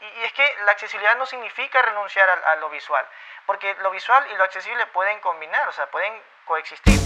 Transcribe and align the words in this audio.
Y, 0.00 0.24
es 0.24 0.32
que 0.32 0.44
la 0.64 0.72
accesibilidad 0.72 1.16
no 1.18 1.26
significa 1.26 1.82
renunciar 1.82 2.26
a, 2.28 2.56
lo 2.56 2.70
visual, 2.70 3.04
porque 3.46 3.74
lo 3.82 3.90
visual 3.90 4.24
y 4.32 4.36
lo 4.36 4.44
accesible 4.44 4.86
pueden 4.86 5.20
combinar, 5.20 5.68
o 5.68 5.72
sea, 5.72 5.90
pueden 5.90 6.12
coexistir. 6.46 6.98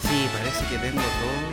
Sí, 0.00 0.30
parece 0.32 0.68
que 0.68 0.78
tengo 0.78 1.02
todo. 1.02 1.46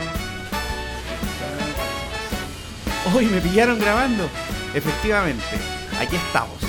Hoy 3.16 3.26
me 3.26 3.42
pillaron 3.42 3.80
grabando. 3.80 4.30
Efectivamente, 4.76 5.44
aquí 6.00 6.16
estamos. 6.16 6.62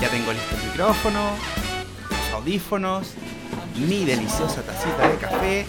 Ya 0.00 0.08
tengo 0.08 0.32
listo 0.32 0.54
el 0.56 0.62
micrófono, 0.62 1.36
los 2.10 2.30
audífonos, 2.32 3.14
mi 3.74 4.04
deliciosa 4.04 4.62
tacita 4.64 5.08
de 5.08 5.18
café 5.18 5.66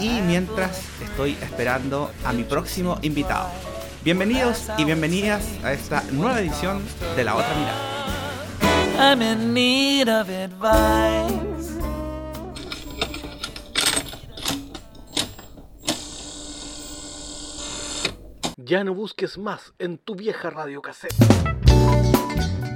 y 0.00 0.20
mientras 0.22 0.82
estoy 1.02 1.32
esperando 1.42 2.10
a 2.24 2.32
mi 2.32 2.44
próximo 2.44 2.98
invitado. 3.02 3.48
Bienvenidos 4.02 4.68
y 4.76 4.84
bienvenidas 4.84 5.46
a 5.64 5.72
esta 5.72 6.02
nueva 6.12 6.40
edición 6.40 6.82
de 7.16 7.24
La 7.24 7.34
Otra 7.34 7.54
Mirada. 7.54 7.94
Ya 18.56 18.84
no 18.84 18.94
busques 18.94 19.36
más 19.36 19.74
en 19.78 19.98
tu 19.98 20.14
vieja 20.14 20.48
radio 20.50 20.80
cassette. 20.80 21.14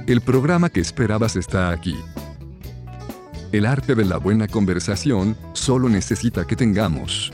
El 0.07 0.21
programa 0.21 0.69
que 0.69 0.79
esperabas 0.79 1.35
está 1.35 1.69
aquí. 1.69 1.95
El 3.51 3.65
arte 3.65 3.95
de 3.95 4.05
la 4.05 4.17
buena 4.17 4.47
conversación 4.47 5.35
solo 5.53 5.89
necesita 5.89 6.45
que 6.45 6.55
tengamos 6.55 7.33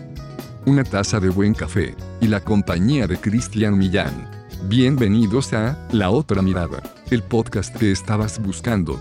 una 0.65 0.85
taza 0.85 1.19
de 1.19 1.27
buen 1.27 1.53
café 1.53 1.93
y 2.21 2.27
la 2.27 2.39
compañía 2.39 3.05
de 3.05 3.17
Cristian 3.17 3.77
Millán. 3.77 4.29
Bienvenidos 4.70 5.51
a 5.51 5.77
La 5.91 6.11
Otra 6.11 6.41
Mirada, 6.41 6.81
el 7.12 7.21
podcast 7.21 7.75
que 7.75 7.91
estabas 7.91 8.40
buscando. 8.40 8.98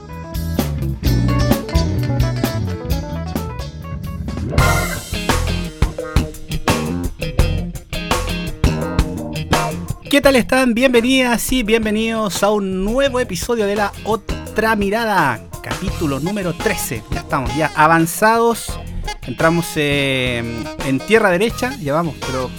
¿Qué 10.11 10.21
tal 10.21 10.35
están? 10.35 10.75
Bienvenidas 10.75 11.53
y 11.53 11.63
bienvenidos 11.63 12.43
a 12.43 12.51
un 12.51 12.85
nuevo 12.85 13.21
episodio 13.21 13.67
de 13.67 13.77
La 13.77 13.93
Otra 14.05 14.75
Mirada, 14.75 15.41
capítulo 15.65 16.21
número 16.21 16.53
13. 16.53 17.03
Ya 17.11 17.21
estamos 17.21 17.57
ya 17.57 17.73
avanzados. 17.75 18.79
Entramos 19.27 19.67
eh, 19.77 20.63
en 20.87 21.01
tierra 21.01 21.31
derecha, 21.31 21.75
ya 21.81 21.95
vamos, 21.95 22.15
pero 22.21 22.51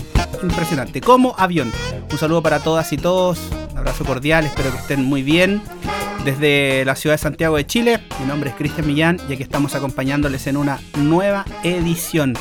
impresionante. 0.42 1.00
Como 1.02 1.36
avión. 1.38 1.72
Un 2.12 2.18
saludo 2.18 2.42
para 2.42 2.60
todas 2.60 2.92
y 2.92 2.98
todos. 2.98 3.40
Un 3.72 3.78
abrazo 3.78 4.04
cordial, 4.04 4.46
espero 4.46 4.72
que 4.72 4.78
estén 4.78 5.06
muy 5.06 5.22
bien. 5.22 5.62
Desde 6.24 6.84
la 6.86 6.96
ciudad 6.96 7.14
de 7.14 7.20
Santiago 7.20 7.56
de 7.56 7.68
Chile, 7.68 8.02
mi 8.20 8.26
nombre 8.26 8.50
es 8.50 8.56
Cristian 8.56 8.88
Millán 8.88 9.20
y 9.30 9.34
aquí 9.34 9.44
estamos 9.44 9.76
acompañándoles 9.76 10.48
en 10.48 10.58
una 10.58 10.80
nueva 10.98 11.46
edición 11.64 12.34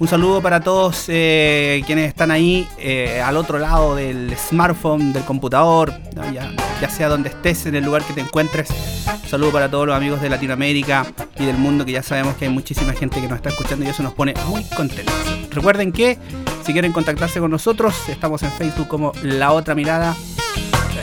un 0.00 0.08
saludo 0.08 0.40
para 0.40 0.60
todos 0.60 1.04
eh, 1.08 1.82
quienes 1.84 2.08
están 2.08 2.30
ahí 2.30 2.66
eh, 2.78 3.20
al 3.20 3.36
otro 3.36 3.58
lado 3.58 3.94
del 3.94 4.34
smartphone, 4.34 5.12
del 5.12 5.24
computador, 5.24 5.92
ya, 6.32 6.50
sea 6.88 7.08
donde 7.08 7.28
estés, 7.28 7.66
en 7.66 7.74
el 7.74 7.84
lugar 7.84 8.02
que 8.02 8.12
te 8.12 8.20
encuentres. 8.20 8.70
Un 8.70 9.28
saludo 9.28 9.52
para 9.52 9.70
todos 9.70 9.86
los 9.86 9.96
amigos 9.96 10.22
de 10.22 10.30
Latinoamérica 10.30 11.06
y 11.38 11.44
del 11.44 11.58
mundo, 11.58 11.84
que 11.84 11.92
ya 11.92 12.02
sabemos 12.02 12.36
que 12.36 12.46
hay 12.46 12.50
muchísima 12.50 12.92
gente 12.92 13.20
que 13.20 13.28
nos 13.28 13.36
está 13.36 13.50
escuchando 13.50 13.84
y 13.84 13.88
eso 13.88 14.02
nos 14.02 14.14
pone 14.14 14.34
muy 14.46 14.64
contentos. 14.64 15.14
Recuerden 15.50 15.92
que 15.92 16.18
si 16.64 16.72
quieren 16.72 16.92
contactarse 16.92 17.40
con 17.40 17.50
nosotros, 17.50 18.08
estamos 18.08 18.42
en 18.42 18.52
Facebook 18.52 18.88
como 18.88 19.12
La 19.22 19.52
Otra 19.52 19.74
Mirada 19.74 20.16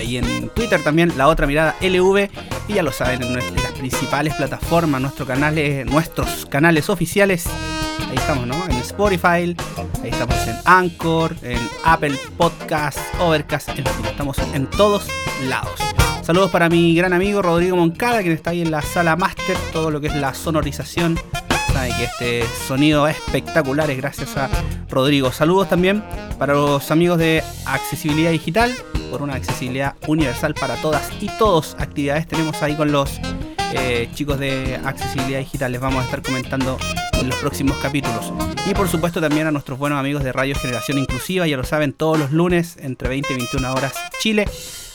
y 0.04 0.18
en 0.18 0.50
Twitter 0.50 0.84
también, 0.84 1.14
La 1.18 1.28
Otra 1.28 1.48
Mirada 1.48 1.76
LV. 1.82 2.30
Y 2.68 2.74
ya 2.74 2.84
lo 2.84 2.92
saben, 2.92 3.22
en, 3.24 3.36
las 3.36 3.72
principales 3.78 4.34
plataformas, 4.36 5.02
nuestros 5.02 5.28
canales, 5.28 5.86
nuestros 5.86 6.46
canales 6.46 6.90
oficiales 6.90 7.46
Ahí 8.10 8.16
estamos, 8.16 8.48
¿no? 8.48 8.66
En 8.66 8.78
Spotify, 8.78 9.28
ahí 9.28 9.56
estamos 10.04 10.48
en 10.48 10.56
Anchor, 10.66 11.36
en 11.42 11.60
Apple 11.84 12.18
Podcast, 12.38 13.00
Overcast, 13.20 13.70
en 13.70 13.86
fin, 13.86 14.06
estamos 14.06 14.38
en 14.54 14.68
todos 14.68 15.08
lados. 15.48 15.80
Saludos 16.22 16.50
para 16.52 16.70
mi 16.70 16.96
gran 16.96 17.14
amigo 17.14 17.42
Rodrigo 17.42 17.76
Moncada, 17.76 18.22
quien 18.22 18.34
está 18.34 18.52
ahí 18.52 18.62
en 18.62 18.72
la 18.72 18.82
sala 18.82 19.16
máster, 19.16 19.58
todo 19.74 19.92
lo 19.92 20.00
que 20.00 20.08
es 20.08 20.16
la 20.16 20.34
sonorización. 20.34 21.20
Sabe 21.74 21.90
que 21.90 22.04
este 22.06 22.56
sonido 22.68 23.08
espectacular 23.08 23.90
es 23.92 23.98
gracias 23.98 24.38
a 24.38 24.50
Rodrigo. 24.90 25.32
Saludos 25.32 25.70
también 25.70 26.04
para 26.40 26.54
los 26.54 26.90
amigos 26.92 27.18
de 27.18 27.44
Accesibilidad 27.66 28.32
Digital, 28.32 28.74
por 29.12 29.22
una 29.22 29.36
accesibilidad 29.36 29.96
universal 30.08 30.54
para 30.54 30.76
todas 30.76 31.10
y 31.22 31.28
todos. 31.38 31.76
Actividades 31.80 32.28
tenemos 32.28 32.62
ahí 32.62 32.76
con 32.76 32.92
los 32.92 33.20
eh, 33.74 34.10
chicos 34.14 34.40
de 34.40 34.80
accesibilidad 34.86 35.40
digital. 35.40 35.72
Les 35.72 35.82
vamos 35.82 36.02
a 36.02 36.06
estar 36.06 36.22
comentando 36.22 36.78
en 37.20 37.28
los 37.28 37.38
próximos 37.38 37.78
capítulos. 37.78 38.34
Y 38.66 38.74
por 38.74 38.88
supuesto 38.88 39.22
también 39.22 39.48
a 39.48 39.52
nuestros 39.52 39.78
buenos 39.80 40.00
amigos 40.00 40.24
de 40.24 40.32
Radio 40.32 40.56
Generación 40.56 40.98
Inclusiva, 40.98 41.48
ya 41.48 41.58
lo 41.58 41.64
saben, 41.64 41.94
todos 41.94 42.20
los 42.20 42.32
lunes 42.32 42.78
entre 42.82 43.10
20 43.10 43.34
y 43.34 43.38
21 43.38 43.74
horas 43.74 43.94
Chile. 44.20 44.46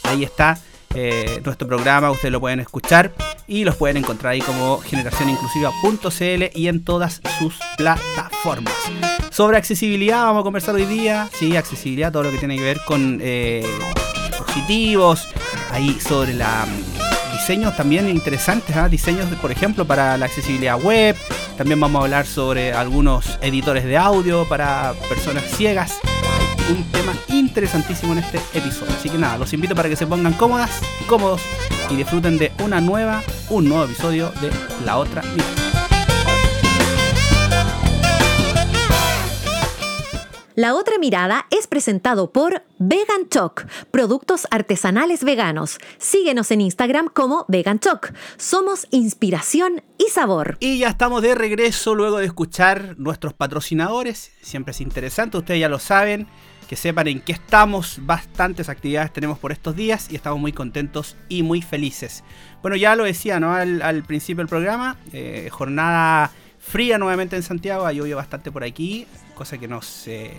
Ahí 0.05 0.25
está 0.25 0.59
eh, 0.95 1.41
nuestro 1.45 1.67
programa, 1.67 2.11
ustedes 2.11 2.33
lo 2.33 2.41
pueden 2.41 2.61
escuchar 2.61 3.13
y 3.47 3.65
los 3.65 3.77
pueden 3.77 3.97
encontrar 3.97 4.33
ahí 4.33 4.41
como 4.41 4.79
generacioninclusiva.cl 4.81 6.59
y 6.59 6.69
en 6.69 6.85
todas 6.85 7.21
sus 7.39 7.55
plataformas. 7.77 8.75
Sobre 9.31 9.57
accesibilidad 9.57 10.25
vamos 10.25 10.43
a 10.43 10.45
conversar 10.45 10.75
hoy 10.75 10.85
día, 10.85 11.29
sí, 11.33 11.57
accesibilidad, 11.57 12.13
todo 12.13 12.25
lo 12.25 12.31
que 12.31 12.39
tiene 12.39 12.57
que 12.57 12.63
ver 12.63 12.81
con 12.85 13.19
eh, 13.23 13.65
ahí 15.71 15.99
sobre 15.99 16.35
la 16.35 16.67
diseños 17.33 17.77
también 17.77 18.09
interesantes, 18.09 18.77
¿ah? 18.77 18.89
diseños, 18.89 19.27
por 19.41 19.51
ejemplo, 19.51 19.85
para 19.85 20.17
la 20.17 20.27
accesibilidad 20.27 20.81
web. 20.81 21.17
También 21.57 21.81
vamos 21.81 22.01
a 22.01 22.05
hablar 22.05 22.27
sobre 22.27 22.73
algunos 22.73 23.39
editores 23.41 23.85
de 23.85 23.97
audio 23.97 24.49
para 24.49 24.95
personas 25.09 25.45
ciegas. 25.45 25.99
Un 26.71 26.85
tema 26.93 27.13
interesantísimo 27.29 28.13
en 28.13 28.21
este 28.21 28.39
episodio. 28.55 28.93
Así 28.99 29.11
que 29.11 29.19
nada, 29.19 29.39
los 29.39 29.53
invito 29.53 29.75
para 29.75 29.89
que 29.89 29.97
se 29.97 30.07
pongan 30.07 30.33
cómodas 30.35 30.71
cómodos 31.03 31.43
y 31.91 31.97
disfruten 31.97 32.39
de 32.39 32.53
una 32.65 32.81
nueva, 32.81 33.23
un 33.51 33.69
nuevo 33.69 33.85
episodio 33.85 34.33
de 34.41 34.51
La 34.85 34.97
Otra 34.97 35.23
La 40.55 40.75
otra 40.75 40.99
mirada 40.99 41.47
es 41.51 41.67
presentado 41.67 42.31
por 42.31 42.63
Vegan 42.79 43.31
Choc, 43.31 43.65
productos 43.91 44.47
artesanales 44.51 45.25
veganos. 45.25 45.79
Síguenos 45.97 46.51
en 46.51 46.61
Instagram 46.61 47.09
como 47.09 47.47
Vegan 47.49 47.79
Choc. 47.79 48.13
Somos 48.37 48.87
inspiración 48.91 49.83
y 49.97 50.11
sabor. 50.11 50.59
Y 50.61 50.77
ya 50.77 50.89
estamos 50.89 51.23
de 51.23 51.35
regreso 51.35 51.95
luego 51.95 52.19
de 52.19 52.27
escuchar 52.27 52.97
nuestros 52.99 53.33
patrocinadores. 53.33 54.33
Siempre 54.43 54.73
es 54.73 54.83
interesante, 54.83 55.39
ustedes 55.39 55.61
ya 55.61 55.71
lo 55.71 55.79
saben. 55.79 56.27
Que 56.69 56.77
sepan 56.77 57.09
en 57.09 57.21
qué 57.21 57.33
estamos, 57.33 57.99
bastantes 58.03 58.69
actividades 58.69 59.13
tenemos 59.13 59.39
por 59.39 59.53
estos 59.53 59.75
días 59.75 60.11
y 60.11 60.17
estamos 60.17 60.39
muy 60.39 60.53
contentos 60.53 61.17
y 61.29 61.43
muy 61.43 61.61
felices. 61.63 62.25
Bueno, 62.61 62.77
ya 62.77 62.95
lo 62.95 63.05
decía 63.05 63.41
¿no? 63.41 63.55
al, 63.55 64.05
principio 64.05 64.43
del 64.43 64.49
programa, 64.49 64.97
eh, 65.13 65.49
jornada 65.51 66.31
fría 66.63 66.97
nuevamente 66.97 67.37
en 67.37 67.43
Santiago, 67.43 67.85
ha 67.85 67.93
llovido 67.93 68.17
bastante 68.17 68.51
por 68.51 68.65
aquí, 68.65 69.07
cosa 69.35 69.59
que 69.59 69.69
nos, 69.69 70.07
eh, 70.07 70.33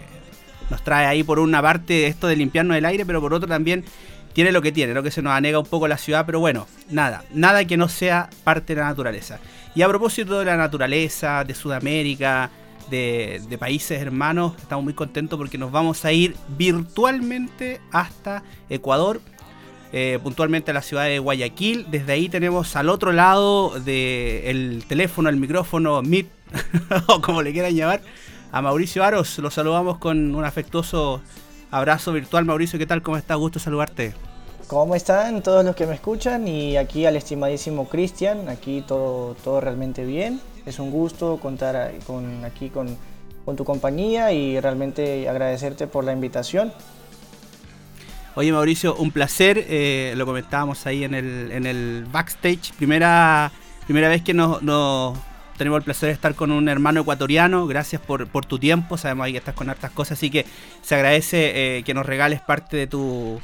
nos 0.70 0.84
trae 0.84 1.06
ahí 1.06 1.24
por 1.24 1.38
una 1.38 1.62
parte 1.62 2.08
esto 2.08 2.28
de 2.28 2.38
limpiarnos 2.38 2.78
el 2.78 2.86
aire, 2.86 3.06
pero 3.06 3.22
por 3.22 3.34
otro 3.34 3.48
también 3.48 3.84
tiene 4.32 4.52
lo 4.52 4.62
que 4.62 4.72
tiene, 4.72 4.94
lo 4.94 5.04
que 5.04 5.12
se 5.12 5.22
nos 5.22 5.34
anega 5.34 5.60
un 5.60 5.66
poco 5.66 5.88
la 5.88 5.98
ciudad, 5.98 6.26
pero 6.26 6.40
bueno, 6.40 6.66
nada, 6.90 7.24
nada 7.34 7.66
que 7.66 7.78
no 7.78 7.90
sea 7.90 8.30
parte 8.44 8.74
de 8.74 8.82
la 8.82 8.88
naturaleza. 8.88 9.40
Y 9.76 9.82
a 9.82 9.88
propósito 9.88 10.40
de 10.40 10.46
la 10.46 10.58
naturaleza, 10.58 11.44
de 11.44 11.54
Sudamérica, 11.54 12.50
de, 12.90 13.42
de, 13.48 13.58
países 13.58 14.02
hermanos, 14.02 14.54
estamos 14.58 14.84
muy 14.84 14.94
contentos 14.94 15.38
porque 15.38 15.58
nos 15.58 15.72
vamos 15.72 16.04
a 16.06 16.12
ir 16.12 16.36
virtualmente 16.58 17.80
hasta 17.92 18.44
Ecuador, 18.70 19.22
eh, 19.96 20.18
puntualmente 20.24 20.72
a 20.72 20.74
la 20.74 20.82
ciudad 20.82 21.06
de 21.06 21.20
Guayaquil. 21.20 21.86
Desde 21.92 22.14
ahí 22.14 22.28
tenemos 22.28 22.76
al 22.76 22.90
otro 22.90 23.12
lado 23.12 23.80
del 23.80 24.84
teléfono, 24.88 25.30
el 25.30 25.38
micrófono, 25.38 26.02
Meet, 26.02 26.28
o 27.08 27.22
como 27.22 27.44
le 27.44 27.54
quieran 27.54 27.76
llamar, 27.76 28.02
a 28.52 28.62
Mauricio 28.64 29.04
Aros. 29.04 29.38
Lo 29.38 29.52
saludamos 29.52 30.00
con 30.00 30.34
un 30.34 30.44
afectuoso 30.46 31.22
abrazo 31.70 32.12
virtual. 32.12 32.44
Mauricio, 32.44 32.80
¿qué 32.80 32.88
tal? 32.88 33.04
¿Cómo 33.04 33.18
está? 33.18 33.36
Gusto 33.36 33.60
saludarte. 33.60 34.16
¿Cómo 34.66 34.96
están 34.96 35.44
todos 35.44 35.64
los 35.64 35.76
que 35.76 35.86
me 35.86 35.94
escuchan? 35.94 36.48
Y 36.48 36.76
aquí 36.76 37.06
al 37.06 37.16
estimadísimo 37.16 37.88
Cristian, 37.88 38.50
aquí 38.50 38.84
todo, 38.88 39.36
todo 39.44 39.62
realmente 39.62 40.06
bien. 40.06 40.42
Es 40.66 40.80
un 40.80 40.90
gusto 40.90 41.38
contar 41.40 41.94
con, 42.08 42.44
aquí 42.46 42.72
con, 42.72 42.98
con 43.46 43.56
tu 43.56 43.64
compañía 43.64 44.32
y 44.32 44.60
realmente 44.60 45.30
agradecerte 45.30 45.86
por 45.86 46.04
la 46.04 46.14
invitación. 46.14 46.74
Oye 48.36 48.52
Mauricio, 48.52 48.96
un 48.96 49.12
placer, 49.12 49.64
eh, 49.70 50.14
lo 50.18 50.26
comentábamos 50.26 50.88
ahí 50.88 51.04
en 51.04 51.14
el, 51.14 51.52
en 51.52 51.68
el 51.68 52.06
backstage, 52.12 52.74
primera, 52.74 53.52
primera 53.86 54.10
vez 54.10 54.24
que 54.24 54.34
nos, 54.34 54.60
tenemos 55.58 55.78
el 55.78 55.84
placer 55.84 56.08
de 56.08 56.14
estar 56.14 56.34
con 56.34 56.52
un 56.52 56.68
hermano 56.68 57.02
ecuatoriano. 57.02 57.68
Gracias 57.68 58.02
por, 58.02 58.28
por 58.28 58.46
tu 58.46 58.58
tiempo. 58.58 58.98
Sabemos 58.98 59.26
ahí 59.26 59.34
que 59.34 59.38
estás 59.38 59.54
con 59.54 59.70
hartas 59.70 59.92
cosas, 59.92 60.18
así 60.18 60.32
que 60.32 60.46
se 60.82 60.96
agradece 60.96 61.78
eh, 61.78 61.84
que 61.84 61.94
nos 61.94 62.08
regales 62.08 62.42
parte 62.42 62.76
de 62.76 62.88
tu, 62.88 63.40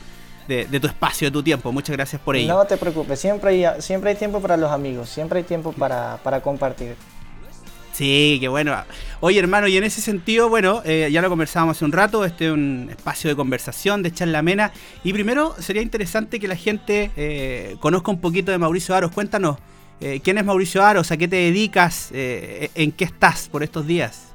de, 0.48 0.80
tu 0.80 0.88
espacio, 0.88 1.28
de 1.28 1.32
tu 1.32 1.44
tiempo. 1.44 1.72
Muchas 1.72 1.96
gracias 1.96 2.22
por 2.22 2.36
ello. 2.36 2.54
No 2.54 2.66
te 2.66 2.78
preocupes, 2.78 3.20
siempre 3.20 3.52
hay, 3.52 3.82
siempre 3.82 4.10
hay 4.10 4.16
tiempo 4.16 4.42
para 4.42 4.58
los 4.58 4.72
amigos, 4.72 5.10
siempre 5.10 5.40
hay 5.40 5.46
tiempo 5.46 5.72
para, 5.72 6.18
para 6.24 6.42
compartir. 6.42 6.96
Sí, 8.00 8.38
qué 8.40 8.48
bueno. 8.48 8.74
Oye, 9.20 9.40
hermano, 9.40 9.68
y 9.68 9.76
en 9.76 9.84
ese 9.84 10.00
sentido, 10.00 10.48
bueno, 10.48 10.82
eh, 10.86 11.10
ya 11.12 11.22
lo 11.22 11.28
conversábamos 11.28 11.76
hace 11.76 11.84
un 11.84 11.92
rato, 11.92 12.24
este 12.24 12.46
es 12.46 12.52
un 12.54 12.88
espacio 12.90 13.30
de 13.30 13.36
conversación, 13.36 14.02
de 14.04 14.14
charla 14.14 14.40
amena. 14.40 14.72
Y 15.04 15.12
primero 15.12 15.54
sería 15.60 15.82
interesante 15.82 16.40
que 16.40 16.48
la 16.48 16.56
gente 16.56 17.12
eh, 17.18 17.76
conozca 17.82 18.10
un 18.10 18.22
poquito 18.22 18.54
de 18.54 18.58
Mauricio 18.58 18.96
Aros. 18.96 19.12
Cuéntanos, 19.12 19.58
eh, 20.00 20.22
¿quién 20.24 20.38
es 20.38 20.46
Mauricio 20.46 20.82
Aros? 20.82 21.12
¿A 21.12 21.18
qué 21.18 21.28
te 21.28 21.36
dedicas? 21.36 22.08
¿En 22.14 22.94
qué 22.94 23.04
estás 23.04 23.50
por 23.50 23.64
estos 23.64 23.86
días? 23.86 24.28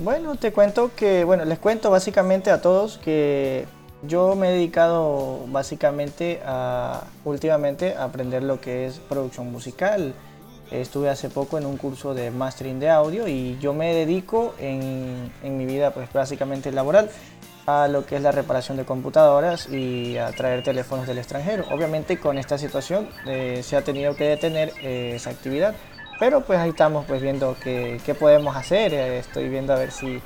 Bueno, 0.00 0.34
te 0.34 0.50
cuento 0.50 0.90
que, 0.96 1.22
bueno, 1.22 1.44
les 1.44 1.60
cuento 1.60 1.92
básicamente 1.92 2.50
a 2.50 2.60
todos 2.60 2.98
que 2.98 3.66
yo 4.02 4.34
me 4.34 4.48
he 4.48 4.52
dedicado 4.54 5.46
básicamente 5.46 6.40
a, 6.44 7.04
últimamente, 7.24 7.94
a 7.94 8.02
aprender 8.02 8.42
lo 8.42 8.60
que 8.60 8.88
es 8.88 8.98
producción 8.98 9.52
musical 9.52 10.12
Estuve 10.70 11.08
hace 11.08 11.30
poco 11.30 11.58
en 11.58 11.66
un 11.66 11.76
curso 11.76 12.14
de 12.14 12.30
mastering 12.30 12.78
de 12.78 12.90
audio 12.90 13.26
y 13.26 13.58
yo 13.58 13.72
me 13.72 13.94
dedico 13.94 14.54
en, 14.58 15.32
en, 15.42 15.56
mi 15.56 15.64
vida 15.64 15.92
pues 15.92 16.12
básicamente 16.12 16.70
laboral 16.72 17.10
a 17.66 17.88
lo 17.88 18.06
que 18.06 18.16
es 18.16 18.22
la 18.22 18.32
reparación 18.32 18.76
de 18.76 18.84
computadoras 18.84 19.68
y 19.68 20.16
a 20.16 20.32
traer 20.32 20.62
teléfonos 20.62 21.06
del 21.06 21.18
extranjero. 21.18 21.64
Obviamente 21.70 22.18
con 22.18 22.38
esta 22.38 22.58
situación 22.58 23.08
eh, 23.26 23.60
se 23.62 23.76
ha 23.76 23.82
tenido 23.82 24.16
que 24.16 24.24
detener 24.24 24.72
eh, 24.82 25.12
esa 25.16 25.30
actividad, 25.30 25.74
pero 26.18 26.42
pues 26.42 26.58
ahí 26.58 26.70
estamos 26.70 27.04
pues 27.06 27.20
viendo 27.20 27.56
qué, 27.62 28.00
qué 28.04 28.14
podemos 28.14 28.56
hacer. 28.56 28.94
Eh, 28.94 29.18
estoy 29.18 29.48
viendo 29.48 29.72
a 29.72 29.76
ver 29.76 29.90
si 29.90 30.20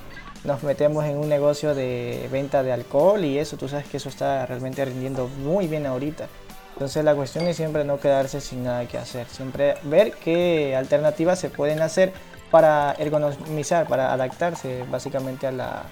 nos 0.44 0.62
metemos 0.62 1.04
en 1.04 1.16
un 1.16 1.28
negocio 1.28 1.74
de 1.74 2.28
venta 2.30 2.62
de 2.62 2.72
alcohol 2.72 3.24
y 3.24 3.38
eso, 3.38 3.56
tú 3.56 3.68
sabes 3.68 3.86
que 3.86 3.96
eso 3.96 4.08
está 4.08 4.44
realmente 4.46 4.84
rindiendo 4.84 5.28
muy 5.28 5.68
bien 5.68 5.86
ahorita. 5.86 6.28
Entonces 6.74 7.04
la 7.04 7.14
cuestión 7.14 7.46
es 7.46 7.56
siempre 7.56 7.84
no 7.84 8.00
quedarse 8.00 8.40
sin 8.40 8.64
nada 8.64 8.86
que 8.86 8.98
hacer, 8.98 9.26
siempre 9.28 9.76
ver 9.84 10.12
qué 10.12 10.74
alternativas 10.76 11.38
se 11.38 11.50
pueden 11.50 11.80
hacer 11.80 12.12
para 12.50 12.92
ergonomizar, 12.98 13.86
para 13.86 14.12
adaptarse 14.12 14.84
básicamente 14.90 15.46
a, 15.46 15.52
la, 15.52 15.84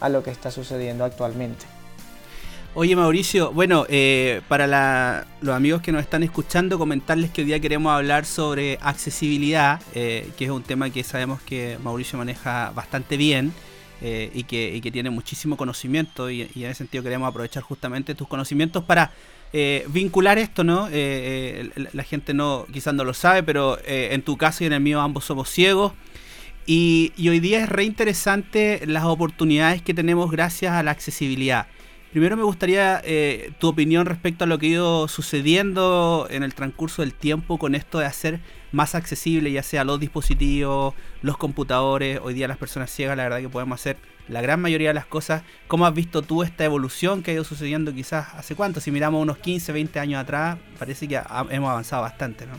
a 0.00 0.08
lo 0.08 0.22
que 0.22 0.30
está 0.30 0.50
sucediendo 0.50 1.04
actualmente. 1.04 1.66
Oye 2.74 2.94
Mauricio, 2.94 3.50
bueno, 3.52 3.86
eh, 3.88 4.42
para 4.46 5.26
los 5.40 5.56
amigos 5.56 5.82
que 5.82 5.90
nos 5.90 6.02
están 6.02 6.22
escuchando, 6.22 6.78
comentarles 6.78 7.30
que 7.30 7.40
hoy 7.40 7.46
día 7.46 7.60
queremos 7.60 7.92
hablar 7.92 8.24
sobre 8.24 8.78
accesibilidad, 8.82 9.80
eh, 9.94 10.30
que 10.36 10.44
es 10.44 10.50
un 10.50 10.62
tema 10.62 10.90
que 10.90 11.02
sabemos 11.02 11.40
que 11.42 11.78
Mauricio 11.82 12.18
maneja 12.18 12.70
bastante 12.74 13.16
bien. 13.16 13.52
Eh, 14.00 14.30
y, 14.32 14.44
que, 14.44 14.90
tiene 14.92 15.10
muchísimo 15.10 15.56
conocimiento 15.56 16.30
y, 16.30 16.48
y, 16.54 16.62
en 16.62 16.70
ese 16.70 16.78
sentido 16.78 17.02
queremos 17.02 17.28
aprovechar 17.28 17.64
justamente 17.64 18.14
tus 18.14 18.28
conocimientos 18.28 18.84
para 18.84 19.10
eh, 19.52 19.86
vincular 19.88 20.38
esto, 20.38 20.62
¿no? 20.62 20.88
Eh, 20.88 21.70
eh, 21.74 21.88
la 21.92 22.02
gente 22.02 22.34
no, 22.34 22.66
quizás 22.72 22.94
no 22.94 23.04
lo 23.04 23.14
sabe, 23.14 23.42
pero 23.42 23.78
en 23.84 24.22
tu 24.22 24.36
caso 24.36 24.64
y 24.64 24.66
en 24.66 24.74
el 24.74 24.80
mío 24.80 25.00
ambos 25.00 25.24
somos 25.24 25.48
ciegos. 25.48 25.92
Y, 26.66 27.12
hoy 27.28 27.40
día 27.40 27.62
es 27.62 27.68
re 27.68 27.84
interesante 27.84 28.82
las 28.86 29.04
oportunidades 29.04 29.80
que 29.80 29.94
tenemos 29.94 30.30
gracias 30.30 30.74
a 30.74 30.82
la 30.82 30.90
accesibilidad. 30.90 31.66
Primero 32.10 32.36
me 32.36 32.42
gustaría 32.42 33.02
tu 33.58 33.68
opinión 33.68 34.06
respecto 34.06 34.44
a 34.44 34.46
lo 34.46 34.58
que 34.58 34.66
ha 34.66 34.70
ido 34.70 35.08
sucediendo 35.08 36.26
en 36.30 36.42
el 36.42 36.54
transcurso 36.54 37.02
del 37.02 37.14
tiempo 37.14 37.58
con 37.58 37.74
esto 37.74 37.98
de 37.98 38.06
hacer 38.06 38.40
más 38.72 38.94
accesible 38.94 39.50
ya 39.50 39.62
sea 39.62 39.84
los 39.84 40.00
dispositivos, 40.00 40.94
los 41.22 41.36
computadores. 41.36 42.20
Hoy 42.22 42.34
día 42.34 42.48
las 42.48 42.58
personas 42.58 42.90
ciegas 42.90 43.16
la 43.16 43.24
verdad 43.24 43.40
que 43.40 43.48
podemos 43.48 43.80
hacer 43.80 43.96
la 44.28 44.40
gran 44.40 44.60
mayoría 44.60 44.88
de 44.88 44.94
las 44.94 45.06
cosas. 45.06 45.42
¿Cómo 45.66 45.86
has 45.86 45.94
visto 45.94 46.22
tú 46.22 46.42
esta 46.42 46.64
evolución 46.64 47.22
que 47.22 47.30
ha 47.30 47.34
ido 47.34 47.44
sucediendo 47.44 47.92
quizás 47.92 48.34
hace 48.34 48.54
cuánto? 48.54 48.80
Si 48.80 48.90
miramos 48.90 49.22
unos 49.22 49.38
15, 49.38 49.72
20 49.72 50.00
años 50.00 50.20
atrás, 50.20 50.58
parece 50.78 51.08
que 51.08 51.20
hemos 51.50 51.70
avanzado 51.70 52.02
bastante, 52.02 52.46
¿no? 52.46 52.54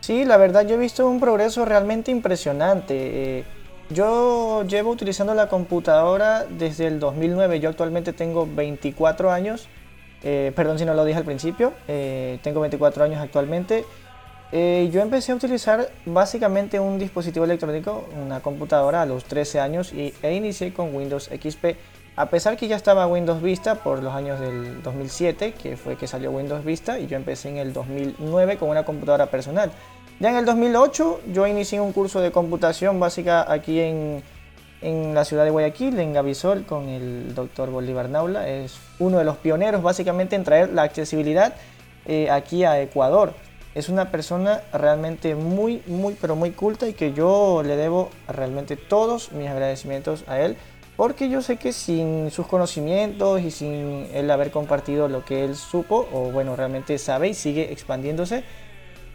Sí, 0.00 0.24
la 0.24 0.36
verdad 0.36 0.66
yo 0.66 0.74
he 0.74 0.78
visto 0.78 1.08
un 1.08 1.20
progreso 1.20 1.64
realmente 1.64 2.10
impresionante. 2.10 2.94
Eh, 3.38 3.44
yo 3.90 4.64
llevo 4.66 4.90
utilizando 4.90 5.34
la 5.34 5.48
computadora 5.48 6.44
desde 6.44 6.86
el 6.86 6.98
2009, 6.98 7.60
yo 7.60 7.68
actualmente 7.68 8.12
tengo 8.12 8.48
24 8.52 9.30
años, 9.30 9.68
eh, 10.24 10.52
perdón 10.56 10.78
si 10.78 10.84
no 10.84 10.94
lo 10.94 11.04
dije 11.04 11.18
al 11.18 11.24
principio, 11.24 11.72
eh, 11.88 12.38
tengo 12.42 12.60
24 12.60 13.04
años 13.04 13.20
actualmente 13.20 13.84
eh, 14.54 14.90
yo 14.92 15.00
empecé 15.00 15.32
a 15.32 15.34
utilizar 15.34 15.88
básicamente 16.04 16.78
un 16.78 16.98
dispositivo 16.98 17.46
electrónico, 17.46 18.06
una 18.22 18.40
computadora 18.40 19.00
a 19.00 19.06
los 19.06 19.24
13 19.24 19.60
años 19.60 19.94
y, 19.94 20.12
e 20.22 20.34
inicié 20.34 20.74
con 20.74 20.94
Windows 20.94 21.30
XP. 21.32 21.76
A 22.16 22.26
pesar 22.26 22.58
que 22.58 22.68
ya 22.68 22.76
estaba 22.76 23.06
Windows 23.06 23.40
Vista 23.40 23.76
por 23.76 24.02
los 24.02 24.12
años 24.12 24.38
del 24.38 24.82
2007, 24.82 25.54
que 25.54 25.78
fue 25.78 25.96
que 25.96 26.06
salió 26.06 26.30
Windows 26.30 26.62
Vista, 26.66 26.98
y 26.98 27.06
yo 27.06 27.16
empecé 27.16 27.48
en 27.48 27.56
el 27.56 27.72
2009 27.72 28.58
con 28.58 28.68
una 28.68 28.84
computadora 28.84 29.26
personal. 29.26 29.72
Ya 30.20 30.28
en 30.28 30.36
el 30.36 30.44
2008 30.44 31.22
yo 31.32 31.46
inicié 31.46 31.80
un 31.80 31.92
curso 31.92 32.20
de 32.20 32.30
computación 32.30 33.00
básica 33.00 33.50
aquí 33.50 33.80
en, 33.80 34.22
en 34.82 35.14
la 35.14 35.24
ciudad 35.24 35.44
de 35.44 35.50
Guayaquil, 35.50 35.98
en 35.98 36.12
Gavisol, 36.12 36.66
con 36.66 36.90
el 36.90 37.34
doctor 37.34 37.70
Bolívar 37.70 38.10
Naula. 38.10 38.46
Es 38.46 38.76
uno 38.98 39.16
de 39.16 39.24
los 39.24 39.38
pioneros 39.38 39.82
básicamente 39.82 40.36
en 40.36 40.44
traer 40.44 40.68
la 40.74 40.82
accesibilidad 40.82 41.54
eh, 42.04 42.30
aquí 42.30 42.64
a 42.64 42.78
Ecuador 42.82 43.32
es 43.74 43.88
una 43.88 44.10
persona 44.10 44.62
realmente 44.72 45.34
muy, 45.34 45.82
muy, 45.86 46.16
pero 46.20 46.36
muy 46.36 46.50
culta 46.50 46.88
y 46.88 46.92
que 46.92 47.12
yo 47.12 47.62
le 47.64 47.76
debo 47.76 48.10
realmente 48.28 48.76
todos 48.76 49.32
mis 49.32 49.48
agradecimientos 49.48 50.24
a 50.26 50.40
él, 50.40 50.56
porque 50.96 51.28
yo 51.30 51.40
sé 51.40 51.56
que 51.56 51.72
sin 51.72 52.30
sus 52.30 52.46
conocimientos 52.46 53.40
y 53.40 53.50
sin 53.50 54.08
él 54.12 54.30
haber 54.30 54.50
compartido 54.50 55.08
lo 55.08 55.24
que 55.24 55.44
él 55.44 55.56
supo, 55.56 56.06
o 56.12 56.30
bueno, 56.30 56.54
realmente 56.54 56.98
sabe 56.98 57.28
y 57.28 57.34
sigue 57.34 57.72
expandiéndose, 57.72 58.44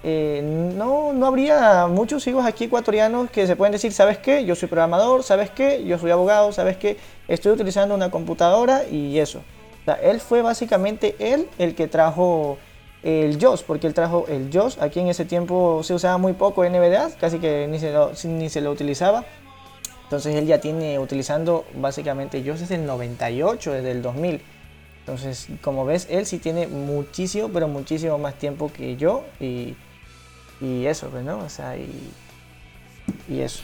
eh, 0.04 0.42
no, 0.44 1.14
no 1.14 1.26
habría 1.26 1.88
muchos 1.88 2.26
hijos 2.28 2.46
aquí 2.46 2.66
ecuatorianos 2.66 3.30
que 3.32 3.48
se 3.48 3.56
pueden 3.56 3.72
decir, 3.72 3.92
¿sabes 3.94 4.18
qué? 4.18 4.46
Yo 4.46 4.56
soy 4.56 4.70
programador, 4.70 5.24
¿sabes 5.24 5.50
qué? 5.50 5.84
Yo 5.86 5.98
soy 5.98 6.12
abogado, 6.12 6.52
¿sabes 6.52 6.78
qué? 6.78 6.98
Estoy 7.28 7.52
utilizando 7.52 7.96
una 7.96 8.12
computadora 8.12 8.84
y 8.90 9.20
eso. 9.20 9.42
él 10.02 10.20
fue 10.20 10.42
básicamente 10.42 11.16
él 11.20 11.48
el 11.58 11.76
que 11.76 11.88
trajo 11.88 12.58
el 13.04 13.38
JOS, 13.40 13.64
porque 13.64 13.88
él 13.88 13.94
trajo 13.94 14.26
el 14.28 14.50
JOS. 14.52 14.80
Aquí 14.82 15.00
en 15.00 15.08
ese 15.08 15.26
tiempo 15.26 15.82
se 15.84 15.94
usaba 15.94 16.18
muy 16.18 16.34
poco 16.34 16.64
NVDA, 16.64 17.12
casi 17.20 17.40
que 17.40 17.68
ni 17.68 17.80
se 17.80 17.92
lo, 17.92 18.12
ni 18.26 18.50
se 18.50 18.62
lo 18.62 18.72
utilizaba. 18.72 19.26
Entonces 20.04 20.36
él 20.36 20.46
ya 20.48 20.60
tiene 20.62 21.00
utilizando 21.00 21.66
básicamente 21.76 22.44
JOS 22.46 22.62
desde 22.62 22.76
el 22.76 22.86
98, 22.86 23.74
desde 23.74 23.92
el 23.92 24.02
2000. 24.02 24.42
Entonces, 25.00 25.48
como 25.62 25.86
ves, 25.86 26.08
él 26.10 26.26
sí 26.26 26.38
tiene 26.38 26.68
muchísimo, 26.68 27.50
pero 27.50 27.68
muchísimo 27.68 28.18
más 28.18 28.36
tiempo 28.36 28.72
que 28.72 28.98
yo. 28.98 29.24
Y, 29.40 29.76
y 30.60 30.86
eso, 30.86 31.10
pues, 31.10 31.24
¿no? 31.24 31.40
O 31.40 31.50
sea, 31.50 31.78
y, 31.78 31.90
y 33.30 33.40
eso. 33.40 33.64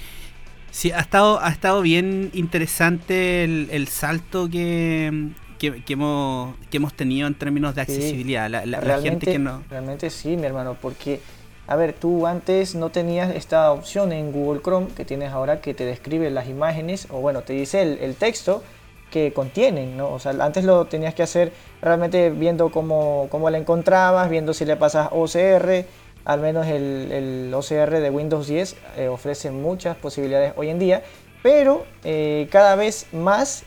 Sí, 0.72 0.92
ha 0.92 1.00
estado, 1.00 1.40
ha 1.42 1.50
estado 1.50 1.82
bien 1.82 2.32
interesante 2.34 3.44
el, 3.44 3.68
el 3.72 3.88
salto 3.90 4.50
que, 4.50 5.32
que, 5.72 5.94
hemos, 5.94 6.56
que 6.70 6.78
hemos 6.78 6.94
tenido 6.94 7.28
en 7.28 7.36
términos 7.36 7.76
de 7.76 7.82
accesibilidad. 7.82 8.50
la, 8.50 9.02
gente 9.02 9.32
que 9.32 9.40
no... 9.40 9.64
Realmente 9.70 10.10
sí, 10.10 10.36
mi 10.36 10.46
hermano, 10.46 10.76
porque, 10.82 11.22
a 11.68 11.76
ver, 11.76 11.94
tú 11.94 12.28
antes 12.28 12.76
no 12.76 12.90
tenías 12.90 13.34
esta 13.34 13.72
opción 13.72 14.12
en 14.12 14.32
Google 14.32 14.62
Chrome 14.62 14.88
que 14.88 15.06
tienes 15.06 15.32
ahora 15.32 15.62
que 15.62 15.74
te 15.74 15.86
describe 15.86 16.30
las 16.32 16.50
imágenes, 16.50 17.08
o 17.10 17.20
bueno, 17.22 17.42
te 17.42 17.54
dice 17.54 17.82
el, 17.82 18.16
texto 18.16 18.64
que 19.10 19.32
contienen, 19.32 19.96
¿no? 19.96 20.10
O 20.10 20.20
sea, 20.20 20.32
antes 20.40 20.66
lo 20.66 20.86
tenías 20.86 21.14
que 21.14 21.24
hacer 21.24 21.54
realmente 21.82 22.30
viendo 22.32 22.70
cómo, 22.70 23.28
cómo 23.30 23.50
la 23.50 23.58
encontrabas, 23.58 24.30
viendo 24.30 24.54
si 24.54 24.66
le 24.66 24.76
pasas 24.76 25.10
OCR, 25.12 25.86
al 26.26 26.40
menos 26.40 26.68
el, 26.68 27.12
el 27.12 27.54
OCR 27.54 28.00
de 28.00 28.10
Windows 28.10 28.48
10 28.48 28.76
eh, 28.98 29.08
ofrece 29.08 29.52
muchas 29.52 29.96
posibilidades 29.96 30.54
hoy 30.56 30.70
en 30.70 30.80
día, 30.80 31.04
pero 31.42 31.86
eh, 32.04 32.48
cada 32.50 32.76
vez 32.76 33.08
más 33.14 33.66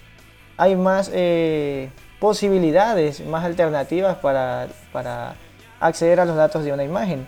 hay 0.57 0.77
más 0.77 1.11
eh, 1.13 1.91
posibilidades, 2.19 3.25
más 3.27 3.45
alternativas 3.45 4.17
para, 4.17 4.69
acceder 5.81 6.21
a 6.21 6.25
los 6.25 6.37
datos 6.37 6.65
de 6.65 6.73
una 6.73 6.85
imagen. 6.85 7.27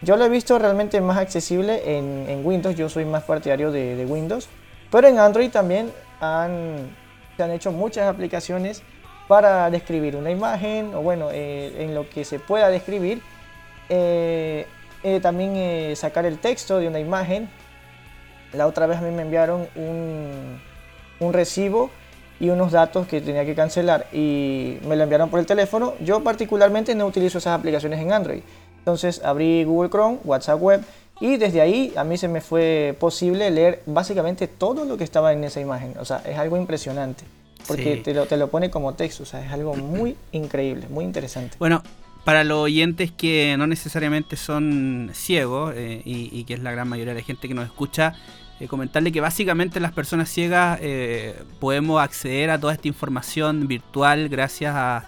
Yo 0.00 0.16
lo 0.16 0.24
he 0.24 0.28
visto 0.28 0.58
realmente 0.58 1.00
más 1.00 1.18
accesible 1.18 1.96
en, 1.96 2.44
Windows, 2.44 2.74
yo 2.74 2.88
soy 2.88 3.04
más 3.04 3.22
partidario 3.24 3.70
de, 3.70 4.04
Windows, 4.08 4.48
pero 4.90 5.06
en 5.06 5.18
Android 5.18 5.50
también 5.50 5.92
han, 6.20 6.90
se 7.36 7.42
han 7.42 7.50
hecho 7.52 7.70
muchas 7.70 8.08
aplicaciones 8.08 8.82
para 9.28 9.70
describir 9.70 10.16
una 10.16 10.30
imagen, 10.30 10.94
o 10.94 11.02
bueno, 11.02 11.28
eh, 11.30 11.72
en 11.78 11.94
lo 11.94 12.08
que 12.08 12.24
se 12.24 12.38
pueda 12.38 12.68
describir, 12.68 13.22
eh, 13.88 14.66
también 15.20 15.94
sacar 15.94 16.26
el 16.26 16.38
texto 16.38 16.78
de 16.78 16.88
una 16.88 16.98
imagen. 16.98 17.48
La 18.52 18.66
otra 18.66 18.86
vez 18.86 18.98
a 18.98 19.02
mí 19.02 19.10
me 19.10 19.22
enviaron 19.22 19.68
un, 19.76 20.60
un 21.20 21.32
recibo 21.32 21.90
y 22.42 22.50
unos 22.50 22.72
datos 22.72 23.06
que 23.06 23.20
tenía 23.20 23.46
que 23.46 23.54
cancelar 23.54 24.08
y 24.12 24.76
me 24.88 24.96
lo 24.96 25.04
enviaron 25.04 25.30
por 25.30 25.38
el 25.38 25.46
teléfono. 25.46 25.94
Yo 26.00 26.24
particularmente 26.24 26.92
no 26.96 27.06
utilizo 27.06 27.38
esas 27.38 27.56
aplicaciones 27.56 28.00
en 28.00 28.12
Android. 28.12 28.40
Entonces 28.78 29.22
abrí 29.24 29.62
Google 29.62 29.90
Chrome, 29.90 30.18
WhatsApp 30.24 30.60
Web 30.60 30.80
Y 31.20 31.36
desde 31.36 31.60
ahí 31.60 31.92
a 31.94 32.02
mí 32.02 32.18
se 32.18 32.26
me 32.26 32.40
fue 32.40 32.96
posible 32.98 33.48
leer 33.52 33.82
básicamente 33.86 34.48
todo 34.48 34.84
lo 34.84 34.96
que 34.96 35.04
estaba 35.04 35.32
en 35.32 35.44
esa 35.44 35.60
imagen. 35.60 35.94
O 36.00 36.04
sea, 36.04 36.20
es 36.26 36.36
algo 36.36 36.56
impresionante. 36.56 37.22
Porque 37.68 37.94
Sí. 37.98 38.02
te, 38.02 38.12
lo, 38.12 38.26
te 38.26 38.36
lo 38.36 38.48
pone 38.48 38.70
como 38.70 38.94
texto. 38.94 39.22
O 39.22 39.26
sea, 39.26 39.44
es 39.46 39.52
algo 39.52 39.76
muy 39.76 40.16
increíble, 40.32 40.88
muy 40.90 41.04
interesante. 41.04 41.54
Bueno, 41.60 41.84
para 42.24 42.42
los 42.42 42.58
oyentes 42.58 43.12
que 43.12 43.54
no 43.56 43.68
necesariamente 43.68 44.34
son 44.34 45.10
ciegos, 45.14 45.74
eh, 45.76 46.02
y, 46.04 46.28
y 46.36 46.42
que 46.42 46.54
es 46.54 46.60
la 46.60 46.72
gran 46.72 46.88
mayoría 46.88 47.14
de 47.14 47.20
la 47.20 47.24
gente 47.24 47.46
que 47.46 47.54
nos 47.54 47.66
escucha, 47.66 48.14
eh, 48.62 48.68
comentarle 48.68 49.10
que 49.10 49.20
básicamente 49.20 49.80
las 49.80 49.90
personas 49.90 50.28
ciegas 50.28 50.78
eh, 50.80 51.34
podemos 51.58 52.00
acceder 52.00 52.48
a 52.50 52.60
toda 52.60 52.72
esta 52.74 52.86
información 52.86 53.66
virtual 53.66 54.28
gracias 54.28 54.72
a, 54.74 55.04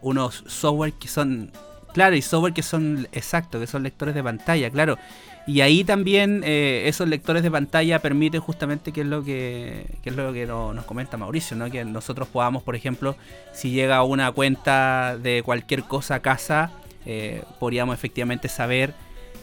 unos 0.00 0.44
software 0.46 0.92
que 0.92 1.08
son, 1.08 1.50
claro, 1.92 2.14
y 2.14 2.22
software 2.22 2.54
que 2.54 2.62
son 2.62 3.08
exactos, 3.10 3.60
que 3.60 3.66
son 3.66 3.82
lectores 3.82 4.14
de 4.14 4.22
pantalla, 4.22 4.70
claro. 4.70 4.96
Y 5.44 5.60
ahí 5.60 5.82
también 5.82 6.42
eh, 6.44 6.84
esos 6.86 7.08
lectores 7.08 7.42
de 7.42 7.50
pantalla 7.50 7.98
permiten 7.98 8.40
justamente 8.40 8.92
que 8.92 9.00
es 9.00 9.06
lo 9.08 9.24
que, 9.24 9.84
es 10.04 10.14
lo 10.16 10.32
que 10.32 10.46
no- 10.46 10.72
nos 10.72 10.84
comenta 10.84 11.16
Mauricio, 11.16 11.56
¿no? 11.56 11.68
que 11.68 11.84
nosotros 11.84 12.28
podamos, 12.28 12.62
por 12.62 12.76
ejemplo, 12.76 13.16
si 13.52 13.72
llega 13.72 14.04
una 14.04 14.30
cuenta 14.30 15.18
de 15.18 15.42
cualquier 15.42 15.82
cosa 15.82 16.14
a 16.14 16.20
casa, 16.20 16.70
podríamos 17.58 17.92
efectivamente 17.94 18.48
saber 18.48 18.94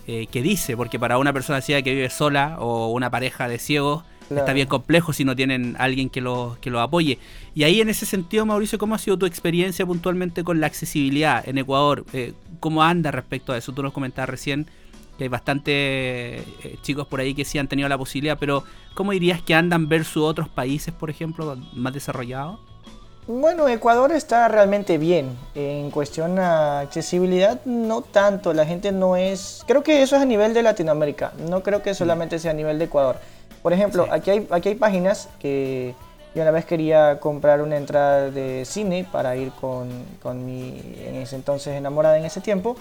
eh, 0.07 0.27
qué 0.31 0.41
dice, 0.41 0.75
porque 0.77 0.99
para 0.99 1.17
una 1.17 1.33
persona 1.33 1.61
ciega 1.61 1.81
que 1.81 1.93
vive 1.93 2.09
sola 2.09 2.57
o 2.59 2.87
una 2.89 3.09
pareja 3.09 3.47
de 3.47 3.59
ciegos 3.59 4.03
Claro. 4.29 4.41
está 4.43 4.53
bien 4.53 4.67
complejo 4.67 5.11
si 5.11 5.25
no 5.25 5.35
tienen 5.35 5.75
alguien 5.79 6.07
que 6.07 6.21
los 6.21 6.55
que 6.59 6.69
los 6.69 6.79
apoye. 6.81 7.17
Y 7.55 7.63
ahí 7.63 7.81
en 7.81 7.89
ese 7.89 8.05
sentido, 8.05 8.45
Mauricio, 8.45 8.77
¿cómo 8.77 8.93
ha 8.93 8.99
sido 8.99 9.17
tu 9.17 9.25
experiencia 9.25 9.87
puntualmente 9.87 10.43
con 10.43 10.59
la 10.59 10.67
accesibilidad 10.67 11.49
en 11.49 11.57
Ecuador? 11.57 12.05
Eh, 12.13 12.33
¿Cómo 12.59 12.83
anda 12.83 13.09
respecto 13.09 13.53
a 13.53 13.57
eso? 13.57 13.71
Tú 13.71 13.81
nos 13.81 13.91
comentabas 13.91 14.29
recién 14.29 14.67
que 15.17 15.23
hay 15.23 15.29
bastantes 15.29 15.73
eh, 15.75 16.77
chicos 16.83 17.07
por 17.07 17.19
ahí 17.19 17.33
que 17.33 17.43
sí 17.43 17.57
han 17.57 17.67
tenido 17.67 17.89
la 17.89 17.97
posibilidad, 17.97 18.37
pero 18.39 18.63
¿cómo 18.93 19.13
dirías 19.13 19.41
que 19.41 19.55
andan 19.55 19.89
versus 19.89 20.21
otros 20.21 20.47
países, 20.47 20.93
por 20.93 21.09
ejemplo, 21.09 21.57
más 21.73 21.93
desarrollados? 21.93 22.59
Bueno, 23.31 23.67
Ecuador 23.69 24.11
está 24.11 24.47
realmente 24.47 24.97
bien. 24.97 25.37
En 25.53 25.91
cuestión 25.91 26.39
a 26.39 26.79
accesibilidad, 26.79 27.59
no 27.63 28.01
tanto. 28.01 28.53
La 28.55 28.65
gente 28.65 28.91
no 28.91 29.15
es... 29.17 29.63
Creo 29.67 29.83
que 29.83 30.01
eso 30.01 30.15
es 30.15 30.23
a 30.23 30.25
nivel 30.25 30.55
de 30.55 30.63
Latinoamérica. 30.63 31.33
No 31.47 31.61
creo 31.61 31.83
que 31.83 31.93
solamente 31.93 32.39
sea 32.39 32.49
a 32.49 32.53
nivel 32.55 32.79
de 32.79 32.85
Ecuador. 32.85 33.17
Por 33.61 33.71
ejemplo, 33.71 34.05
Sí. 34.05 34.09
aquí, 34.11 34.31
hay, 34.31 34.47
aquí 34.49 34.69
hay 34.69 34.75
páginas 34.75 35.29
que 35.37 35.93
yo 36.33 36.41
una 36.41 36.49
vez 36.49 36.65
quería 36.65 37.19
comprar 37.19 37.61
una 37.61 37.77
entrada 37.77 38.31
de 38.31 38.65
cine 38.65 39.07
para 39.11 39.35
ir 39.35 39.51
con, 39.51 39.89
con 40.23 40.43
mi, 40.43 40.81
en 41.05 41.17
ese 41.17 41.35
entonces, 41.35 41.75
enamorada 41.75 42.17
en 42.17 42.25
ese 42.25 42.41
tiempo. 42.41 42.77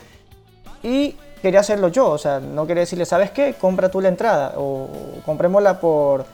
Y 0.83 1.15
quería 1.43 1.61
hacerlo 1.61 1.89
yo. 1.89 2.09
O 2.09 2.17
sea, 2.17 2.41
no 2.41 2.67
quería 2.67 2.81
decirle, 2.81 3.05
¿sabes 3.05 3.31
qué? 3.33 3.53
Compra 3.53 3.91
tú 3.91 4.01
la 4.01 4.09
entrada. 4.09 4.55
O, 4.57 4.63
o 4.63 5.23
comprémosla 5.27 5.79
por 5.79 6.25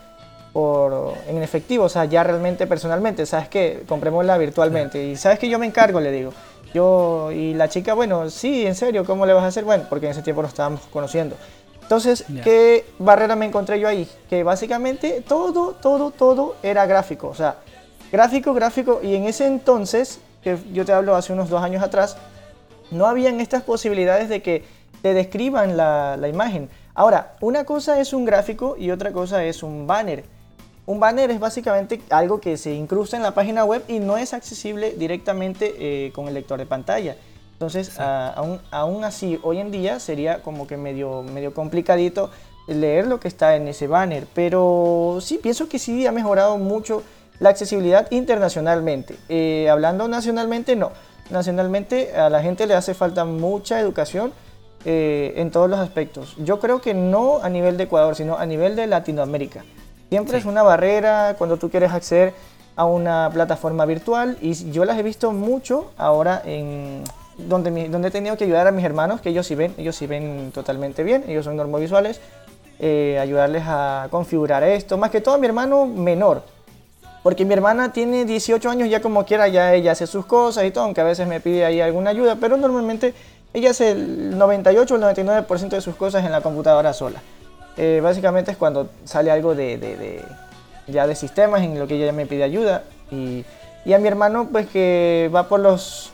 por 0.54 1.14
en 1.26 1.42
efectivo, 1.42 1.86
o 1.86 1.88
sea, 1.88 2.04
ya 2.04 2.22
realmente 2.22 2.68
personalmente, 2.68 3.26
¿sabes 3.26 3.48
qué? 3.48 3.82
Comprémosla 3.88 4.38
virtualmente. 4.38 5.04
Y 5.04 5.16
¿sabes 5.16 5.40
que 5.40 5.48
Yo 5.48 5.58
me 5.58 5.66
encargo, 5.66 6.00
le 6.00 6.12
digo. 6.12 6.32
Yo, 6.72 7.32
y 7.32 7.54
la 7.54 7.68
chica, 7.68 7.92
bueno, 7.94 8.30
sí, 8.30 8.64
en 8.64 8.76
serio, 8.76 9.04
¿cómo 9.04 9.26
le 9.26 9.32
vas 9.32 9.42
a 9.42 9.48
hacer? 9.48 9.64
Bueno, 9.64 9.86
porque 9.90 10.06
en 10.06 10.12
ese 10.12 10.22
tiempo 10.22 10.42
nos 10.42 10.52
estábamos 10.52 10.82
conociendo. 10.92 11.34
Entonces. 11.82 12.24
¿qué 12.44 12.86
barrera 13.00 13.34
me 13.34 13.46
encontré 13.46 13.80
yo 13.80 13.88
ahí? 13.88 14.08
Que 14.30 14.44
básicamente 14.44 15.24
todo, 15.26 15.72
todo, 15.72 16.12
todo 16.12 16.54
era 16.62 16.86
gráfico. 16.86 17.26
O 17.26 17.34
sea, 17.34 17.56
gráfico, 18.12 18.54
gráfico. 18.54 19.00
Y 19.02 19.16
en 19.16 19.24
ese 19.24 19.46
entonces, 19.46 20.20
que 20.40 20.56
yo 20.72 20.84
te 20.84 20.92
hablo 20.92 21.16
hace 21.16 21.32
unos 21.32 21.50
dos 21.50 21.64
años 21.64 21.82
atrás, 21.82 22.16
no 22.92 23.06
habían 23.06 23.40
estas 23.40 23.64
posibilidades 23.64 24.28
de 24.28 24.40
que 24.40 24.64
te 25.02 25.14
describan 25.14 25.76
la, 25.76 26.16
la 26.16 26.28
imagen. 26.28 26.70
Ahora, 26.94 27.34
una 27.40 27.64
cosa 27.64 27.98
es 27.98 28.12
un 28.12 28.24
gráfico 28.24 28.76
y 28.78 28.92
otra 28.92 29.10
cosa 29.10 29.44
es 29.44 29.64
un 29.64 29.88
banner. 29.88 30.33
Un 30.86 31.00
banner 31.00 31.30
es 31.30 31.40
básicamente 31.40 32.00
algo 32.10 32.40
que 32.40 32.56
se 32.56 32.74
incrusta 32.74 33.16
en 33.16 33.22
la 33.22 33.32
página 33.32 33.64
web 33.64 33.82
y 33.88 34.00
no 34.00 34.18
es 34.18 34.34
accesible 34.34 34.92
directamente 34.92 35.74
eh, 35.78 36.12
con 36.12 36.28
el 36.28 36.34
lector 36.34 36.58
de 36.58 36.66
pantalla. 36.66 37.16
Entonces, 37.52 37.98
aún, 37.98 38.60
aún 38.70 39.04
así, 39.04 39.38
hoy 39.42 39.58
en 39.58 39.70
día 39.70 39.98
sería 39.98 40.42
como 40.42 40.66
que 40.66 40.76
medio, 40.76 41.22
medio 41.22 41.54
complicadito 41.54 42.30
leer 42.66 43.06
lo 43.06 43.20
que 43.20 43.28
está 43.28 43.56
en 43.56 43.68
ese 43.68 43.86
banner. 43.86 44.26
Pero 44.34 45.18
sí, 45.20 45.38
pienso 45.38 45.68
que 45.68 45.78
sí 45.78 46.06
ha 46.06 46.12
mejorado 46.12 46.58
mucho 46.58 47.02
la 47.38 47.50
accesibilidad 47.50 48.10
internacionalmente. 48.10 49.16
Eh, 49.28 49.68
hablando 49.70 50.08
nacionalmente, 50.08 50.76
no. 50.76 50.92
Nacionalmente 51.30 52.14
a 52.14 52.28
la 52.28 52.42
gente 52.42 52.66
le 52.66 52.74
hace 52.74 52.92
falta 52.92 53.24
mucha 53.24 53.80
educación 53.80 54.32
eh, 54.84 55.32
en 55.36 55.50
todos 55.50 55.70
los 55.70 55.78
aspectos. 55.78 56.36
Yo 56.38 56.60
creo 56.60 56.82
que 56.82 56.92
no 56.92 57.38
a 57.42 57.48
nivel 57.48 57.78
de 57.78 57.84
Ecuador, 57.84 58.14
sino 58.14 58.36
a 58.36 58.44
nivel 58.44 58.76
de 58.76 58.86
Latinoamérica. 58.86 59.64
Siempre 60.14 60.34
Sí. 60.38 60.42
es 60.42 60.46
una 60.46 60.62
barrera 60.62 61.34
cuando 61.36 61.56
tú 61.56 61.68
quieres 61.70 61.90
acceder 61.92 62.34
a 62.76 62.84
una 62.84 63.28
plataforma 63.32 63.84
virtual 63.84 64.38
y 64.40 64.54
yo 64.70 64.84
las 64.84 64.96
he 64.96 65.02
visto 65.02 65.32
mucho 65.32 65.90
ahora 65.98 66.40
en 66.44 67.02
donde, 67.36 67.72
mi- 67.72 67.88
donde 67.88 68.08
he 68.08 68.10
tenido 68.12 68.36
que 68.36 68.44
ayudar 68.44 68.68
a 68.68 68.70
mis 68.70 68.84
hermanos, 68.84 69.20
que 69.20 69.30
ellos 69.30 69.44
sí 69.44 69.56
ven, 69.56 69.74
ellos 69.76 69.96
sí 69.96 70.06
ven 70.06 70.52
totalmente 70.54 71.02
bien, 71.02 71.24
ellos 71.26 71.44
son 71.44 71.56
normovisuales, 71.56 72.20
eh, 72.78 73.18
ayudarles 73.20 73.64
a 73.66 74.06
configurar 74.12 74.62
esto, 74.62 74.96
más 74.98 75.10
que 75.10 75.20
todo 75.20 75.34
a 75.34 75.38
mi 75.38 75.48
hermano 75.48 75.84
menor, 75.84 76.44
porque 77.24 77.44
mi 77.44 77.54
hermana 77.54 77.92
tiene 77.92 78.24
18 78.24 78.70
años, 78.70 78.88
ya 78.88 79.02
como 79.02 79.24
quiera, 79.24 79.48
ya 79.48 79.74
ella 79.74 79.90
hace 79.90 80.06
sus 80.06 80.26
cosas 80.26 80.62
y 80.64 80.70
todo, 80.70 80.84
aunque 80.84 81.00
a 81.00 81.04
veces 81.04 81.26
me 81.26 81.40
pide 81.40 81.64
ahí 81.64 81.80
alguna 81.80 82.10
ayuda, 82.10 82.36
pero 82.40 82.56
normalmente 82.56 83.14
ella 83.52 83.70
hace 83.70 83.90
el 83.90 84.38
98 84.38 84.94
o 84.94 84.96
el 84.96 85.02
99% 85.02 85.70
de 85.70 85.80
sus 85.80 85.96
cosas 85.96 86.24
en 86.24 86.30
la 86.30 86.40
computadora 86.40 86.92
sola. 86.92 87.20
Eh, 87.76 88.00
básicamente 88.02 88.50
es 88.52 88.56
cuando 88.56 88.88
sale 89.04 89.30
algo 89.30 89.54
de, 89.54 89.78
de- 89.78 89.96
de- 89.96 90.24
ya 90.86 91.06
de 91.06 91.14
sistemas 91.14 91.62
en 91.62 91.78
lo 91.78 91.86
que 91.86 91.96
ella 91.96 92.12
me 92.12 92.26
pide 92.26 92.44
ayuda. 92.44 92.82
Y, 93.10 93.44
y 93.84 93.92
a 93.92 93.98
mi 93.98 94.08
hermano, 94.08 94.48
pues 94.52 94.66
que 94.68 95.30
va 95.34 95.48
por 95.48 95.60
los 95.60 96.10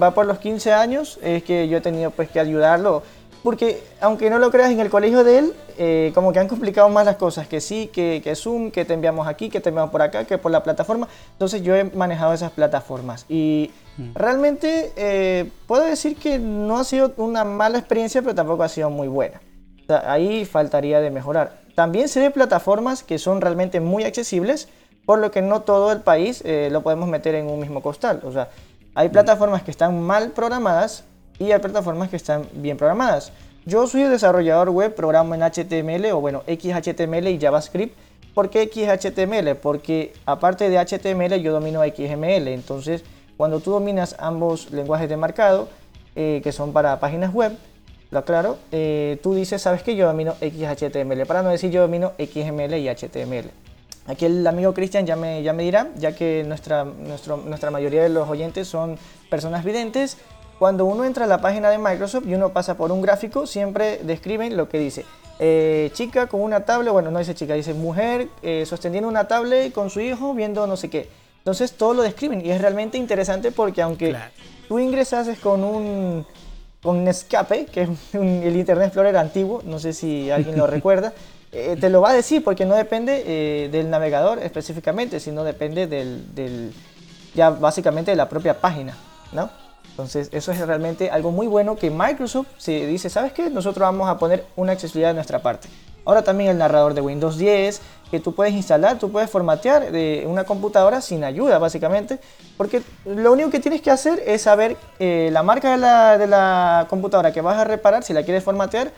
va 0.00 0.12
por 0.12 0.26
los 0.26 0.38
15 0.38 0.72
años, 0.72 1.18
es 1.22 1.42
que 1.42 1.66
yo 1.68 1.78
he 1.78 1.80
tenido 1.80 2.10
pues 2.10 2.28
que 2.30 2.38
ayudarlo. 2.40 3.02
Porque 3.42 3.82
aunque 4.00 4.30
no 4.30 4.38
lo 4.38 4.50
creas, 4.50 4.70
en 4.72 4.80
el 4.80 4.90
colegio 4.90 5.22
de 5.24 5.38
él, 5.38 5.52
eh, 5.78 6.10
como 6.14 6.32
que 6.32 6.40
han 6.40 6.48
complicado 6.48 6.88
más 6.88 7.06
las 7.06 7.16
cosas, 7.16 7.46
que 7.46 7.60
sí, 7.60 7.88
que, 7.92 8.20
que 8.22 8.34
Zoom, 8.34 8.70
que 8.72 8.84
te 8.84 8.94
enviamos 8.94 9.26
aquí, 9.28 9.48
que 9.48 9.60
te 9.60 9.68
enviamos 9.68 9.90
por 9.92 10.02
acá, 10.02 10.24
que 10.24 10.38
por 10.38 10.50
la 10.52 10.62
plataforma. 10.64 11.08
Entonces 11.32 11.62
yo 11.62 11.74
he 11.76 11.84
manejado 11.84 12.32
esas 12.34 12.50
plataformas. 12.50 13.24
Y 13.28 13.70
realmente 14.14 14.92
eh, 14.96 15.48
puedo 15.66 15.84
decir 15.84 16.16
que 16.16 16.38
no 16.38 16.78
ha 16.78 16.84
sido 16.84 17.12
una 17.16 17.44
mala 17.44 17.78
experiencia, 17.78 18.22
pero 18.22 18.34
tampoco 18.34 18.64
ha 18.64 18.68
sido 18.68 18.90
muy 18.90 19.08
buena. 19.08 19.40
Ahí 19.88 20.44
faltaría 20.44 21.00
de 21.00 21.10
mejorar. 21.10 21.52
También 21.74 22.08
se 22.08 22.20
ve 22.20 22.30
plataformas 22.30 23.02
que 23.02 23.18
son 23.18 23.40
realmente 23.40 23.80
muy 23.80 24.04
accesibles, 24.04 24.68
por 25.06 25.18
lo 25.18 25.30
que 25.30 25.42
no 25.42 25.62
todo 25.62 25.92
el 25.92 26.00
país 26.00 26.42
eh, 26.44 26.68
lo 26.70 26.82
podemos 26.82 27.08
meter 27.08 27.34
en 27.34 27.48
un 27.48 27.60
mismo 27.60 27.80
costal. 27.80 28.20
O 28.24 28.32
sea, 28.32 28.50
hay 28.94 29.08
plataformas 29.08 29.62
que 29.62 29.70
están 29.70 30.02
mal 30.02 30.32
programadas 30.32 31.04
y 31.38 31.52
hay 31.52 31.60
plataformas 31.60 32.10
que 32.10 32.16
están 32.16 32.46
bien 32.52 32.76
programadas. 32.76 33.32
Yo 33.64 33.86
soy 33.86 34.02
desarrollador 34.02 34.70
web, 34.70 34.94
programo 34.94 35.34
en 35.34 35.42
HTML 35.42 36.12
o 36.12 36.20
bueno, 36.20 36.42
XHTML 36.46 37.28
y 37.28 37.38
JavaScript. 37.38 37.96
¿Por 38.34 38.50
qué 38.50 38.68
XHTML? 38.68 39.56
Porque 39.56 40.12
aparte 40.26 40.68
de 40.68 40.78
HTML 40.78 41.40
yo 41.40 41.52
domino 41.52 41.82
XML. 41.82 42.48
Entonces, 42.48 43.04
cuando 43.36 43.60
tú 43.60 43.70
dominas 43.70 44.16
ambos 44.18 44.70
lenguajes 44.72 45.08
de 45.08 45.16
marcado, 45.16 45.68
eh, 46.16 46.40
que 46.42 46.50
son 46.50 46.72
para 46.72 46.98
páginas 46.98 47.32
web, 47.32 47.56
lo 48.10 48.18
aclaro, 48.20 48.56
eh, 48.72 49.18
tú 49.22 49.34
dices, 49.34 49.60
¿sabes 49.62 49.82
que 49.82 49.94
Yo 49.96 50.06
domino 50.06 50.34
XHTML, 50.40 51.26
para 51.26 51.42
no 51.42 51.50
decir 51.50 51.70
yo 51.70 51.82
domino 51.82 52.12
XML 52.18 52.78
y 52.78 52.88
HTML. 52.88 53.50
Aquí 54.06 54.24
el 54.24 54.46
amigo 54.46 54.72
Cristian 54.72 55.04
ya 55.04 55.16
me, 55.16 55.42
ya 55.42 55.52
me 55.52 55.62
dirá, 55.62 55.88
ya 55.96 56.12
que 56.14 56.42
nuestra, 56.46 56.84
nuestro- 56.84 57.36
nuestra 57.36 57.70
mayoría 57.70 58.02
de 58.02 58.08
los 58.08 58.26
oyentes 58.28 58.66
son 58.66 58.96
personas 59.28 59.64
videntes. 59.64 60.16
Cuando 60.58 60.86
uno 60.86 61.04
entra 61.04 61.24
a 61.24 61.28
la 61.28 61.40
página 61.42 61.68
de 61.70 61.76
Microsoft 61.78 62.24
y 62.26 62.34
uno 62.34 62.48
pasa 62.54 62.76
por 62.76 62.90
un 62.90 63.02
gráfico, 63.02 63.46
siempre 63.46 63.98
describen 64.02 64.56
lo 64.56 64.68
que 64.68 64.78
dice. 64.78 65.04
eh, 65.40 65.90
chica 65.94 66.26
con 66.26 66.40
una 66.40 66.64
tablet, 66.64 66.92
bueno, 66.92 67.12
no 67.12 67.20
dice 67.20 67.32
chica, 67.32 67.54
dice 67.54 67.72
mujer 67.72 68.26
eh, 68.42 68.64
sosteniendo 68.66 69.08
una 69.08 69.28
tablet 69.28 69.72
con 69.72 69.88
su 69.88 70.00
hijo 70.00 70.34
viendo 70.34 70.66
no 70.66 70.76
sé 70.76 70.90
qué. 70.90 71.08
Entonces 71.38 71.74
todo 71.74 71.94
lo 71.94 72.02
describen 72.02 72.44
y 72.44 72.50
es 72.50 72.60
realmente 72.60 72.98
interesante 72.98 73.52
porque 73.52 73.80
aunque 73.82 74.08
Claro. 74.10 74.32
tú 74.66 74.80
ingresases 74.80 75.38
con 75.38 75.62
un, 75.62 76.26
con 76.82 77.06
Escape, 77.08 77.66
que 77.66 77.82
es 77.82 77.88
un- 78.14 78.42
el 78.44 78.56
Internet 78.56 78.86
Explorer 78.86 79.16
antiguo, 79.16 79.62
no 79.64 79.78
sé 79.78 79.92
si 79.92 80.30
alguien 80.30 80.56
lo 80.56 80.66
recuerda, 80.68 81.12
eh, 81.52 81.76
te 81.80 81.88
lo 81.88 82.00
va 82.00 82.10
a 82.10 82.14
decir 82.14 82.44
porque 82.44 82.64
no 82.66 82.74
depende 82.74 83.22
eh, 83.26 83.68
del 83.70 83.90
navegador 83.90 84.38
específicamente, 84.38 85.18
sino 85.20 85.44
depende 85.44 85.86
del, 85.86 86.34
del- 86.34 86.72
ya 87.34 87.50
básicamente 87.50 88.10
de 88.10 88.16
la 88.16 88.28
propia 88.28 88.60
página, 88.60 88.96
¿no? 89.32 89.50
Entonces 89.90 90.28
eso 90.32 90.52
es 90.52 90.58
realmente 90.64 91.10
algo 91.10 91.32
muy 91.32 91.46
bueno 91.48 91.74
que 91.76 91.90
Microsoft 91.90 92.46
se 92.58 92.86
dice, 92.86 93.10
¿sabes 93.10 93.32
qué? 93.32 93.50
Nosotros 93.50 93.80
vamos 93.80 94.08
a 94.08 94.16
poner 94.16 94.44
una 94.54 94.72
accesibilidad 94.72 95.08
de 95.10 95.14
nuestra 95.14 95.40
parte. 95.40 95.68
Ahora 96.08 96.22
también 96.22 96.48
el 96.48 96.56
narrador 96.56 96.94
de 96.94 97.02
Windows 97.02 97.36
10, 97.36 97.82
que 98.10 98.18
tú 98.18 98.34
puedes 98.34 98.54
instalar, 98.54 98.98
tú 98.98 99.12
puedes 99.12 99.28
formatear 99.28 99.92
de 99.92 100.24
una 100.26 100.44
computadora 100.44 101.02
sin 101.02 101.22
ayuda, 101.22 101.58
básicamente, 101.58 102.18
porque 102.56 102.80
lo 103.04 103.30
único 103.30 103.50
que 103.50 103.60
tienes 103.60 103.82
que 103.82 103.90
hacer 103.90 104.22
es 104.26 104.40
saber 104.40 104.78
eh, 105.00 105.28
la 105.30 105.42
marca 105.42 105.70
de 105.70 105.76
la, 105.76 106.16
de 106.16 106.26
la 106.26 106.86
computadora 106.88 107.30
que 107.30 107.42
vas 107.42 107.58
a 107.58 107.64
reparar, 107.64 108.04
si 108.04 108.14
la 108.14 108.22
quieres 108.22 108.42
formatear, 108.42 108.90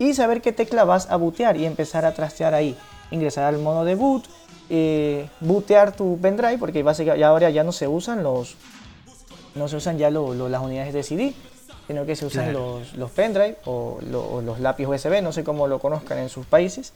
y 0.00 0.14
saber 0.14 0.42
qué 0.42 0.50
tecla 0.50 0.82
vas 0.82 1.08
a 1.08 1.14
bootear 1.14 1.56
y 1.56 1.64
empezar 1.64 2.04
a 2.04 2.12
trastear 2.12 2.54
ahí. 2.54 2.76
Ingresar 3.12 3.44
al 3.44 3.58
modo 3.58 3.84
de 3.84 3.94
boot, 3.94 4.24
eh, 4.68 5.30
bootear 5.38 5.92
tu 5.92 6.18
pendrive, 6.20 6.58
porque 6.58 6.82
básicamente 6.82 7.24
ahora 7.24 7.50
ya 7.50 7.62
no 7.62 7.70
se 7.70 7.86
usan 7.86 8.24
los 8.24 8.56
no 9.54 9.68
se 9.68 9.76
usan 9.76 9.96
ya 9.96 10.10
las 10.10 10.60
unidades 10.60 10.92
de 10.92 11.02
CD, 11.04 11.34
sino 11.88 12.04
que 12.04 12.14
se 12.14 12.26
usan 12.26 12.52
los, 12.52 12.94
los 12.94 13.10
pendrive 13.10 13.56
o, 13.64 13.98
los 14.02 14.60
lápiz 14.60 14.86
USB, 14.86 15.22
no 15.22 15.32
sé 15.32 15.42
cómo 15.42 15.66
lo 15.66 15.78
conozcan 15.78 16.18
en 16.18 16.28
sus 16.28 16.46
países. 16.46 16.92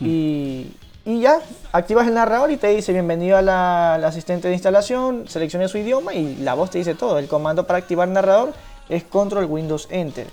Mm. 0.00 0.06
Y, 0.06 0.72
y, 1.04 1.20
ya, 1.20 1.38
activas 1.70 2.08
el 2.08 2.14
narrador 2.14 2.50
y 2.50 2.56
te 2.56 2.66
dice 2.66 2.92
bienvenido 2.92 3.36
a 3.36 3.42
la, 3.42 3.94
asistente 3.94 4.48
de 4.48 4.54
instalación, 4.54 5.28
seleccione 5.28 5.68
su 5.68 5.78
idioma 5.78 6.14
y 6.14 6.34
la 6.38 6.54
voz 6.54 6.70
te 6.70 6.78
dice 6.78 6.96
todo. 6.96 7.20
El 7.20 7.28
comando 7.28 7.64
para 7.64 7.78
activar 7.78 8.08
narrador 8.08 8.52
es 8.88 9.04
control 9.04 9.44
Windows 9.44 9.86
Enter. 9.90 10.26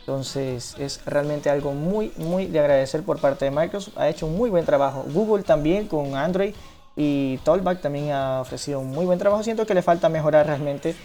Entonces 0.00 0.74
es 0.80 1.00
realmente 1.06 1.48
algo 1.48 1.72
muy, 1.72 2.12
muy 2.16 2.46
de 2.46 2.58
agradecer 2.58 3.04
por 3.04 3.20
parte 3.20 3.44
de 3.44 3.52
Microsoft. 3.52 3.96
Ha 3.96 4.08
hecho 4.08 4.26
un 4.26 4.36
muy 4.36 4.50
buen 4.50 4.64
trabajo. 4.64 5.04
Google 5.14 5.44
también 5.44 5.86
con 5.86 6.16
Android 6.16 6.54
y 6.96 7.38
Tollback 7.38 7.80
también 7.80 8.10
ha 8.10 8.40
ofrecido 8.40 8.80
un 8.80 8.90
muy 8.90 9.06
buen 9.06 9.20
trabajo. 9.20 9.44
Siento 9.44 9.64
que 9.64 9.74
le 9.74 9.82
falta 9.82 10.08
mejorar 10.08 10.46
realmente. 10.46 10.96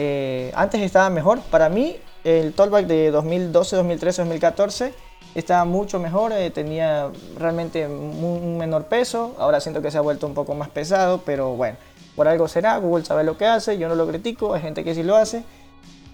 Eh, 0.00 0.52
antes 0.54 0.80
estaba 0.80 1.10
mejor. 1.10 1.40
Para 1.50 1.68
mí 1.68 1.96
el 2.22 2.52
Tollback 2.54 2.86
de 2.86 3.10
2012, 3.10 3.74
2013, 3.74 4.22
2014 4.22 4.94
estaba 5.34 5.64
mucho 5.64 5.98
mejor. 5.98 6.32
Eh, 6.32 6.50
tenía 6.50 7.10
realmente 7.36 7.86
un 7.88 8.56
menor 8.56 8.84
peso. 8.84 9.34
Ahora 9.38 9.60
siento 9.60 9.82
que 9.82 9.90
se 9.90 9.98
ha 9.98 10.00
vuelto 10.00 10.28
un 10.28 10.34
poco 10.34 10.54
más 10.54 10.68
pesado. 10.68 11.22
Pero 11.26 11.56
bueno, 11.56 11.76
por 12.14 12.28
algo 12.28 12.46
será. 12.46 12.78
Google 12.78 13.04
sabe 13.04 13.24
lo 13.24 13.36
que 13.36 13.46
hace. 13.46 13.76
Yo 13.76 13.88
no 13.88 13.96
lo 13.96 14.06
critico. 14.06 14.54
Hay 14.54 14.62
gente 14.62 14.84
que 14.84 14.94
sí 14.94 15.02
lo 15.02 15.16
hace. 15.16 15.42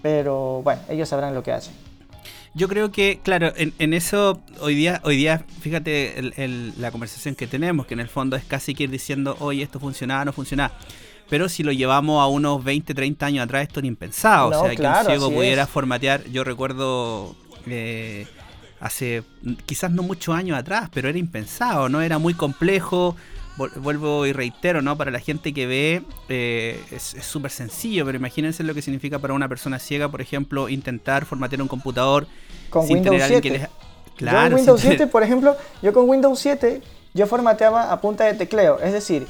Pero 0.01 0.61
bueno, 0.63 0.81
ellos 0.89 1.07
sabrán 1.07 1.35
lo 1.35 1.43
que 1.43 1.51
hacen. 1.51 1.75
Yo 2.55 2.69
creo 2.69 2.89
que, 2.89 3.19
claro, 3.21 3.51
en, 3.57 3.93
eso 3.93 4.39
hoy 4.61 4.75
día, 4.75 5.01
hoy 5.03 5.17
día, 5.17 5.43
fíjate 5.59 6.31
la 6.77 6.89
conversación 6.89 7.35
que 7.35 7.47
tenemos, 7.47 7.85
que 7.85 7.95
en 7.95 7.99
el 7.99 8.07
fondo 8.07 8.37
es 8.37 8.45
casi 8.45 8.73
que 8.73 8.85
ir 8.85 8.89
diciendo, 8.89 9.35
oye, 9.41 9.61
esto 9.61 9.77
funcionaba, 9.77 10.23
no 10.23 10.31
funcionaba. 10.31 10.73
Pero 11.29 11.49
si 11.49 11.63
lo 11.63 11.71
llevamos 11.71 12.21
a 12.21 12.27
unos 12.27 12.63
20, 12.63 12.93
30 12.93 13.25
años 13.25 13.45
atrás, 13.45 13.63
esto 13.63 13.79
era 13.79 13.87
impensado. 13.87 14.49
o 14.49 14.65
sea, 14.65 14.75
que 14.75 14.81
un 14.81 15.05
ciego 15.05 15.31
pudiera 15.31 15.65
formatear. 15.65 16.23
Yo 16.25 16.43
recuerdo 16.43 17.35
eh, 17.67 18.27
hace 18.79 19.23
quizás 19.65 19.91
no 19.91 20.03
muchos 20.03 20.35
años 20.35 20.57
atrás, 20.57 20.89
pero 20.93 21.09
era 21.09 21.17
impensado, 21.17 21.89
¿no? 21.89 22.01
Era 22.01 22.19
muy 22.19 22.33
complejo 22.33 23.15
vuelvo 23.57 24.25
y 24.25 24.33
reitero, 24.33 24.81
¿no? 24.81 24.97
Para 24.97 25.11
la 25.11 25.19
gente 25.19 25.53
que 25.53 25.65
ve 25.65 26.03
eh, 26.29 26.83
es 26.91 27.15
súper 27.21 27.51
sencillo, 27.51 28.05
pero 28.05 28.17
imagínense 28.17 28.63
lo 28.63 28.73
que 28.73 28.81
significa 28.81 29.19
para 29.19 29.33
una 29.33 29.47
persona 29.47 29.79
ciega, 29.79 30.09
por 30.09 30.21
ejemplo, 30.21 30.69
intentar 30.69 31.25
formatear 31.25 31.61
un 31.61 31.67
computador 31.67 32.27
con 32.69 32.85
Windows 32.89 33.21
7. 33.25 33.69
Claro, 34.17 34.49
con 34.51 34.59
Windows 34.59 34.81
7, 34.81 35.07
por 35.07 35.23
ejemplo, 35.23 35.55
yo 35.81 35.93
con 35.93 36.09
Windows 36.09 36.39
7 36.39 36.81
yo 37.13 37.27
formateaba 37.27 37.91
a 37.91 38.01
punta 38.01 38.25
de 38.25 38.33
tecleo, 38.33 38.79
es 38.79 38.91
decir, 38.91 39.25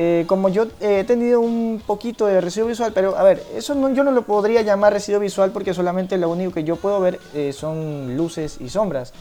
eh, 0.00 0.26
como 0.28 0.48
yo 0.48 0.68
he 0.80 1.02
tenido 1.02 1.40
un 1.40 1.82
poquito 1.84 2.26
de 2.26 2.40
residuo 2.40 2.68
visual, 2.68 2.92
pero 2.94 3.18
a 3.18 3.24
ver, 3.24 3.42
eso 3.56 3.74
no, 3.74 3.92
yo 3.92 4.04
no 4.04 4.12
lo 4.12 4.22
podría 4.22 4.62
llamar 4.62 4.92
residuo 4.92 5.18
visual 5.18 5.50
porque 5.50 5.74
solamente 5.74 6.16
lo 6.18 6.30
único 6.30 6.52
que 6.52 6.62
yo 6.62 6.76
puedo 6.76 7.00
ver 7.00 7.18
eh, 7.34 7.52
son 7.52 8.16
luces 8.16 8.58
y 8.60 8.68
sombras. 8.68 9.12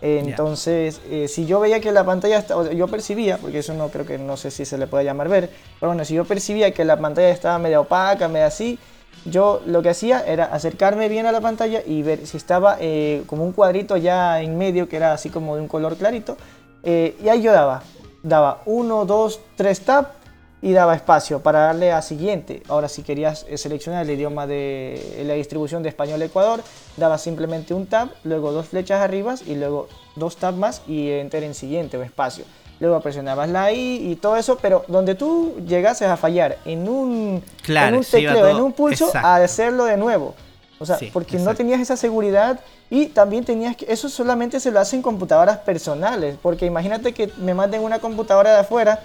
Entonces, 0.00 1.02
eh, 1.10 1.28
si 1.28 1.44
yo 1.44 1.60
veía 1.60 1.80
que 1.80 1.92
la 1.92 2.02
pantalla 2.02 2.38
estaba, 2.38 2.72
yo 2.72 2.88
percibía, 2.88 3.36
porque 3.36 3.58
eso 3.58 3.74
no 3.74 3.88
creo 3.88 4.06
que 4.06 4.16
no 4.16 4.38
sé 4.38 4.50
si 4.50 4.64
se 4.64 4.78
le 4.78 4.86
puede 4.86 5.04
llamar 5.04 5.28
ver, 5.28 5.50
pero 5.78 5.90
bueno, 5.90 6.02
si 6.06 6.14
yo 6.14 6.24
percibía 6.24 6.72
que 6.72 6.86
la 6.86 6.96
pantalla 6.96 7.28
estaba 7.28 7.58
media 7.58 7.78
opaca, 7.78 8.26
media 8.26 8.46
así, 8.46 8.78
yo 9.26 9.60
lo 9.66 9.82
que 9.82 9.90
hacía 9.90 10.24
era 10.26 10.46
acercarme 10.46 11.10
bien 11.10 11.26
a 11.26 11.32
la 11.32 11.42
pantalla 11.42 11.82
y 11.86 12.02
ver 12.02 12.26
si 12.26 12.38
estaba 12.38 12.78
eh, 12.80 13.22
como 13.26 13.44
un 13.44 13.52
cuadrito 13.52 13.96
ya 13.98 14.40
en 14.40 14.56
medio 14.56 14.88
que 14.88 14.96
era 14.96 15.12
así 15.12 15.28
como 15.28 15.54
de 15.56 15.62
un 15.62 15.68
color 15.68 15.96
clarito, 15.96 16.38
eh, 16.82 17.16
y 17.22 17.28
ahí 17.28 17.42
yo 17.42 17.52
daba, 17.52 17.82
daba 18.22 18.62
1, 18.64 19.04
2, 19.04 19.40
3 19.56 19.80
tab 19.82 20.21
y 20.62 20.72
daba 20.72 20.94
espacio 20.94 21.40
para 21.40 21.58
darle 21.58 21.92
a 21.92 22.00
siguiente. 22.00 22.62
Ahora 22.68 22.88
si 22.88 23.02
querías 23.02 23.44
eh, 23.48 23.58
seleccionar 23.58 24.04
el 24.04 24.10
idioma 24.12 24.46
de 24.46 25.24
la 25.26 25.34
distribución 25.34 25.82
de 25.82 25.88
español-ecuador, 25.88 26.62
daba 26.96 27.18
simplemente 27.18 27.74
un 27.74 27.86
tab, 27.86 28.10
luego 28.22 28.52
dos 28.52 28.68
flechas 28.68 29.00
arriba 29.00 29.34
y 29.44 29.56
luego 29.56 29.88
dos 30.14 30.36
tab 30.36 30.54
más 30.54 30.82
y 30.86 31.10
enter 31.10 31.42
en 31.42 31.54
siguiente 31.54 31.98
o 31.98 32.02
espacio. 32.02 32.44
Luego 32.78 33.00
presionabas 33.00 33.48
la 33.48 33.72
I 33.72 34.10
y 34.10 34.16
todo 34.16 34.36
eso, 34.36 34.58
pero 34.60 34.84
donde 34.88 35.14
tú 35.14 35.56
llegases 35.66 36.08
a 36.08 36.16
fallar 36.16 36.58
en 36.64 36.88
un, 36.88 37.42
en 37.68 37.94
un 37.94 38.04
tecleo, 38.04 38.48
en 38.48 38.56
un 38.56 38.72
pulso, 38.72 39.10
a 39.14 39.36
hacerlo 39.36 39.84
de 39.84 39.96
nuevo. 39.96 40.34
O 40.78 40.86
sea, 40.86 40.98
porque 41.12 41.38
no 41.38 41.54
tenías 41.54 41.80
esa 41.80 41.96
seguridad 41.96 42.58
y 42.90 43.06
también 43.06 43.44
tenías 43.44 43.76
que, 43.76 43.86
eso 43.88 44.08
solamente 44.08 44.58
se 44.58 44.72
lo 44.72 44.80
hacen 44.80 45.00
computadoras 45.00 45.58
personales, 45.58 46.36
porque 46.42 46.66
imagínate 46.66 47.12
que 47.12 47.30
me 47.38 47.54
manden 47.54 47.82
una 47.82 48.00
computadora 48.00 48.52
de 48.52 48.58
afuera 48.60 49.00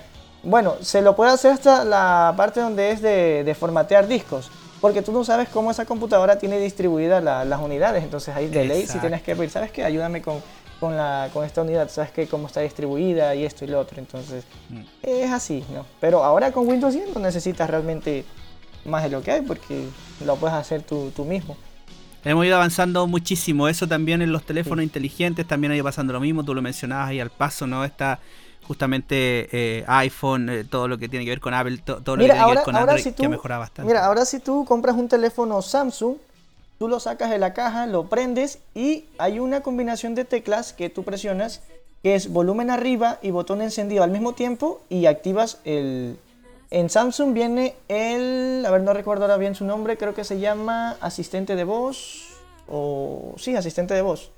bueno, 0.47 0.75
se 0.79 1.01
lo 1.01 1.15
puede 1.15 1.31
hacer 1.31 1.51
hasta 1.51 1.83
la 1.83 2.33
parte 2.37 2.61
donde 2.61 2.91
es 2.91 3.01
de, 3.01 3.55
formatear 3.59 4.07
discos, 4.07 4.49
porque 4.79 5.01
tú 5.01 5.11
no 5.11 5.25
sabes 5.25 5.49
cómo 5.49 5.71
esa 5.71 5.83
computadora 5.83 6.39
tiene 6.39 6.57
distribuidas 6.57 7.21
las 7.21 7.61
unidades, 7.61 8.01
entonces 8.03 8.33
ahí 8.33 8.47
de 8.47 8.63
ley 8.63 8.87
si 8.87 8.97
tienes 8.99 9.21
que 9.21 9.35
pedir, 9.35 9.49
¿sabes 9.49 9.71
qué? 9.71 9.83
Ayúdame 9.83 10.21
con, 10.21 10.41
con, 10.79 10.95
la, 10.95 11.29
con 11.33 11.43
esta 11.43 11.63
unidad, 11.63 11.89
¿sabes 11.89 12.11
qué? 12.11 12.27
Cómo 12.27 12.47
está 12.47 12.61
distribuida 12.61 13.35
y 13.35 13.43
esto 13.43 13.65
y 13.65 13.67
lo 13.67 13.77
otro, 13.77 13.99
entonces 13.99 14.45
mm. 14.69 14.81
es 15.03 15.31
así, 15.31 15.65
¿no? 15.73 15.85
Pero 15.99 16.23
ahora 16.23 16.53
con 16.53 16.65
Windows 16.65 16.93
10 16.93 17.13
no 17.13 17.19
necesitas 17.19 17.69
realmente 17.69 18.23
más 18.85 19.03
de 19.03 19.09
lo 19.09 19.21
que 19.21 19.31
hay, 19.31 19.41
porque 19.41 19.85
lo 20.25 20.37
puedes 20.37 20.55
hacer 20.55 20.81
tú, 20.81 21.11
tú 21.13 21.25
mismo. 21.25 21.57
Hemos 22.23 22.45
ido 22.45 22.55
avanzando 22.55 23.05
muchísimo, 23.05 23.67
eso 23.67 23.85
también 23.85 24.21
en 24.21 24.31
los 24.31 24.43
teléfonos 24.43 24.83
inteligentes, 24.83 25.45
también 25.45 25.73
ha 25.73 25.75
ido 25.75 25.83
pasando 25.83 26.13
lo 26.13 26.21
mismo, 26.21 26.43
tú 26.45 26.53
lo 26.53 26.61
mencionabas 26.61 27.09
ahí 27.09 27.19
al 27.19 27.31
paso, 27.31 27.67
¿no? 27.67 27.83
Esta 27.83 28.19
justamente 28.67 29.47
eh, 29.51 29.85
iPhone, 29.87 30.49
eh, 30.49 30.63
todo 30.65 30.87
lo 30.87 30.97
que 30.97 31.07
tiene 31.07 31.23
que 31.23 31.31
ver 31.31 31.39
con 31.39 31.53
Apple, 31.53 31.77
todo 31.77 32.15
lo 32.15 32.23
que 32.23 32.25
tiene 32.25 32.45
que 32.45 32.55
ver 32.55 32.63
con 32.63 32.75
Android, 32.75 33.13
que 33.13 33.25
ha 33.25 33.29
mejorado 33.29 33.61
bastante. 33.61 33.87
Mira, 33.87 34.05
ahora 34.05 34.25
si 34.25 34.39
tú 34.39 34.65
compras 34.65 34.95
un 34.95 35.07
teléfono 35.07 35.61
Samsung, 35.61 36.17
tú 36.77 36.87
lo 36.87 36.99
sacas 36.99 37.29
de 37.29 37.39
la 37.39 37.53
caja, 37.53 37.85
lo 37.87 38.07
prendes 38.07 38.59
y 38.75 39.05
hay 39.17 39.39
una 39.39 39.61
combinación 39.61 40.15
de 40.15 40.25
teclas 40.25 40.73
que 40.73 40.89
tú 40.89 41.03
presionas, 41.03 41.61
que 42.03 42.15
es 42.15 42.31
volumen 42.31 42.69
arriba 42.69 43.19
y 43.21 43.31
botón 43.31 43.61
encendido 43.61 44.03
al 44.03 44.11
mismo 44.11 44.33
tiempo 44.33 44.81
y 44.89 45.05
activas 45.05 45.59
el... 45.63 46.17
En 46.69 46.89
Samsung 46.89 47.33
viene 47.33 47.75
el... 47.87 48.65
A 48.67 48.71
ver, 48.71 48.81
no 48.81 48.91
recuerdo 48.93 49.23
ahora 49.23 49.37
bien 49.37 49.55
su 49.55 49.63
nombre, 49.63 49.97
creo 49.97 50.13
que 50.13 50.25
se 50.25 50.39
llama 50.39 50.97
asistente 50.99 51.55
de 51.55 51.63
voz 51.63 52.27
o... 52.67 53.33
Sí, 53.37 53.55
asistente 53.55 53.93
de 53.93 54.01
voz. 54.01 54.31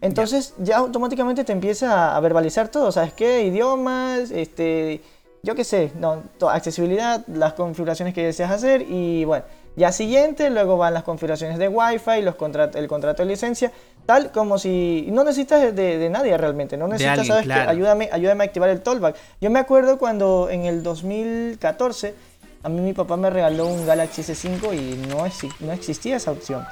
Entonces 0.00 0.54
ya. 0.58 0.78
automáticamente 0.78 1.44
te 1.44 1.52
empieza 1.52 2.16
a 2.16 2.20
verbalizar 2.20 2.68
todo, 2.68 2.92
¿sabes 2.92 3.12
qué? 3.12 3.42
Idiomas, 3.42 4.30
este, 4.30 5.00
yo 5.42 5.54
qué 5.54 5.64
sé, 5.64 5.92
no, 5.98 6.22
accesibilidad, 6.50 7.24
las 7.28 7.54
configuraciones 7.54 8.14
que 8.14 8.24
deseas 8.24 8.50
hacer 8.50 8.82
y 8.82 9.24
bueno, 9.24 9.44
ya 9.76 9.92
siguiente, 9.92 10.50
luego 10.50 10.76
van 10.76 10.94
las 10.94 11.02
configuraciones 11.02 11.58
de 11.58 11.68
Wi-Fi, 11.68 12.22
los 12.22 12.34
el 12.74 12.88
contrato 12.88 13.22
de 13.22 13.26
licencia, 13.26 13.72
tal 14.06 14.32
como 14.32 14.58
si 14.58 15.06
no 15.10 15.22
necesitas 15.24 15.74
de, 15.74 16.08
nadie 16.10 16.36
realmente, 16.36 16.76
no 16.76 16.88
necesitas, 16.88 17.26
¿sabes 17.26 17.46
qué? 17.46 17.52
Ayúdame, 17.52 18.08
ayúdame 18.12 18.44
a 18.44 18.46
activar 18.46 18.70
el 18.70 18.80
tollback. 18.80 19.16
Yo 19.40 19.50
me 19.50 19.58
acuerdo 19.58 19.98
cuando 19.98 20.48
en 20.50 20.64
el 20.64 20.82
2014 20.82 22.14
a 22.62 22.68
mí 22.68 22.80
mi 22.80 22.94
papá 22.94 23.16
me 23.16 23.30
regaló 23.30 23.66
un 23.66 23.86
Galaxy 23.86 24.22
S5 24.22 24.74
y 24.74 24.96
no, 25.08 25.24
no 25.60 25.72
existía 25.72 26.16
esa 26.16 26.32
opción. 26.32 26.66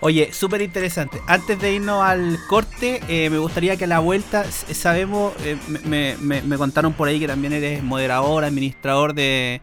Oye, 0.00 0.32
súper 0.32 0.60
interesante. 0.60 1.20
Antes 1.26 1.58
de 1.60 1.74
irnos 1.74 2.04
al 2.04 2.38
corte, 2.46 3.00
eh, 3.08 3.30
me 3.30 3.38
gustaría 3.38 3.76
que 3.76 3.84
a 3.84 3.86
la 3.86 4.00
vuelta, 4.00 4.44
sabemos, 4.50 5.32
eh, 5.44 5.56
me, 5.84 6.58
contaron 6.58 6.92
por 6.92 7.08
ahí 7.08 7.20
que 7.20 7.26
también 7.26 7.52
eres 7.52 7.82
moderador, 7.82 8.44
administrador 8.44 9.14
de, 9.14 9.60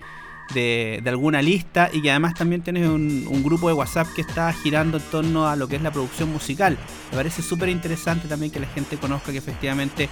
alguna 1.06 1.42
lista 1.42 1.90
y 1.94 2.02
que 2.02 2.10
además 2.10 2.34
también 2.34 2.62
tienes 2.62 2.88
un, 2.88 3.44
grupo 3.44 3.68
de 3.68 3.74
WhatsApp 3.74 4.08
que 4.16 4.22
está 4.22 4.52
girando 4.54 4.98
en 4.98 5.04
torno 5.04 5.48
a 5.48 5.56
lo 5.56 5.68
que 5.68 5.76
es 5.76 5.82
la 5.82 5.92
producción 5.92 6.32
musical. 6.32 6.78
Me 7.12 7.18
parece 7.18 7.42
súper 7.42 7.70
interesante 7.70 8.28
también 8.28 8.52
que 8.52 8.60
la 8.60 8.68
gente 8.68 8.98
conozca 8.98 9.32
que 9.32 9.38
efectivamente 9.38 10.10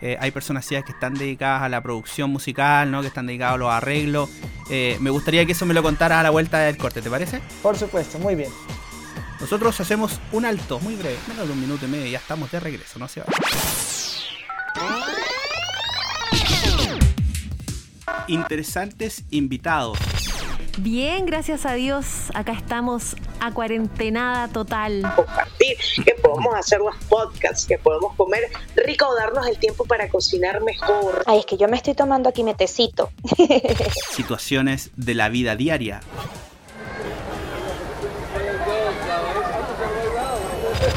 eh, 0.00 0.16
hay 0.20 0.32
personas 0.32 0.66
que 0.66 0.76
están 0.76 1.14
dedicadas 1.14 1.62
a 1.62 1.68
la 1.68 1.80
producción 1.80 2.30
musical, 2.30 2.90
¿no? 2.90 3.00
que 3.00 3.06
están 3.06 3.26
dedicadas 3.26 3.54
a 3.54 3.58
los 3.58 3.70
arreglos. 3.70 4.28
me 4.68 5.10
gustaría 5.10 5.46
que 5.46 5.52
eso 5.52 5.64
me 5.64 5.74
lo 5.74 5.82
contara 5.82 6.20
a 6.20 6.22
la 6.22 6.30
vuelta 6.30 6.58
del 6.58 6.76
corte, 6.76 7.00
¿te 7.00 7.08
parece? 7.08 7.40
Por 7.62 7.76
supuesto, 7.78 8.18
muy 8.18 8.34
bien. 8.34 8.50
Nosotros 9.42 9.80
hacemos 9.80 10.20
un 10.30 10.44
alto 10.44 10.78
muy 10.78 10.94
breve, 10.94 11.18
menos 11.26 11.48
de 11.48 11.52
un 11.52 11.60
minuto 11.60 11.84
y 11.84 11.88
medio, 11.88 12.06
y 12.06 12.12
ya 12.12 12.18
estamos 12.18 12.48
de 12.52 12.60
regreso, 12.60 13.00
no 13.00 13.08
se 13.08 13.22
va. 13.22 13.26
Interesantes 18.28 19.24
invitados. 19.30 19.98
Bien, 20.78 21.26
gracias 21.26 21.66
a 21.66 21.74
Dios, 21.74 22.30
acá 22.34 22.52
estamos 22.52 23.16
a 23.40 23.52
cuarentenada 23.52 24.46
total. 24.46 25.02
Compartir, 25.16 25.76
que 26.04 26.14
podemos 26.14 26.54
hacer 26.54 26.78
los 26.78 26.94
podcasts, 27.08 27.66
que 27.66 27.78
podemos 27.78 28.14
comer 28.14 28.44
rico 28.76 29.08
o 29.08 29.14
darnos 29.16 29.46
el 29.48 29.58
tiempo 29.58 29.84
para 29.84 30.08
cocinar 30.08 30.62
mejor. 30.62 31.24
Ay, 31.26 31.40
es 31.40 31.46
que 31.46 31.56
yo 31.56 31.66
me 31.66 31.76
estoy 31.76 31.94
tomando 31.94 32.28
aquí 32.28 32.44
metecito. 32.44 33.10
Situaciones 34.12 34.92
de 34.94 35.14
la 35.14 35.28
vida 35.28 35.56
diaria 35.56 36.00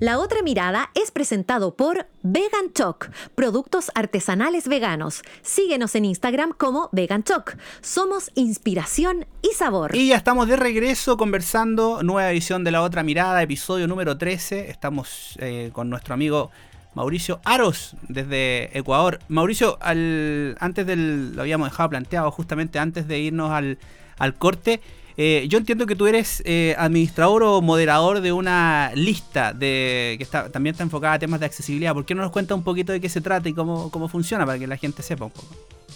La 0.00 0.20
otra 0.20 0.42
mirada 0.42 0.90
es 0.94 1.10
presentado 1.10 1.74
por 1.74 2.06
Vegan 2.22 2.72
Choc, 2.72 3.10
productos 3.34 3.90
artesanales 3.96 4.68
veganos. 4.68 5.22
Síguenos 5.42 5.96
en 5.96 6.04
Instagram 6.04 6.52
como 6.52 6.88
Vegan 6.92 7.24
Choc. 7.24 7.56
Somos 7.80 8.30
inspiración 8.36 9.26
y 9.42 9.54
sabor. 9.56 9.96
Y 9.96 10.10
ya 10.10 10.16
estamos 10.16 10.46
de 10.46 10.54
regreso 10.54 11.16
conversando, 11.16 12.04
nueva 12.04 12.30
edición 12.30 12.62
de 12.62 12.70
La 12.70 12.82
Otra 12.82 13.02
Mirada, 13.02 13.42
episodio 13.42 13.88
número 13.88 14.16
13. 14.16 14.70
Estamos 14.70 15.36
eh, 15.40 15.70
con 15.72 15.90
nuestro 15.90 16.14
amigo 16.14 16.52
Mauricio 16.94 17.40
Aros 17.44 17.96
desde 18.08 18.78
Ecuador. 18.78 19.18
Mauricio, 19.26 19.78
al, 19.80 20.56
antes 20.60 20.86
del, 20.86 21.34
lo 21.34 21.42
habíamos 21.42 21.70
dejado 21.70 21.90
planteado 21.90 22.30
justamente 22.30 22.78
antes 22.78 23.08
de 23.08 23.18
irnos 23.18 23.50
al, 23.50 23.78
al 24.16 24.36
corte. 24.36 24.80
Eh, 25.20 25.48
yo 25.48 25.58
entiendo 25.58 25.84
que 25.86 25.96
tú 25.96 26.06
eres 26.06 26.44
eh, 26.44 26.76
administrador 26.78 27.42
o 27.42 27.60
moderador 27.60 28.20
de 28.20 28.32
una 28.32 28.92
lista 28.94 29.52
de 29.52 30.14
que 30.16 30.22
está, 30.22 30.48
también 30.48 30.74
está 30.74 30.84
enfocada 30.84 31.14
a 31.14 31.18
temas 31.18 31.40
de 31.40 31.46
accesibilidad. 31.46 31.92
¿Por 31.92 32.04
qué 32.04 32.14
no 32.14 32.22
nos 32.22 32.30
cuenta 32.30 32.54
un 32.54 32.62
poquito 32.62 32.92
de 32.92 33.00
qué 33.00 33.08
se 33.08 33.20
trata 33.20 33.48
y 33.48 33.52
cómo, 33.52 33.90
cómo 33.90 34.06
funciona 34.06 34.46
para 34.46 34.60
que 34.60 34.68
la 34.68 34.76
gente 34.76 35.02
sepa 35.02 35.24
un 35.24 35.32
poco? 35.32 35.48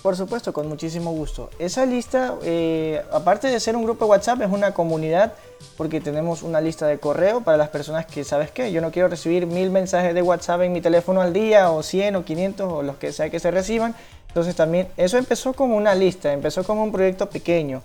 Por 0.02 0.16
supuesto, 0.16 0.52
con 0.52 0.68
muchísimo 0.68 1.12
gusto. 1.12 1.50
Esa 1.60 1.86
lista, 1.86 2.34
eh, 2.42 3.00
aparte 3.12 3.46
de 3.46 3.60
ser 3.60 3.76
un 3.76 3.84
grupo 3.84 4.06
de 4.06 4.10
WhatsApp, 4.10 4.42
es 4.42 4.50
una 4.50 4.74
comunidad 4.74 5.34
porque 5.76 6.00
tenemos 6.00 6.42
una 6.42 6.60
lista 6.60 6.88
de 6.88 6.98
correo 6.98 7.42
para 7.42 7.56
las 7.56 7.68
personas 7.68 8.06
que, 8.06 8.24
¿sabes 8.24 8.50
qué? 8.50 8.72
Yo 8.72 8.80
no 8.80 8.90
quiero 8.90 9.06
recibir 9.06 9.46
mil 9.46 9.70
mensajes 9.70 10.16
de 10.16 10.22
WhatsApp 10.22 10.62
en 10.62 10.72
mi 10.72 10.80
teléfono 10.80 11.20
al 11.20 11.32
día, 11.32 11.70
o 11.70 11.84
100 11.84 12.16
o 12.16 12.24
500 12.24 12.72
o 12.72 12.82
los 12.82 12.96
que 12.96 13.12
sea 13.12 13.30
que 13.30 13.38
se 13.38 13.52
reciban. 13.52 13.94
Entonces 14.26 14.56
también, 14.56 14.88
eso 14.96 15.16
empezó 15.16 15.52
como 15.52 15.76
una 15.76 15.94
lista, 15.94 16.32
empezó 16.32 16.64
como 16.64 16.82
un 16.82 16.90
proyecto 16.90 17.30
pequeño. 17.30 17.82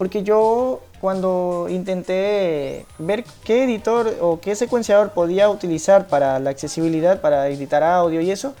Porque 0.00 0.22
yo 0.22 0.80
cuando 0.98 1.66
intenté 1.68 2.86
ver 2.98 3.22
qué 3.44 3.64
editor 3.64 4.16
o 4.22 4.40
qué 4.40 4.54
secuenciador 4.56 5.10
podía 5.10 5.50
utilizar 5.50 6.06
para 6.06 6.38
la 6.38 6.48
accesibilidad, 6.48 7.20
para 7.20 7.46
editar 7.48 7.82
audio 7.82 8.22
y 8.22 8.30
eso, 8.30 8.54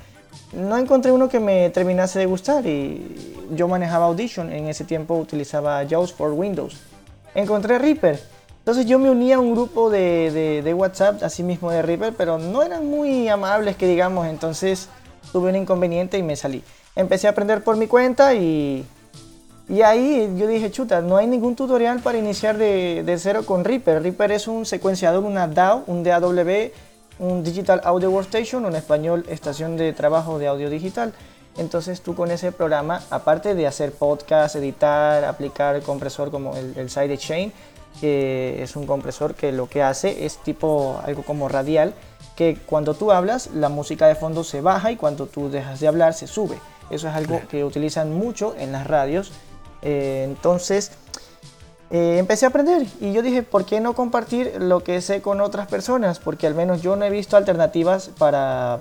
no 0.52 0.76
encontré 0.76 1.12
uno 1.12 1.30
que 1.30 1.40
me 1.40 1.70
terminase 1.70 2.18
de 2.18 2.26
gustar 2.26 2.66
y 2.66 3.46
yo 3.52 3.68
manejaba 3.68 4.04
Audition, 4.04 4.52
en 4.52 4.68
ese 4.68 4.84
tiempo 4.84 5.14
utilizaba 5.14 5.82
JAWS 5.88 6.12
for 6.12 6.32
Windows. 6.32 6.76
Encontré 7.34 7.78
Reaper, 7.78 8.20
entonces 8.58 8.84
yo 8.84 8.98
me 8.98 9.08
uní 9.08 9.32
a 9.32 9.38
un 9.38 9.52
grupo 9.52 9.88
de, 9.88 10.60
de, 10.62 10.74
WhatsApp, 10.74 11.22
así 11.22 11.42
mismo 11.42 11.70
de 11.70 11.80
Reaper, 11.80 12.12
pero 12.18 12.38
no 12.38 12.62
eran 12.62 12.84
muy 12.84 13.28
amables 13.28 13.76
que 13.76 13.86
digamos, 13.86 14.26
entonces 14.26 14.90
tuve 15.32 15.48
un 15.48 15.56
inconveniente 15.56 16.18
y 16.18 16.22
me 16.22 16.36
salí. 16.36 16.62
Empecé 16.94 17.28
a 17.28 17.30
aprender 17.30 17.64
por 17.64 17.78
mi 17.78 17.86
cuenta 17.86 18.34
y 18.34 18.84
y 19.70 19.82
ahí 19.82 20.34
yo 20.36 20.48
dije, 20.48 20.72
chuta, 20.72 21.00
no 21.00 21.16
hay 21.16 21.28
ningún 21.28 21.54
tutorial 21.54 22.00
para 22.00 22.18
iniciar 22.18 22.58
de, 22.58 23.04
de, 23.06 23.18
cero 23.18 23.44
con 23.46 23.64
Reaper. 23.64 24.02
Reaper 24.02 24.32
es 24.32 24.48
un 24.48 24.66
secuenciador, 24.66 25.22
una 25.22 25.46
DAW, 25.46 25.84
un 25.86 26.02
DAW, 26.02 26.70
un 27.20 27.44
Digital 27.44 27.80
Audio 27.84 28.10
Workstation, 28.10 28.66
en 28.66 28.74
español, 28.74 29.24
estación 29.28 29.76
de 29.76 29.92
trabajo 29.92 30.40
de 30.40 30.48
audio 30.48 30.70
digital. 30.70 31.12
Entonces 31.56 32.00
tú 32.00 32.16
con 32.16 32.32
ese 32.32 32.50
programa, 32.50 33.02
aparte 33.10 33.54
de 33.54 33.68
hacer 33.68 33.92
podcast, 33.92 34.56
editar, 34.56 35.24
aplicar 35.24 35.76
el 35.76 35.82
compresor 35.82 36.32
como 36.32 36.56
el, 36.56 36.76
el 36.76 36.90
Sidechain, 36.90 37.52
que 38.00 38.64
es 38.64 38.74
un 38.74 38.86
compresor 38.86 39.36
que 39.36 39.52
lo 39.52 39.68
que 39.68 39.84
hace 39.84 40.26
es 40.26 40.38
tipo 40.38 41.00
algo 41.04 41.22
como 41.22 41.48
radial, 41.48 41.94
que 42.34 42.58
cuando 42.66 42.94
tú 42.94 43.12
hablas 43.12 43.50
la 43.54 43.68
música 43.68 44.08
de 44.08 44.16
fondo 44.16 44.42
se 44.42 44.62
baja 44.62 44.90
y 44.90 44.96
cuando 44.96 45.26
tú 45.26 45.48
dejas 45.48 45.78
de 45.78 45.86
hablar 45.86 46.14
se 46.14 46.26
sube. 46.26 46.58
Eso 46.90 47.06
es 47.08 47.14
algo 47.14 47.40
que 47.48 47.62
utilizan 47.62 48.12
mucho 48.12 48.56
en 48.58 48.72
las 48.72 48.88
radios 48.88 49.30
eh, 49.82 50.24
entonces 50.28 50.92
eh, 51.90 52.18
empecé 52.18 52.46
a 52.46 52.50
aprender 52.50 52.86
y 53.00 53.12
yo 53.12 53.20
dije, 53.22 53.42
¿por 53.42 53.64
qué 53.64 53.80
no 53.80 53.94
compartir 53.94 54.52
lo 54.60 54.84
que 54.84 55.00
sé 55.00 55.20
con 55.22 55.40
otras 55.40 55.66
personas? 55.66 56.20
Porque 56.20 56.46
al 56.46 56.54
menos 56.54 56.82
yo 56.82 56.94
no 56.94 57.04
he 57.04 57.10
visto 57.10 57.36
alternativas 57.36 58.10
para, 58.16 58.78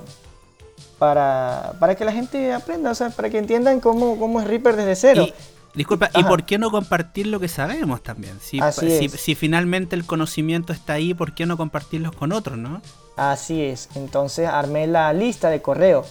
para, 1.00 1.74
para 1.80 1.96
que 1.96 2.06
la 2.06 2.12
gente 2.12 2.54
aprenda, 2.54 2.92
o 2.92 2.96
sea, 2.96 3.10
para 3.10 3.30
que 3.30 3.40
entiendan 3.40 3.80
cómo, 3.80 4.20
cómo 4.20 4.42
es 4.42 4.48
Reaper 4.48 4.76
desde 4.76 4.96
cero. 4.96 5.28
disculpa, 5.74 6.12
¿y 6.14 6.24
por 6.24 6.46
qué 6.46 6.60
no 6.60 6.70
compartir 6.70 7.26
lo 7.26 7.40
que 7.40 7.48
sabemos 7.48 8.04
también? 8.04 8.38
Si, 8.42 8.60
si, 8.74 9.10
si, 9.10 9.34
finalmente 9.34 9.96
el 9.96 10.06
conocimiento 10.06 10.72
está 10.72 10.94
ahí, 10.94 11.16
¿por 11.16 11.34
qué 11.34 11.48
no 11.48 11.58
compartirlo 11.58 12.12
con 12.12 12.32
otros, 12.32 12.60
no? 12.60 12.82
Así 13.16 13.64
es, 13.64 13.90
entonces 13.96 14.48
armé 14.48 14.86
la 14.86 15.12
lista 15.14 15.50
de 15.50 15.64
correo 15.64 16.06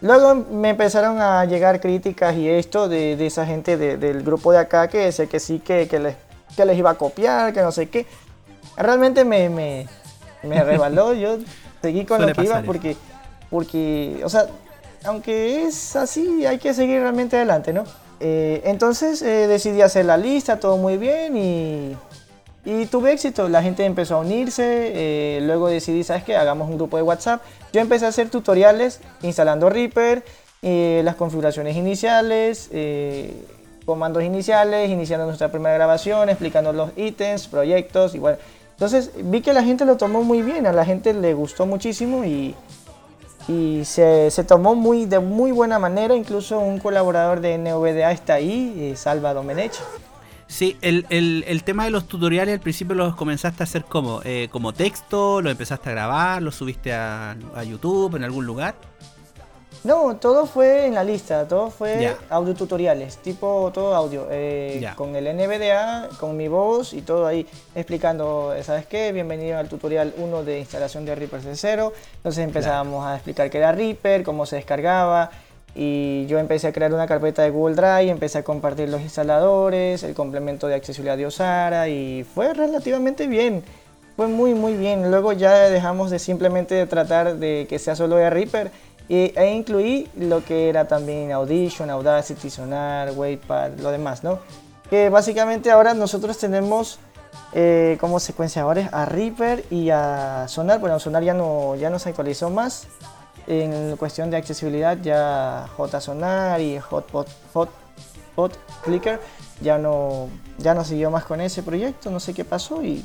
Luego 0.00 0.34
me 0.34 0.70
empezaron 0.70 1.20
a 1.20 1.44
llegar 1.46 1.80
críticas 1.80 2.36
y 2.36 2.48
esto 2.48 2.88
de, 2.88 3.26
esa 3.26 3.46
gente 3.46 3.76
del 3.76 4.22
grupo 4.22 4.52
de 4.52 4.58
acá 4.58 4.88
que 4.88 4.98
decía 4.98 5.26
que 5.26 5.40
sí, 5.40 5.58
que, 5.58 5.88
que, 5.88 5.98
les, 5.98 6.16
que 6.54 6.64
les 6.64 6.76
iba 6.76 6.90
a 6.90 6.94
copiar, 6.94 7.52
que 7.52 7.62
no 7.62 7.72
sé 7.72 7.88
qué. 7.88 8.06
Realmente 8.76 9.24
me, 9.24 9.48
me, 9.48 9.88
me 10.42 10.62
rebaló, 10.62 11.12
yo 11.14 11.38
seguí 11.80 12.04
con 12.04 12.20
lo 12.20 12.32
que 12.32 12.44
iba 12.44 12.62
porque, 12.62 12.96
porque, 13.50 14.20
o 14.22 14.28
sea, 14.28 14.46
aunque 15.04 15.64
es 15.64 15.96
así, 15.96 16.44
hay 16.44 16.58
que 16.58 16.74
seguir 16.74 17.00
realmente 17.00 17.36
adelante, 17.36 17.72
¿no? 17.72 17.84
Eh, 18.20 18.62
entonces 18.64 19.20
eh, 19.22 19.46
decidí 19.46 19.82
hacer 19.82 20.06
la 20.06 20.16
lista, 20.16 20.58
todo 20.58 20.76
muy 20.76 20.96
bien 20.96 21.36
y 21.36 21.96
y 22.66 22.86
tuve 22.86 23.12
éxito, 23.12 23.48
la 23.48 23.62
gente 23.62 23.84
empezó 23.84 24.16
a 24.16 24.18
unirse, 24.18 24.64
eh, 24.66 25.40
luego 25.42 25.68
decidí, 25.68 26.02
¿sabes 26.02 26.24
qué? 26.24 26.34
Hagamos 26.34 26.68
un 26.68 26.76
grupo 26.76 26.96
de 26.96 27.04
WhatsApp. 27.04 27.40
Yo 27.72 27.80
empecé 27.80 28.06
a 28.06 28.08
hacer 28.08 28.28
tutoriales 28.28 29.00
instalando 29.22 29.70
Reaper, 29.70 30.24
eh, 30.62 31.00
las 31.04 31.14
configuraciones 31.14 31.76
iniciales, 31.76 32.68
eh, 32.72 33.32
comandos 33.84 34.24
iniciales, 34.24 34.90
iniciando 34.90 35.26
nuestra 35.26 35.52
primera 35.52 35.76
grabación, 35.76 36.28
explicando 36.28 36.72
los 36.72 36.90
ítems, 36.96 37.46
proyectos 37.46 38.18
bueno. 38.18 38.38
Entonces 38.72 39.12
vi 39.14 39.42
que 39.42 39.52
la 39.52 39.62
gente 39.62 39.84
lo 39.84 39.96
tomó 39.96 40.24
muy 40.24 40.42
bien, 40.42 40.66
a 40.66 40.72
la 40.72 40.84
gente 40.84 41.14
le 41.14 41.34
gustó 41.34 41.66
muchísimo 41.66 42.24
y, 42.24 42.56
y 43.46 43.84
se, 43.84 44.28
se, 44.32 44.42
tomó 44.42 44.74
muy, 44.74 45.06
de 45.06 45.20
muy 45.20 45.52
buena 45.52 45.78
manera. 45.78 46.16
Incluso 46.16 46.58
un 46.58 46.80
colaborador 46.80 47.40
de 47.40 47.58
NVDA 47.58 48.10
está 48.10 48.34
ahí, 48.34 48.92
Salva 48.96 49.34
Domenech. 49.34 49.80
Sí, 50.48 50.76
el, 50.80 51.06
el, 51.10 51.44
el, 51.48 51.64
tema 51.64 51.84
de 51.84 51.90
los 51.90 52.06
tutoriales 52.06 52.54
al 52.54 52.60
principio 52.60 52.94
los 52.94 53.16
comenzaste 53.16 53.62
a 53.62 53.64
hacer 53.64 53.84
como, 53.84 54.20
eh, 54.24 54.48
como 54.50 54.72
texto, 54.72 55.42
lo 55.42 55.50
empezaste 55.50 55.90
a 55.90 55.92
grabar, 55.92 56.40
lo 56.40 56.52
subiste 56.52 56.92
a, 56.92 57.36
a, 57.54 57.64
YouTube 57.64 58.14
en 58.14 58.22
algún 58.22 58.46
lugar. 58.46 58.76
No, 59.82 60.16
todo 60.16 60.46
fue 60.46 60.86
en 60.86 60.94
la 60.94 61.04
lista, 61.04 61.46
todo 61.46 61.70
fue 61.70 62.16
audio 62.28 62.54
tutoriales, 62.54 63.18
tipo 63.18 63.70
todo 63.72 63.94
audio, 63.94 64.26
eh, 64.30 64.84
con 64.96 65.14
el 65.14 65.24
NVDA, 65.36 66.08
con 66.18 66.36
mi 66.36 66.48
voz 66.48 66.92
y 66.92 67.02
todo 67.02 67.26
ahí 67.26 67.46
explicando, 67.74 68.52
¿sabes 68.62 68.86
qué? 68.86 69.12
Bienvenido 69.12 69.58
al 69.58 69.68
tutorial 69.68 70.12
1 70.16 70.42
de 70.42 70.58
instalación 70.60 71.04
de 71.04 71.14
Reaper 71.14 71.40
de 71.42 71.54
cero. 71.54 71.92
Entonces 72.16 72.44
empezábamos 72.44 73.06
a 73.06 73.14
explicar 73.14 73.48
qué 73.48 73.58
era 73.58 73.70
Reaper, 73.70 74.24
cómo 74.24 74.44
se 74.44 74.56
descargaba, 74.56 75.30
y 75.78 76.24
yo 76.26 76.38
empecé 76.38 76.68
a 76.68 76.72
crear 76.72 76.94
una 76.94 77.06
carpeta 77.06 77.42
de 77.42 77.50
Google 77.50 77.76
Drive, 77.76 78.08
empecé 78.08 78.38
a 78.38 78.42
compartir 78.42 78.88
los 78.88 79.02
instaladores, 79.02 80.02
el 80.02 80.14
complemento 80.14 80.68
de 80.68 80.74
accesibilidad 80.74 81.18
de 81.18 81.26
Osara 81.26 81.88
y 81.88 82.24
fue 82.24 82.54
relativamente 82.54 83.26
bien. 83.26 83.62
Fue 84.16 84.26
muy 84.26 84.54
muy 84.54 84.72
bien. 84.72 85.10
Luego 85.10 85.34
ya 85.34 85.68
dejamos 85.68 86.10
de 86.10 86.18
simplemente 86.18 86.86
tratar 86.86 87.36
de 87.36 87.66
que 87.68 87.78
sea 87.78 87.94
solo 87.94 88.16
de 88.16 88.30
Reaper 88.30 88.70
e 89.10 89.52
incluí 89.54 90.08
lo 90.16 90.42
que 90.42 90.70
era 90.70 90.88
también 90.88 91.30
Audition, 91.30 91.90
Audacity, 91.90 92.48
Sonar, 92.48 93.12
Wavepad, 93.12 93.72
lo 93.78 93.90
demás, 93.90 94.24
¿no? 94.24 94.38
Que 94.88 95.10
básicamente 95.10 95.70
ahora 95.70 95.92
nosotros 95.92 96.38
tenemos 96.38 96.98
eh, 97.52 97.98
como 98.00 98.18
secuenciadores 98.18 98.88
a 98.92 99.04
Reaper 99.04 99.64
y 99.70 99.90
a 99.90 100.46
Sonar. 100.48 100.80
Bueno, 100.80 100.98
Sonar 100.98 101.22
ya 101.22 101.34
no, 101.34 101.76
ya 101.76 101.90
no 101.90 101.98
se 101.98 102.08
actualizó 102.08 102.48
más, 102.48 102.86
en 103.46 103.96
cuestión 103.96 104.30
de 104.30 104.36
accesibilidad 104.36 104.98
ya 105.00 105.68
JSonar 105.76 106.60
y 106.60 106.78
Hotpot, 106.78 107.28
Hot, 107.52 108.58
Clicker 108.84 109.20
ya 109.60 109.78
no, 109.78 110.28
ya 110.58 110.74
no 110.74 110.84
siguió 110.84 111.10
más 111.10 111.24
con 111.24 111.40
ese 111.40 111.62
proyecto, 111.62 112.10
no 112.10 112.20
sé 112.20 112.34
qué 112.34 112.44
pasó 112.44 112.82
y, 112.82 113.04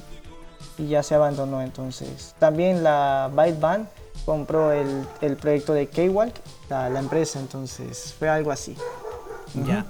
y 0.77 0.87
ya 0.87 1.03
se 1.03 1.15
abandonó 1.15 1.61
entonces. 1.61 2.35
También 2.39 2.83
la 2.83 3.29
Byteband 3.33 3.87
compró 4.25 4.71
el, 4.71 5.07
el 5.21 5.37
proyecto 5.37 5.73
de 5.73 5.87
K-Walk, 5.87 6.33
la, 6.69 6.89
la, 6.89 6.99
empresa, 6.99 7.39
entonces 7.39 8.13
fue 8.17 8.27
algo 8.27 8.51
así. 8.51 8.75
Ya. 9.65 9.85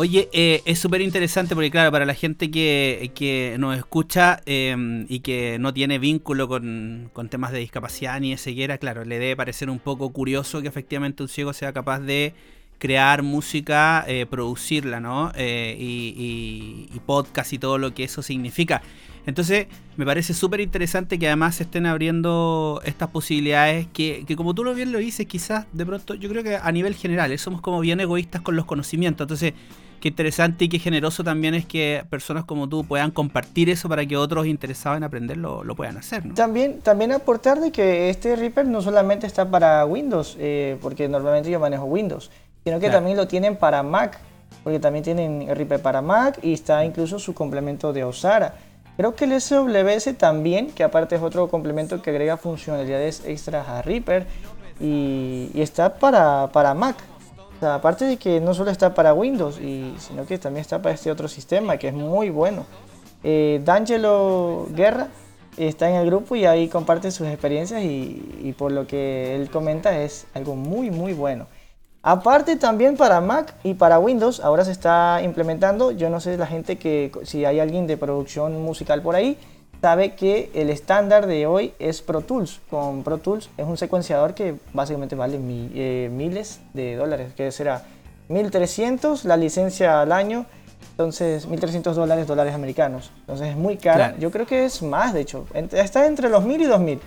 Oye, 0.00 0.28
eh, 0.32 0.62
es 0.64 0.78
súper 0.78 1.00
interesante 1.00 1.56
porque, 1.56 1.72
claro, 1.72 1.90
para 1.90 2.06
la 2.06 2.14
gente 2.14 2.52
que, 2.52 3.10
que 3.16 3.56
nos 3.58 3.76
escucha 3.76 4.40
em, 4.46 5.06
y 5.08 5.18
que 5.18 5.58
no 5.58 5.74
tiene 5.74 5.98
vínculo 5.98 6.46
con, 6.46 7.10
con, 7.12 7.28
temas 7.28 7.50
de 7.50 7.58
discapacidad 7.58 8.20
ni 8.20 8.30
de 8.30 8.36
ceguera, 8.36 8.78
claro, 8.78 9.04
le 9.04 9.18
debe 9.18 9.34
parecer 9.34 9.68
un 9.68 9.80
poco 9.80 10.12
curioso 10.12 10.62
que 10.62 10.68
efectivamente 10.68 11.24
un 11.24 11.28
ciego 11.28 11.52
sea 11.52 11.72
capaz 11.72 11.98
de 11.98 12.32
crear 12.78 13.24
música, 13.24 14.04
eh, 14.06 14.24
producirla, 14.26 15.00
¿no? 15.00 15.32
Eh, 15.34 15.76
y, 15.80 17.00
podcast 17.04 17.52
y 17.52 17.58
todo 17.58 17.76
lo 17.76 17.92
que 17.92 18.04
eso 18.04 18.22
significa. 18.22 18.82
Entonces, 19.26 19.66
me 19.96 20.06
parece 20.06 20.32
súper 20.32 20.60
interesante 20.60 21.18
que 21.18 21.26
además 21.26 21.56
se 21.56 21.64
estén 21.64 21.86
abriendo 21.86 22.80
estas 22.84 23.08
posibilidades 23.08 23.88
que, 23.92 24.22
que, 24.28 24.36
como 24.36 24.54
tú 24.54 24.62
lo 24.62 24.74
bien 24.74 24.92
lo 24.92 24.98
dices, 24.98 25.26
quizás 25.26 25.66
de 25.72 25.84
pronto, 25.84 26.14
yo 26.14 26.28
creo 26.28 26.44
que 26.44 26.54
a 26.54 26.70
nivel 26.70 26.94
general, 26.94 27.36
somos 27.36 27.60
como 27.60 27.80
bien 27.80 27.98
egoístas 27.98 28.42
con 28.42 28.54
los 28.54 28.64
conocimientos. 28.64 29.24
Entonces, 29.24 29.54
qué 29.98 30.08
interesante 30.08 30.64
y 30.64 30.68
qué 30.68 30.78
generoso 30.78 31.24
también 31.24 31.54
es 31.54 31.66
que 31.66 32.04
personas 32.08 32.44
como 32.44 32.68
tú 32.68 32.84
puedan 32.84 33.10
compartir 33.10 33.70
eso 33.70 33.88
para 33.88 34.06
que 34.06 34.16
otros 34.16 34.46
interesados 34.46 34.96
en 34.96 35.04
aprender 35.04 35.36
lo, 35.36 35.62
puedan 35.74 35.96
hacer. 35.96 36.24
¿no? 36.24 36.34
También, 36.34 36.80
también 36.80 37.12
aportar 37.12 37.60
de 37.60 37.70
que 37.70 38.10
este 38.10 38.36
Reaper 38.36 38.66
no 38.66 38.82
solamente 38.82 39.26
está 39.26 39.48
para 39.48 39.84
Windows, 39.84 40.36
eh, 40.38 40.76
porque 40.80 41.08
normalmente 41.08 41.50
yo 41.50 41.60
manejo 41.60 41.84
Windows, 41.84 42.30
sino 42.64 42.80
que 42.80 42.90
también 42.90 43.16
lo 43.16 43.28
tienen 43.28 43.56
para 43.56 43.82
Mac, 43.82 44.18
porque 44.64 44.78
también 44.78 45.04
tienen 45.04 45.46
Reaper 45.54 45.80
para 45.80 46.02
Mac 46.02 46.38
y 46.42 46.52
está 46.52 46.84
incluso 46.84 47.18
su 47.18 47.34
complemento 47.34 47.92
de 47.92 48.04
Osara. 48.04 48.54
Creo 48.96 49.14
que 49.14 49.26
el 49.26 49.40
SWS 49.40 50.16
también, 50.18 50.72
que 50.72 50.82
aparte 50.82 51.14
es 51.14 51.22
otro 51.22 51.48
complemento 51.48 52.02
que 52.02 52.10
agrega 52.10 52.36
funcionalidades 52.36 53.22
extras 53.24 53.68
a 53.68 53.80
Reaper 53.82 54.26
y, 54.80 55.50
y 55.54 55.60
está 55.60 55.94
para, 55.94 56.48
para 56.52 56.74
Mac 56.74 56.96
aparte 57.62 58.04
de 58.04 58.16
que 58.16 58.40
no 58.40 58.54
solo 58.54 58.70
está 58.70 58.94
para 58.94 59.14
Windows, 59.14 59.58
y, 59.58 59.94
sino 59.98 60.26
que 60.26 60.38
también 60.38 60.62
está 60.62 60.80
para 60.80 60.94
este 60.94 61.10
otro 61.10 61.28
sistema 61.28 61.76
que 61.76 61.88
es 61.88 61.94
muy 61.94 62.30
bueno. 62.30 62.64
Eh, 63.24 63.60
D'Angelo 63.64 64.66
Guerra 64.70 65.08
está 65.56 65.90
en 65.90 65.96
el 65.96 66.06
grupo 66.06 66.36
y 66.36 66.46
ahí 66.46 66.68
comparte 66.68 67.10
sus 67.10 67.26
experiencias 67.26 67.82
y, 67.82 68.54
por 68.56 68.72
lo 68.72 68.86
que 68.86 69.34
él 69.34 69.50
comenta 69.50 69.98
es 69.98 70.26
algo 70.34 70.54
muy 70.54 70.90
muy 70.90 71.12
bueno. 71.12 71.46
Aparte 72.02 72.56
también 72.56 72.96
para 72.96 73.20
Mac 73.20 73.54
y 73.64 73.74
para 73.74 73.98
Windows 73.98 74.40
ahora 74.40 74.64
se 74.64 74.70
está 74.70 75.20
implementando, 75.22 75.90
yo 75.90 76.08
no 76.10 76.20
sé 76.20 76.36
la 76.36 76.46
gente 76.46 76.78
que 76.78 77.10
si 77.24 77.44
hay 77.44 77.58
alguien 77.58 77.86
de 77.86 77.96
producción 77.96 78.62
musical 78.62 79.02
por 79.02 79.16
ahí, 79.16 79.36
sabe 79.80 80.14
que 80.14 80.50
el 80.54 80.70
estándar 80.70 81.26
de 81.26 81.46
hoy 81.46 81.72
es 81.78 82.02
Pro 82.02 82.20
Tools. 82.20 82.60
Con 82.70 83.02
Pro 83.02 83.18
Tools 83.18 83.48
es 83.56 83.66
un 83.66 83.76
secuenciador 83.76 84.34
que 84.34 84.56
básicamente 84.72 85.14
vale 85.14 85.38
eh, 85.40 86.10
miles 86.12 86.60
de 86.74 86.96
dólares, 86.96 87.32
que 87.36 87.50
será 87.52 87.84
1300 88.28 89.24
la 89.24 89.36
licencia 89.36 90.00
al 90.00 90.12
año, 90.12 90.46
entonces 90.90 91.46
1300 91.46 91.96
dólares, 91.96 92.26
dólares 92.26 92.54
americanos. 92.54 93.12
Entonces 93.20 93.48
es 93.48 93.56
muy 93.56 93.76
cara. 93.76 94.14
Yo 94.18 94.30
creo 94.30 94.46
que 94.46 94.64
es 94.64 94.82
más, 94.82 95.14
de 95.14 95.20
hecho, 95.20 95.46
está 95.54 96.06
entre 96.06 96.28
los 96.28 96.44
1000 96.44 96.62
y 96.62 96.64
2000. 96.64 97.00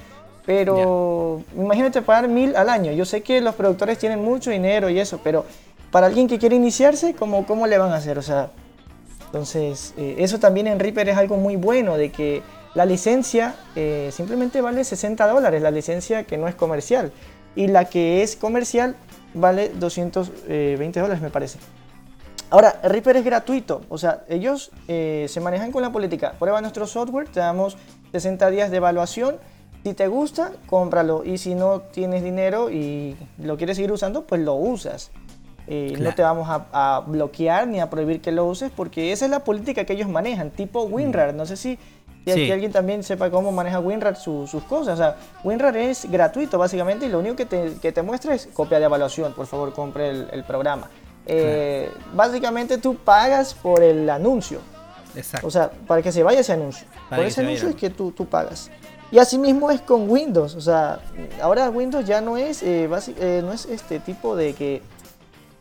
Pero 0.46 1.44
imagínate 1.56 2.02
pagar 2.02 2.28
1000 2.28 2.56
al 2.56 2.70
año. 2.70 2.92
Yo 2.94 3.06
sé 3.06 3.22
que 3.22 3.42
los 3.42 3.54
productores 3.54 4.00
tienen 4.00 4.24
mucho 4.24 4.50
dinero 4.50 4.90
y 4.90 5.00
eso, 5.00 5.20
pero 5.24 5.46
para 5.92 6.08
alguien 6.08 6.28
que 6.28 6.40
quiere 6.40 6.56
iniciarse, 6.56 7.14
¿cómo, 7.14 7.46
cómo 7.46 7.68
le 7.68 7.78
van 7.78 7.92
a 7.92 7.98
hacer? 7.98 8.18
O 8.18 8.24
sea, 8.24 8.50
entonces, 9.26 9.94
eh, 9.98 10.16
eso 10.18 10.40
también 10.40 10.68
en 10.68 10.80
Reaper 10.80 11.10
es 11.10 11.18
algo 11.18 11.38
muy 11.38 11.58
bueno, 11.58 11.96
de 11.96 12.12
que 12.12 12.42
la 12.74 12.86
licencia 12.86 13.56
eh, 13.76 14.10
simplemente 14.12 14.62
vale 14.62 14.84
60 14.84 15.28
dólares, 15.28 15.62
la 15.62 15.72
licencia 15.72 16.24
que 16.24 16.38
no 16.38 16.48
es 16.48 16.56
comercial. 16.56 17.12
Y 17.56 17.68
la 17.68 17.86
que 17.86 18.24
es 18.24 18.36
comercial 18.36 18.96
vale 19.34 19.70
220 19.70 21.00
dólares, 21.00 21.22
me 21.22 21.30
parece. 21.30 21.60
Ahora, 22.50 22.80
Reaper 22.84 23.16
es 23.16 23.24
gratuito, 23.24 23.82
o 23.88 23.98
sea, 23.98 24.26
ellos 24.28 24.72
eh, 24.90 25.26
se 25.30 25.40
manejan 25.40 25.72
con 25.72 25.82
la 25.82 25.92
política. 25.92 26.34
Prueba 26.38 26.60
nuestro 26.60 26.86
software, 26.86 27.30
te 27.30 27.40
damos 27.40 27.78
60 28.12 28.50
días 28.50 28.72
de 28.72 28.78
evaluación. 28.78 29.38
Si 29.84 29.94
te 29.94 30.08
gusta, 30.08 30.52
cómpralo. 30.68 31.24
Y 31.26 31.38
si 31.38 31.56
no 31.56 31.80
tienes 31.80 32.24
dinero 32.24 32.70
y 32.70 33.16
lo 33.38 33.58
quieres 33.58 33.78
seguir 33.78 33.92
usando, 33.92 34.28
pues 34.28 34.42
lo 34.42 34.56
usas. 34.56 35.12
Eh, 35.68 35.96
no 36.00 36.14
te 36.14 36.22
vamos 36.24 36.48
a, 36.50 37.04
bloquear 37.08 37.68
ni 37.68 37.80
a 37.80 37.90
prohibir 37.90 38.20
que 38.20 38.34
lo 38.34 38.46
uses 38.46 38.72
porque 38.76 39.14
esa 39.14 39.26
es 39.26 39.32
la 39.32 39.46
política 39.46 39.86
que 39.86 39.94
ellos 39.94 40.10
manejan, 40.10 40.52
tipo 40.52 40.84
WinRAR. 40.84 41.34
No 41.34 41.46
sé 41.46 41.56
si 41.56 41.80
y 42.26 42.32
aquí 42.32 42.52
alguien 42.52 42.72
también 42.72 43.04
sepa 43.04 43.32
cómo 43.32 43.52
maneja 43.52 43.80
WinRAR 43.80 44.16
sus 44.16 44.52
cosas. 44.68 44.94
O 44.94 44.98
sea, 44.98 45.16
WinRAR 45.44 45.76
es 45.78 46.10
gratuito 46.10 46.58
básicamente 46.58 47.06
y 47.06 47.10
lo 47.10 47.20
único 47.20 47.36
que 47.36 47.46
te, 47.46 47.74
que 47.82 47.92
te 47.92 48.02
muestra 48.02 48.36
es 48.36 48.48
copia 48.54 48.80
de 48.80 48.86
evaluación. 48.86 49.34
Por 49.34 49.48
favor, 49.48 49.74
compre 49.74 50.10
el, 50.10 50.44
programa. 50.44 50.90
Eh, 51.26 51.92
básicamente 52.14 52.78
tú 52.78 52.96
pagas 52.96 53.54
por 53.54 53.82
el 53.82 54.10
anuncio. 54.10 54.60
Exacto. 55.16 55.48
O 55.48 55.52
sea, 55.52 55.72
para 55.88 56.02
que 56.02 56.12
se 56.12 56.24
vaya 56.24 56.42
ese 56.42 56.54
anuncio. 56.54 56.86
por 57.10 57.20
ese 57.20 57.42
anuncio 57.42 57.70
es 57.70 57.76
que 57.76 57.90
tú, 57.90 58.12
tú 58.12 58.26
pagas. 58.28 58.70
Y 59.12 59.20
así 59.20 59.38
mismo 59.38 59.70
es 59.72 59.82
con 59.82 60.10
Windows. 60.10 60.56
O 60.56 60.62
sea, 60.62 61.00
ahora 61.42 61.70
Windows 61.70 62.06
ya 62.06 62.22
no 62.22 62.38
es, 62.38 62.64
eh, 62.64 62.90
eh, 63.18 63.42
no 63.44 63.52
es 63.52 63.66
este 63.66 64.00
tipo 64.00 64.36
de 64.36 64.54
que 64.54 64.82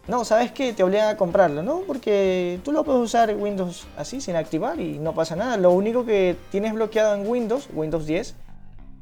no, 0.09 0.25
¿sabes 0.25 0.51
qué? 0.51 0.73
Te 0.73 0.83
obligan 0.83 1.09
a 1.09 1.17
comprarlo, 1.17 1.63
¿no? 1.63 1.81
Porque 1.87 2.59
tú 2.65 2.73
lo 2.73 2.85
puedes 2.85 3.03
usar 3.03 3.35
Windows 3.37 3.87
así, 3.97 4.21
sin 4.21 4.35
activar 4.37 4.81
y 4.81 4.99
no 4.99 5.15
pasa 5.15 5.37
nada. 5.37 5.57
Lo 5.57 5.71
único 5.71 6.05
que 6.05 6.37
tienes 6.51 6.73
bloqueado 6.73 7.15
en 7.15 7.29
Windows, 7.29 7.69
Windows 7.73 8.07
10, 8.07 8.35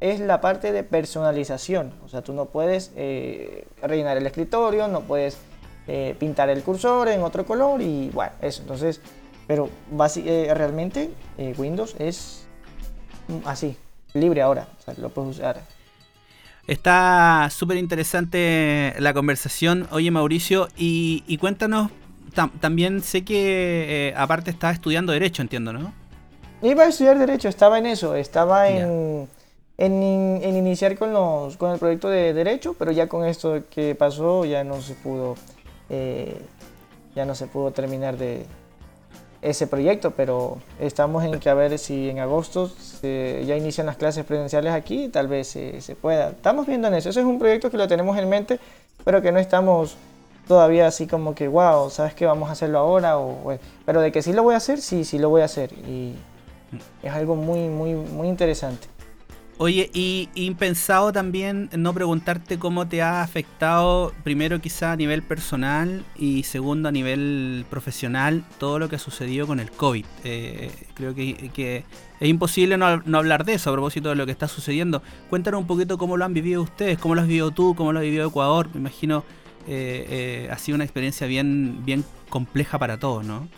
es 0.01 0.21
la 0.21 0.41
parte 0.41 0.73
de 0.73 0.85
personalización. 0.85 1.93
O 2.05 2.09
sea, 2.09 2.23
tú 2.23 2.33
no 2.33 2.47
puedes 2.47 2.93
eh, 2.97 3.67
rellenar 3.83 4.17
el 4.17 4.27
escritorio, 4.27 4.89
no 4.89 5.03
puedes 5.03 5.39
eh, 5.87 6.15
pintar 6.19 6.51
el 6.51 6.63
cursor 6.63 7.09
en 7.09 7.23
otro 7.23 7.47
color 7.47 7.81
y 7.81 8.11
bueno, 8.11 8.33
eso. 8.43 8.63
Entonces, 8.63 9.01
pero 9.47 9.71
eh, 10.17 10.53
realmente 10.55 11.11
Windows 11.57 11.97
es 11.99 12.45
así, 13.45 13.77
libre 14.15 14.43
ahora. 14.43 14.69
O 14.79 14.83
sea, 14.83 14.95
lo 14.99 15.09
puedes 15.09 15.39
usar 15.39 15.61
Está 16.69 17.49
súper 17.51 17.79
interesante 17.79 18.95
la 18.99 19.15
conversación. 19.15 19.89
Oye, 19.91 20.11
Mauricio, 20.11 20.69
y, 20.77 21.39
cuéntanos, 21.39 21.91
también 22.61 23.03
sé 23.03 23.25
que 23.25 24.11
eh, 24.11 24.15
aparte 24.15 24.51
estaba 24.51 24.75
estudiando 24.75 25.13
Derecho, 25.13 25.41
entiendo, 25.41 25.73
¿no? 25.73 25.95
Iba 26.61 26.83
a 26.83 26.89
estudiar 26.89 27.19
Derecho, 27.19 27.49
estaba 27.49 27.79
en 27.79 27.87
eso, 27.87 28.15
estaba 28.15 28.69
en, 28.69 29.29
en, 29.79 30.43
iniciar 30.43 30.99
con, 30.99 31.15
los, 31.15 31.57
con 31.57 31.73
el 31.73 31.79
proyecto 31.79 32.11
de 32.11 32.35
Derecho, 32.35 32.75
pero 32.79 32.93
ya 32.93 33.09
con 33.09 33.25
esto 33.25 33.63
que 33.71 33.95
pasó 33.95 34.45
ya 34.45 34.63
no 34.63 34.83
se 34.83 34.93
pudo, 34.93 35.37
eh, 35.89 36.37
ya 37.15 37.25
no 37.25 37.35
se 37.35 37.47
pudo 37.47 37.71
terminar 37.71 38.19
de, 38.19 38.45
ese 39.41 39.67
proyecto, 39.67 40.11
pero 40.13 40.59
estamos 40.81 41.25
en 41.25 41.39
que 41.39 41.49
a 41.49 41.55
ver 41.55 41.79
si 41.79 42.11
en 42.11 42.19
agosto 42.19 42.71
ya 43.03 43.57
inician 43.57 43.87
las 43.87 43.97
clases 43.97 44.25
presenciales 44.25 44.73
aquí, 44.73 45.09
tal 45.09 45.29
vez 45.29 45.49
se 45.49 45.97
pueda. 46.01 46.31
Estamos 46.31 46.67
viendo 46.67 46.89
en 46.89 46.95
eso. 46.95 47.11
Ese 47.11 47.21
es 47.21 47.27
un 47.27 47.39
proyecto 47.39 47.71
que 47.71 47.77
lo 47.77 47.87
tenemos 47.87 48.19
en 48.19 48.29
mente, 48.29 48.59
pero 49.05 49.23
que 49.23 49.31
no 49.31 49.39
estamos 49.39 49.97
todavía 50.49 50.87
así 50.87 51.07
como 51.07 51.35
que, 51.35 51.47
wow, 51.47 51.91
¿sabes 51.91 52.15
qué? 52.15 52.27
Vamos 52.27 52.49
a 52.49 52.53
hacerlo 52.53 52.79
ahora. 52.79 53.19
O, 53.19 53.57
pero 53.85 54.01
de 54.01 54.11
que 54.11 54.23
sí 54.23 54.33
lo 54.33 54.43
voy 54.43 54.55
a 54.55 54.57
hacer, 54.57 54.81
sí, 54.81 55.05
sí 55.05 55.19
lo 55.19 55.29
voy 55.29 55.43
a 55.43 55.45
hacer. 55.45 55.73
Y 55.73 56.15
es 57.03 57.13
algo 57.13 57.37
muy, 57.37 57.69
muy, 57.69 57.95
muy 57.95 58.29
interesante. 58.29 58.89
Oye, 59.61 59.91
y 59.93 60.29
impensado 60.37 61.13
también 61.13 61.69
no 61.77 61.93
preguntarte 61.93 62.61
cómo 62.61 62.87
te 62.87 63.03
ha 63.03 63.23
afectado, 63.23 64.13
primero 64.23 64.61
quizá 64.61 64.93
a 64.93 64.97
nivel 64.97 65.25
personal 65.25 66.05
y 66.17 66.45
segundo 66.45 66.89
a 66.89 66.93
nivel 66.93 67.67
profesional, 67.69 68.45
todo 68.59 68.79
lo 68.79 68.89
que 68.89 68.95
ha 68.95 69.01
sucedido 69.01 69.49
con 69.49 69.59
el 69.59 69.73
COVID. 69.73 70.07
Eh, 70.23 70.71
creo 70.95 71.13
que, 71.13 71.85
es 72.21 72.29
imposible 72.29 72.77
no, 72.77 72.87
hablar 72.87 73.45
de 73.45 73.55
eso 73.55 73.71
a 73.71 73.73
propósito 73.73 74.11
de 74.11 74.15
lo 74.15 74.27
que 74.27 74.33
está 74.33 74.47
sucediendo. 74.47 75.03
Cuéntanos 75.29 75.61
un 75.61 75.67
poquito 75.67 75.99
cómo 75.99 76.17
lo 76.17 76.25
han 76.25 76.35
vivido 76.35 76.63
ustedes, 76.63 76.97
cómo 76.97 77.17
lo 77.17 77.23
has 77.23 77.27
vivido 77.27 77.51
tú, 77.51 77.75
cómo 77.75 77.93
lo 77.93 77.99
ha 77.99 78.03
vivido 78.03 78.29
Ecuador. 78.29 78.69
Me 78.73 78.79
imagino 78.79 79.25
eh, 79.67 80.07
eh, 80.47 80.49
ha 80.53 80.59
sido 80.59 80.77
una 80.77 80.85
experiencia 80.85 81.27
bien, 81.27 81.85
bien 81.85 82.05
compleja 82.29 82.79
para 82.79 82.99
todos, 82.99 83.25
¿no? 83.25 83.49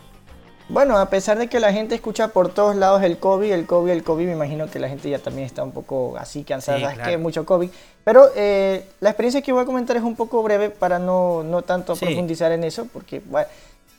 Bueno, 0.71 0.97
a 0.97 1.09
pesar 1.09 1.37
de 1.37 1.49
que 1.49 1.59
la 1.59 1.73
gente 1.73 1.95
escucha 1.95 2.29
por 2.29 2.53
todos 2.53 2.77
lados 2.77 3.03
el 3.03 3.17
COVID, 3.17 3.51
el 3.51 3.65
COVID, 3.65 3.91
el 3.91 4.03
COVID, 4.05 4.25
me 4.25 4.31
imagino 4.31 4.71
que 4.71 4.79
la 4.79 4.87
gente 4.87 5.09
ya 5.09 5.19
también 5.19 5.45
está 5.45 5.63
un 5.63 5.73
poco 5.73 6.15
así 6.17 6.45
cansada, 6.45 6.93
es 6.93 6.99
que 6.99 7.17
mucho 7.17 7.45
COVID. 7.45 7.69
Pero 8.05 8.29
eh, 8.37 8.85
la 9.01 9.09
experiencia 9.09 9.41
que 9.41 9.51
voy 9.51 9.63
a 9.63 9.65
comentar 9.65 9.97
es 9.97 10.03
un 10.03 10.15
poco 10.15 10.41
breve 10.41 10.69
para 10.69 10.97
no, 10.97 11.43
no 11.43 11.61
tanto 11.61 11.97
profundizar 11.97 12.53
en 12.53 12.63
eso, 12.63 12.85
porque 12.85 13.19
bueno, 13.19 13.49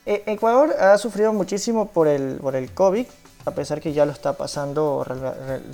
eh, 0.07 0.23
Ecuador 0.25 0.73
ha 0.79 0.97
sufrido 0.97 1.31
muchísimo 1.31 1.89
por 1.89 2.07
el, 2.07 2.37
por 2.41 2.55
el 2.55 2.71
COVID, 2.71 3.05
a 3.45 3.51
pesar 3.51 3.79
que 3.79 3.93
ya 3.93 4.07
lo 4.07 4.11
está 4.11 4.33
pasando 4.33 5.05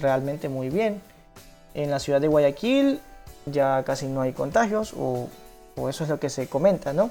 realmente 0.02 0.50
muy 0.50 0.70
bien. 0.70 1.02
En 1.76 1.92
la 1.92 2.00
ciudad 2.00 2.20
de 2.20 2.28
Guayaquil 2.28 3.00
ya 3.46 3.84
casi 3.84 4.08
no 4.08 4.20
hay 4.20 4.34
contagios, 4.34 4.94
o, 4.98 5.30
o 5.78 5.88
eso 5.88 6.04
es 6.04 6.10
lo 6.10 6.20
que 6.20 6.30
se 6.30 6.48
comenta, 6.48 6.92
¿no? 6.92 7.10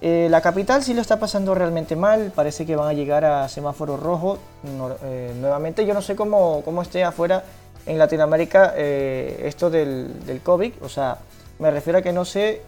Eh, 0.00 0.28
la 0.30 0.40
capital 0.40 0.82
sí 0.82 0.92
lo 0.92 1.00
está 1.00 1.18
pasando 1.18 1.54
realmente 1.54 1.96
mal, 1.96 2.32
parece 2.34 2.66
que 2.66 2.76
van 2.76 2.88
a 2.88 2.92
llegar 2.92 3.24
a 3.24 3.48
semáforo 3.48 3.96
rojo 3.96 4.38
eh, 5.02 5.32
nuevamente. 5.40 5.86
Yo 5.86 5.94
no 5.94 6.02
sé 6.02 6.14
cómo, 6.14 6.62
cómo 6.64 6.82
esté 6.82 7.04
afuera 7.04 7.44
en 7.86 7.98
Latinoamérica 7.98 8.74
eh, 8.76 9.42
esto 9.44 9.70
del, 9.70 10.24
del, 10.26 10.40
COVID, 10.40 10.72
o 10.82 10.88
sea, 10.88 11.18
me 11.58 11.70
refiero 11.70 11.98
a 11.98 12.02
que 12.02 12.12
no 12.12 12.24
sé, 12.24 12.62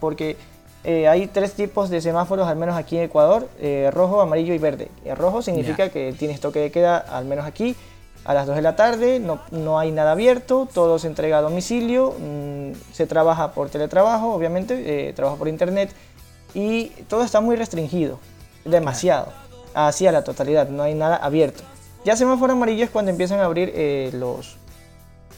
porque 0.00 0.36
eh, 0.84 1.06
hay 1.06 1.28
tres 1.28 1.52
tipos 1.52 1.90
de 1.90 2.00
semáforos, 2.00 2.48
al 2.48 2.56
menos 2.56 2.76
aquí 2.76 2.96
en 2.96 3.04
Ecuador, 3.04 3.48
eh, 3.60 3.90
rojo, 3.92 4.20
amarillo 4.20 4.52
y 4.52 4.58
verde. 4.58 4.88
El 5.04 5.16
rojo 5.16 5.40
significa 5.40 5.90
que 5.90 6.12
tienes 6.12 6.40
toque 6.40 6.58
de 6.58 6.70
queda, 6.72 6.98
al 6.98 7.24
menos 7.24 7.46
aquí, 7.46 7.76
a 8.24 8.34
las 8.34 8.46
2 8.46 8.56
de 8.56 8.62
la 8.62 8.76
tarde, 8.76 9.20
no, 9.20 9.40
no 9.50 9.78
hay 9.78 9.90
nada 9.90 10.12
abierto, 10.12 10.68
todo 10.72 10.98
se 10.98 11.08
entrega 11.08 11.38
a 11.38 11.42
domicilio, 11.42 12.14
mm, 12.18 12.72
se 12.92 13.06
trabaja 13.06 13.52
por 13.52 13.68
teletrabajo, 13.68 14.32
obviamente, 14.32 15.08
eh, 15.08 15.12
trabaja 15.12 15.36
por 15.36 15.48
internet, 15.48 15.92
y 16.54 16.86
todo 17.08 17.24
está 17.24 17.40
muy 17.40 17.56
restringido, 17.56 18.18
demasiado, 18.64 19.28
hacia 19.74 20.12
la 20.12 20.22
totalidad, 20.24 20.68
no 20.68 20.82
hay 20.82 20.94
nada 20.94 21.16
abierto. 21.16 21.62
Ya 22.04 22.16
semáforo 22.16 22.52
amarillo 22.52 22.84
es 22.84 22.90
cuando 22.90 23.10
empiezan 23.10 23.40
a 23.40 23.44
abrir 23.44 23.72
eh, 23.74 24.10
los, 24.14 24.56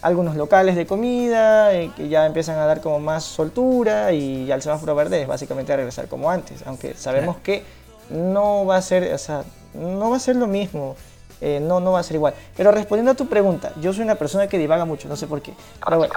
algunos 0.03 0.35
locales 0.37 0.77
de 0.77 0.87
comida, 0.87 1.75
eh, 1.75 1.91
que 1.95 2.09
ya 2.09 2.27
empiezan 2.27 2.59
a 2.59 2.67
dar 2.67 2.81
como 2.81 3.01
más 3.01 3.25
soltura 3.25 4.13
y 4.13 4.47
ya 4.47 4.55
el 4.55 4.63
semáforo 4.63 4.95
verde 4.95 5.23
es 5.23 5.29
básicamente 5.29 5.77
regresar 5.77 6.09
como 6.09 6.31
antes, 6.31 6.63
aunque 6.67 6.95
sabemos 6.95 7.37
que 7.39 7.63
no 8.11 8.65
va 8.67 8.77
a 8.77 8.83
ser, 8.83 9.13
o 9.15 9.19
sea, 9.19 9.45
no 9.75 10.11
va 10.11 10.17
a 10.17 10.21
ser 10.21 10.37
lo 10.37 10.47
mismo, 10.47 10.97
eh, 11.41 11.61
no, 11.61 11.81
no 11.81 11.93
va 11.93 12.01
a 12.01 12.03
ser 12.03 12.17
igual. 12.17 12.35
Pero 12.57 12.71
respondiendo 12.71 13.13
a 13.13 13.15
tu 13.15 13.27
pregunta, 13.27 13.73
yo 13.81 13.93
soy 13.93 14.05
una 14.05 14.15
persona 14.15 14.47
que 14.47 14.59
divaga 14.59 14.85
mucho, 14.85 15.09
no 15.09 15.17
sé 15.17 15.27
por 15.27 15.43
qué. 15.43 15.55
Pero 15.85 15.99
bueno. 15.99 16.15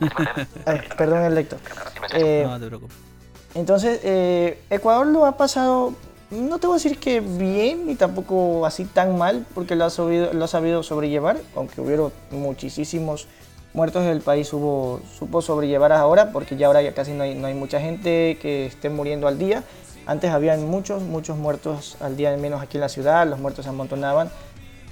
Ay, 0.66 0.80
perdón 0.96 1.22
el 1.24 1.34
lector. 1.34 1.58
Eh, 2.14 2.44
No 2.46 2.58
te 2.58 2.66
preocupes. 2.66 2.96
Entonces, 3.54 4.00
eh, 4.04 4.60
Ecuador 4.70 5.06
lo 5.06 5.26
ha 5.26 5.36
pasado, 5.36 5.94
no 6.30 6.58
te 6.58 6.66
voy 6.66 6.74
a 6.74 6.82
decir 6.82 6.98
que 6.98 7.20
bien, 7.20 7.86
ni 7.86 7.96
tampoco 7.96 8.64
así 8.64 8.84
tan 8.84 9.18
mal, 9.18 9.44
porque 9.54 9.74
lo 9.74 9.84
ha, 9.84 9.90
sabido, 9.90 10.32
lo 10.32 10.44
ha 10.44 10.48
sabido 10.48 10.82
sobrellevar, 10.82 11.38
aunque 11.56 11.80
hubieron 11.80 12.12
muchísimos 12.30 13.26
muertos 13.72 14.04
el 14.06 14.20
país, 14.20 14.52
hubo, 14.52 15.00
supo 15.18 15.42
sobrellevar 15.42 15.92
ahora, 15.92 16.32
porque 16.32 16.56
ya 16.56 16.66
ahora 16.68 16.82
ya 16.82 16.92
casi 16.94 17.12
no 17.12 17.24
hay, 17.24 17.34
no 17.34 17.46
hay 17.46 17.54
mucha 17.54 17.80
gente 17.80 18.38
que 18.40 18.66
esté 18.66 18.88
muriendo 18.88 19.26
al 19.26 19.38
día. 19.38 19.64
Antes 20.06 20.30
habían 20.30 20.66
muchos, 20.68 21.02
muchos 21.02 21.36
muertos 21.36 21.96
al 22.00 22.16
día, 22.16 22.30
al 22.30 22.38
menos 22.38 22.62
aquí 22.62 22.76
en 22.76 22.82
la 22.82 22.88
ciudad, 22.88 23.26
los 23.26 23.38
muertos 23.38 23.64
se 23.64 23.68
amontonaban, 23.68 24.30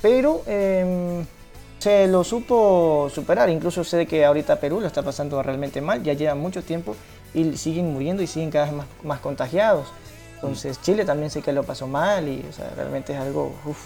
pero 0.02 0.42
em, 0.46 1.24
se 1.78 2.06
lo 2.06 2.24
supo 2.24 3.08
superar. 3.12 3.50
Incluso 3.50 3.84
sé 3.84 4.06
que 4.06 4.24
ahorita 4.24 4.60
Perú 4.60 4.80
lo 4.80 4.86
está 4.86 5.02
pasando 5.02 5.42
realmente 5.42 5.80
mal, 5.80 6.02
ya 6.02 6.12
lleva 6.12 6.34
mucho 6.34 6.62
tiempo 6.62 6.94
y 7.34 7.56
siguen 7.56 7.92
muriendo 7.92 8.22
y 8.22 8.26
siguen 8.26 8.50
cada 8.50 8.66
vez 8.66 8.74
más, 8.74 8.86
más 9.02 9.20
contagiados. 9.20 9.88
Entonces 10.34 10.80
Chile 10.82 11.04
también 11.04 11.30
sé 11.30 11.42
que 11.42 11.52
lo 11.52 11.64
pasó 11.64 11.86
mal 11.86 12.28
y 12.28 12.44
o 12.48 12.52
sea, 12.52 12.70
realmente 12.76 13.12
es 13.12 13.18
algo 13.18 13.52
uf, 13.64 13.78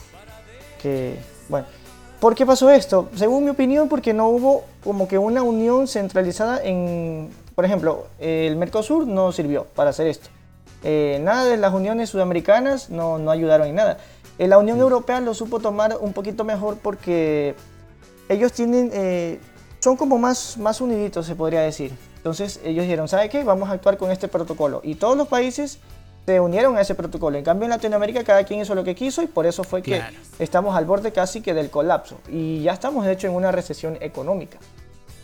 que, 0.80 1.16
bueno. 1.48 1.66
¿Por 2.20 2.36
qué 2.36 2.46
pasó 2.46 2.70
esto? 2.70 3.08
Según 3.16 3.42
mi 3.42 3.50
opinión, 3.50 3.88
porque 3.88 4.14
no 4.14 4.28
hubo 4.28 4.64
como 4.84 5.08
que 5.08 5.18
una 5.18 5.42
unión 5.42 5.88
centralizada 5.88 6.62
en, 6.62 7.30
por 7.56 7.64
ejemplo, 7.64 8.06
el 8.20 8.54
Mercosur 8.54 9.08
no 9.08 9.32
sirvió 9.32 9.64
para 9.74 9.90
hacer 9.90 10.06
esto. 10.06 10.28
Eh, 10.84 11.20
nada 11.22 11.44
de 11.46 11.56
las 11.56 11.74
uniones 11.74 12.10
sudamericanas 12.10 12.90
no, 12.90 13.18
no 13.18 13.32
ayudaron 13.32 13.66
en 13.66 13.74
nada. 13.74 13.98
Eh, 14.38 14.46
la 14.46 14.58
Unión 14.58 14.78
Europea 14.78 15.20
lo 15.20 15.34
supo 15.34 15.60
tomar 15.60 15.96
un 16.00 16.12
poquito 16.12 16.44
mejor 16.44 16.76
porque 16.78 17.54
ellos 18.28 18.52
tienen, 18.52 18.90
eh, 18.92 19.40
son 19.80 19.96
como 19.96 20.18
más, 20.18 20.56
más 20.58 20.80
uniditos, 20.80 21.26
se 21.26 21.34
podría 21.34 21.62
decir. 21.62 21.92
Entonces 22.22 22.60
ellos 22.64 22.84
dijeron, 22.84 23.08
¿sabe 23.08 23.28
qué? 23.28 23.42
Vamos 23.42 23.68
a 23.68 23.72
actuar 23.72 23.96
con 23.98 24.12
este 24.12 24.28
protocolo. 24.28 24.80
Y 24.84 24.94
todos 24.94 25.16
los 25.16 25.26
países 25.26 25.80
se 26.24 26.38
unieron 26.38 26.76
a 26.76 26.80
ese 26.82 26.94
protocolo. 26.94 27.36
En 27.36 27.42
cambio 27.42 27.64
en 27.64 27.70
Latinoamérica 27.70 28.22
cada 28.22 28.44
quien 28.44 28.60
hizo 28.60 28.76
lo 28.76 28.84
que 28.84 28.94
quiso 28.94 29.22
y 29.22 29.26
por 29.26 29.44
eso 29.44 29.64
fue 29.64 29.82
que 29.82 29.96
Claro. 29.96 30.16
estamos 30.38 30.76
al 30.76 30.84
borde 30.84 31.10
casi 31.10 31.40
que 31.40 31.52
del 31.52 31.68
colapso. 31.68 32.18
Y 32.28 32.62
ya 32.62 32.74
estamos 32.74 33.04
de 33.04 33.12
hecho 33.12 33.26
en 33.26 33.34
una 33.34 33.50
recesión 33.50 33.98
económica. 34.00 34.58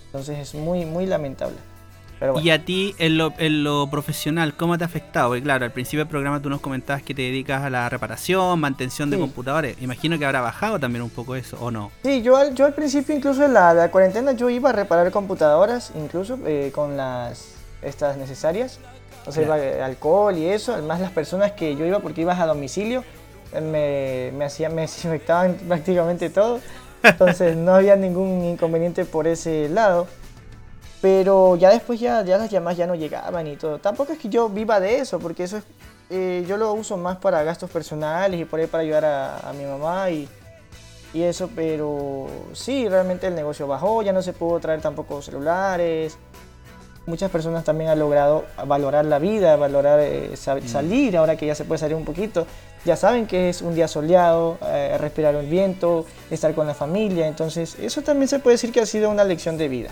Entonces 0.06 0.38
es 0.38 0.54
muy, 0.56 0.84
muy 0.86 1.06
lamentable. 1.06 1.54
Bueno. 2.20 2.40
Y 2.40 2.50
a 2.50 2.64
ti, 2.64 2.94
en 2.98 3.16
lo, 3.18 3.32
en 3.38 3.62
lo 3.64 3.88
profesional, 3.90 4.54
¿cómo 4.54 4.76
te 4.76 4.84
ha 4.84 4.86
afectado? 4.86 5.28
Porque 5.28 5.42
claro, 5.42 5.64
al 5.64 5.70
principio 5.72 6.00
del 6.00 6.08
programa 6.08 6.40
tú 6.42 6.50
nos 6.50 6.60
comentabas 6.60 7.02
que 7.02 7.14
te 7.14 7.22
dedicas 7.22 7.62
a 7.62 7.70
la 7.70 7.88
reparación, 7.88 8.58
mantención 8.60 9.10
de 9.10 9.16
Sí. 9.16 9.22
computadores. 9.22 9.76
Imagino 9.80 10.18
que 10.18 10.26
habrá 10.26 10.40
bajado 10.40 10.78
también 10.80 11.02
un 11.02 11.10
poco 11.10 11.36
eso, 11.36 11.56
¿o 11.60 11.70
no? 11.70 11.90
Sí, 12.02 12.22
yo 12.22 12.36
al, 12.36 12.54
yo 12.54 12.66
al 12.66 12.74
principio 12.74 13.14
incluso 13.14 13.44
en 13.44 13.54
la, 13.54 13.72
la 13.74 13.90
cuarentena 13.90 14.32
yo 14.32 14.50
iba 14.50 14.70
a 14.70 14.72
reparar 14.72 15.10
computadoras, 15.10 15.92
incluso 15.96 16.38
eh, 16.46 16.70
con 16.74 16.96
las 16.96 17.54
estas 17.82 18.16
necesarias. 18.16 18.80
O 19.26 19.32
sea, 19.32 19.44
iba 19.44 19.58
eh, 19.58 19.82
alcohol 19.82 20.36
y 20.36 20.46
eso. 20.46 20.72
Además 20.72 21.00
las 21.00 21.10
personas 21.12 21.52
que 21.52 21.76
yo 21.76 21.84
iba 21.84 22.00
porque 22.00 22.22
ibas 22.22 22.40
a 22.40 22.46
domicilio 22.46 23.04
eh, 23.52 23.60
me, 24.32 24.36
me 24.38 24.44
hacían, 24.46 24.74
me 24.74 24.82
desinfectaban 24.88 25.54
prácticamente 25.68 26.30
todo. 26.30 26.60
Entonces 27.02 27.56
no 27.56 27.74
había 27.74 27.94
ningún 27.94 28.44
inconveniente 28.44 29.04
por 29.04 29.28
ese 29.28 29.68
lado. 29.68 30.08
Pero 31.00 31.54
ya 31.56 31.70
después 31.70 32.00
ya, 32.00 32.22
ya 32.24 32.38
las 32.38 32.50
llamadas 32.50 32.76
ya 32.78 32.86
no 32.86 32.94
llegaban 32.96 33.46
y 33.46 33.56
todo. 33.56 33.78
Tampoco 33.78 34.12
es 34.12 34.18
que 34.18 34.28
yo 34.28 34.48
viva 34.48 34.80
de 34.80 34.98
eso, 34.98 35.18
porque 35.20 35.44
eso 35.44 35.58
es, 35.58 35.64
eh, 36.10 36.44
yo 36.48 36.56
lo 36.56 36.72
uso 36.72 36.96
más 36.96 37.18
para 37.18 37.42
gastos 37.44 37.70
personales 37.70 38.40
y 38.40 38.44
por 38.44 38.58
ahí 38.58 38.66
para 38.66 38.82
ayudar 38.82 39.04
a, 39.04 39.48
a 39.48 39.52
mi 39.52 39.64
mamá 39.64 40.10
y, 40.10 40.28
y 41.14 41.22
eso, 41.22 41.48
pero 41.54 42.26
sí, 42.52 42.88
realmente 42.88 43.28
el 43.28 43.34
negocio 43.36 43.68
bajó, 43.68 44.02
ya 44.02 44.12
no 44.12 44.22
se 44.22 44.32
pudo 44.32 44.58
traer 44.58 44.80
tampoco 44.80 45.22
celulares. 45.22 46.18
Muchas 47.06 47.30
personas 47.30 47.64
también 47.64 47.88
han 47.90 47.98
logrado 47.98 48.44
valorar 48.66 49.04
la 49.06 49.18
vida, 49.18 49.56
valorar 49.56 50.00
eh, 50.00 50.36
sa- 50.36 50.60
salir, 50.66 51.16
ahora 51.16 51.36
que 51.36 51.46
ya 51.46 51.54
se 51.54 51.64
puede 51.64 51.78
salir 51.78 51.96
un 51.96 52.04
poquito. 52.04 52.46
Ya 52.84 52.96
saben 52.96 53.26
que 53.26 53.48
es 53.48 53.62
un 53.62 53.74
día 53.74 53.88
soleado, 53.88 54.58
eh, 54.66 54.96
respirar 54.98 55.34
el 55.36 55.46
viento, 55.46 56.04
estar 56.30 56.54
con 56.54 56.66
la 56.66 56.74
familia. 56.74 57.26
Entonces, 57.26 57.76
eso 57.80 58.02
también 58.02 58.28
se 58.28 58.40
puede 58.40 58.54
decir 58.54 58.72
que 58.72 58.80
ha 58.80 58.86
sido 58.86 59.08
una 59.10 59.24
lección 59.24 59.56
de 59.56 59.68
vida. 59.68 59.90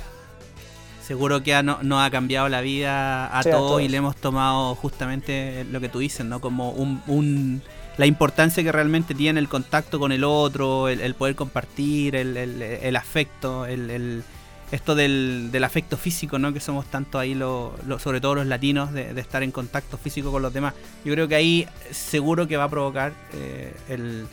Seguro 1.07 1.43
que 1.43 1.55
ha- 1.55 1.63
no- 1.63 1.79
nos 1.83 2.03
ha 2.03 2.11
cambiado 2.11 2.49
la 2.49 2.61
vida 2.61 3.27
a 3.27 3.43
Sí, 3.43 3.49
a 3.49 3.53
todos 3.53 3.81
y 3.83 3.89
le 3.89 3.97
hemos 3.99 4.17
tomado 4.17 4.75
justamente 4.75 5.65
lo 5.71 5.81
que 5.81 5.89
tú 5.89 6.01
dices, 6.01 6.27
¿no? 6.27 6.41
Como 6.41 6.71
un, 6.71 7.01
un- 7.07 7.63
la 7.97 8.07
importancia 8.07 8.63
que 8.63 8.73
realmente 8.73 9.15
tiene 9.15 9.41
el 9.41 9.49
contacto 9.49 9.99
con 9.99 10.13
el 10.13 10.25
otro, 10.25 10.89
el, 10.89 11.01
el 11.01 11.15
poder 11.15 11.35
compartir, 11.37 12.17
el, 12.17 12.37
el- 12.37 12.61
el 12.63 12.97
afecto, 12.97 13.67
el, 13.67 13.91
el- 13.91 14.25
esto 14.73 14.97
del, 14.97 15.51
del 15.53 15.63
afecto 15.63 15.97
físico, 15.97 16.41
¿no? 16.41 16.53
Que 16.53 16.59
somos 16.59 16.87
tanto 16.87 17.21
ahí, 17.21 17.35
lo, 17.35 17.73
lo- 17.87 18.01
sobre 18.01 18.21
todo 18.21 18.35
los 18.35 18.47
latinos, 18.47 18.93
de, 18.93 19.15
de 19.15 19.21
estar 19.21 19.43
en 19.45 19.53
contacto 19.53 19.97
físico 19.97 20.33
con 20.33 20.43
los 20.43 20.53
demás. 20.53 20.75
Yo 21.05 21.13
creo 21.13 21.29
que 21.29 21.37
ahí 21.37 21.69
seguro 21.93 22.49
que 22.49 22.57
va 22.57 22.65
a 22.65 22.69
provocar 22.69 23.13
eh, 23.33 23.73
el, 23.89 24.27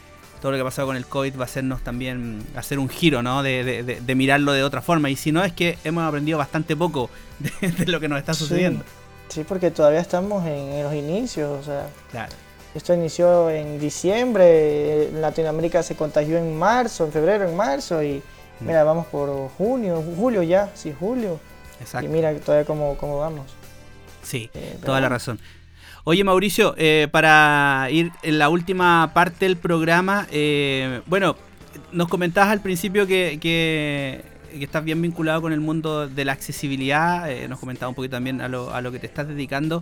todo 0.43 0.51
lo 0.51 0.57
que 0.57 0.61
ha 0.61 0.65
pasado 0.65 0.87
con 0.89 0.97
el 0.97 1.05
COVID 1.05 1.37
va 1.37 1.43
a 1.43 1.45
hacernos 1.45 1.81
también 1.83 2.43
hacer 2.57 2.77
un 2.77 2.89
giro, 2.89 3.23
¿no? 3.23 3.43
De, 3.43 3.63
de- 3.63 3.81
de- 3.83 4.01
de 4.01 4.15
mirarlo 4.15 4.51
de 4.51 4.61
otra 4.61 4.81
forma. 4.81 5.09
Y 5.09 5.15
si 5.15 5.31
no, 5.31 5.41
es 5.41 5.53
que 5.53 5.77
hemos 5.85 6.03
aprendido 6.03 6.37
bastante 6.37 6.75
poco 6.75 7.09
de, 7.39 7.85
lo 7.85 8.01
que 8.01 8.09
nos 8.09 8.19
está 8.19 8.33
sucediendo. 8.33 8.83
Sí, 9.29 9.35
sí, 9.39 9.43
porque 9.47 9.71
todavía 9.71 10.01
estamos 10.01 10.45
en, 10.45 10.51
en 10.73 10.83
los 10.83 10.93
inicios. 10.93 11.49
O 11.61 11.63
sea, 11.63 11.87
Claro. 12.11 12.33
esto 12.75 12.93
inició 12.93 13.49
en 13.49 13.79
diciembre, 13.79 15.07
en 15.07 15.21
Latinoamérica 15.21 15.81
se 15.81 15.95
contagió 15.95 16.37
en 16.37 16.57
marzo, 16.59 17.05
en 17.05 17.13
febrero, 17.13 17.47
en 17.47 17.55
marzo. 17.55 18.03
Y 18.03 18.21
mira, 18.59 18.83
vamos 18.83 19.05
por 19.07 19.29
junio, 19.57 20.03
julio 20.17 20.43
ya, 20.43 20.71
sí, 20.75 20.93
julio. 20.99 21.39
Exacto. 21.79 22.05
Y 22.05 22.09
mira 22.11 22.33
todavía 22.35 22.65
cómo, 22.65 22.97
cómo 22.97 23.17
vamos. 23.17 23.45
Sí, 24.23 24.49
Eh, 24.53 24.77
toda 24.85 24.99
la 24.99 25.07
razón. 25.07 25.39
Oye, 26.05 26.23
Mauricio, 26.25 26.75
eh, 26.77 27.07
para 27.11 27.87
ir 27.89 28.11
en 28.23 28.37
la 28.37 28.49
última 28.49 29.11
parte 29.13 29.45
del 29.45 29.55
programa, 29.55 30.27
eh, 30.31 31.01
bueno, 31.05 31.37
nos 31.93 32.09
comentabas 32.09 32.49
al 32.51 32.61
principio 32.61 33.07
que, 33.07 33.37
que- 33.41 34.21
que 34.53 34.65
estás 34.65 34.83
bien 34.83 35.01
vinculado 35.01 35.41
con 35.41 35.51
el 35.51 35.61
mundo 35.61 36.07
de 36.07 36.25
la 36.25 36.33
accesibilidad, 36.33 37.31
eh, 37.31 37.47
nos 37.47 37.57
comentabas 37.57 37.89
un 37.89 37.95
poquito 37.95 38.17
también 38.17 38.39
a 38.41 38.47
lo, 38.49 38.71
a 38.71 38.81
lo 38.81 38.91
que 38.91 38.99
te 38.99 39.07
estás 39.07 39.27
dedicando, 39.27 39.81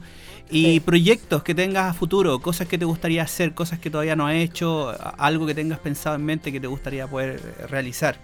y 0.50 0.64
Sí. 0.76 0.80
proyectos 0.80 1.44
que 1.44 1.54
tengas 1.56 1.90
a 1.90 1.94
futuro, 1.94 2.40
cosas 2.40 2.68
que 2.70 2.78
te 2.78 2.86
gustaría 2.86 3.24
hacer, 3.24 3.54
cosas 3.54 3.80
que 3.80 3.90
todavía 3.90 4.16
no 4.16 4.28
has 4.28 4.36
hecho, 4.36 4.96
algo 5.18 5.46
que 5.46 5.56
tengas 5.56 5.80
pensado 5.80 6.16
en 6.16 6.24
mente 6.24 6.54
que 6.54 6.62
te 6.62 6.68
gustaría 6.68 7.06
poder 7.08 7.42
realizar, 7.70 8.16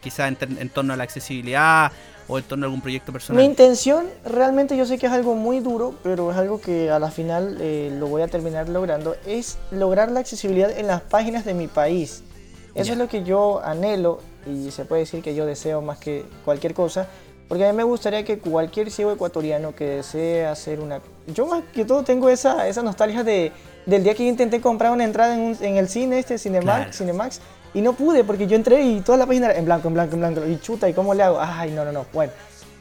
quizás 0.00 0.28
en, 0.40 0.58
en 0.58 0.68
torno 0.68 0.92
a 0.92 0.96
la 0.96 1.04
accesibilidad 1.04 1.92
o 2.28 2.38
en 2.38 2.44
torno 2.44 2.64
a 2.64 2.66
algún 2.66 2.80
proyecto 2.80 3.12
personal. 3.12 3.40
Mi 3.40 3.46
intención, 3.48 4.06
realmente 4.24 4.76
yo 4.76 4.84
sé 4.84 4.98
que 4.98 5.06
es 5.06 5.12
algo 5.12 5.34
muy 5.36 5.60
duro, 5.60 5.94
pero 6.02 6.30
es 6.32 6.36
algo 6.36 6.60
que 6.60 6.90
a 6.90 6.98
la 6.98 7.10
final 7.10 7.58
eh, 7.60 7.94
lo 7.98 8.08
voy 8.08 8.22
a 8.22 8.28
terminar 8.28 8.68
logrando, 8.68 9.14
es 9.26 9.58
lograr 9.70 10.10
la 10.10 10.20
accesibilidad 10.20 10.70
en 10.76 10.88
las 10.88 11.02
páginas 11.02 11.44
de 11.44 11.54
mi 11.54 11.68
país. 11.68 12.22
Eso 12.74 12.84
Ya. 12.86 12.92
es 12.92 12.98
lo 12.98 13.08
que 13.08 13.22
yo 13.22 13.62
anhelo 13.64 14.20
y 14.44 14.70
se 14.70 14.84
puede 14.84 15.02
decir 15.02 15.22
que 15.22 15.34
yo 15.34 15.46
deseo 15.46 15.80
más 15.82 15.98
que 15.98 16.24
cualquier 16.44 16.74
cosa, 16.74 17.06
porque 17.48 17.64
a 17.64 17.70
mí 17.70 17.76
me 17.76 17.84
gustaría 17.84 18.24
que 18.24 18.38
cualquier 18.40 18.90
ciego 18.90 19.12
ecuatoriano 19.12 19.72
que 19.74 19.84
desee 19.84 20.46
hacer 20.46 20.80
una... 20.80 21.00
Yo 21.28 21.46
más 21.46 21.62
que 21.72 21.84
todo 21.84 22.02
tengo 22.02 22.28
esa, 22.28 22.66
esa 22.66 22.82
nostalgia 22.82 23.22
de, 23.22 23.52
del 23.86 24.02
día 24.02 24.14
que 24.14 24.24
yo 24.24 24.30
intenté 24.30 24.60
comprar 24.60 24.90
una 24.90 25.04
entrada 25.04 25.34
en, 25.36 25.40
un- 25.42 25.56
en 25.60 25.76
el 25.76 25.88
cine, 25.88 26.18
este 26.18 26.38
Cinemax, 26.38 26.64
Claro. 26.64 26.92
Cinemax, 26.92 27.40
y 27.74 27.80
no 27.80 27.92
pude 27.92 28.24
porque 28.24 28.46
yo 28.46 28.56
entré 28.56 28.82
y 28.82 29.00
toda 29.00 29.18
la 29.18 29.26
página 29.26 29.46
era 29.46 29.58
en 29.58 29.64
blanco, 29.64 29.88
en 29.88 29.94
blanco, 29.94 30.14
en 30.14 30.20
blanco, 30.20 30.46
y 30.46 30.58
chuta, 30.60 30.88
¿y 30.88 30.94
cómo 30.94 31.14
le 31.14 31.22
hago? 31.22 31.38
Ay, 31.40 31.70
no, 31.70 31.84
no, 31.84 31.92
no, 31.92 32.06
bueno. 32.12 32.32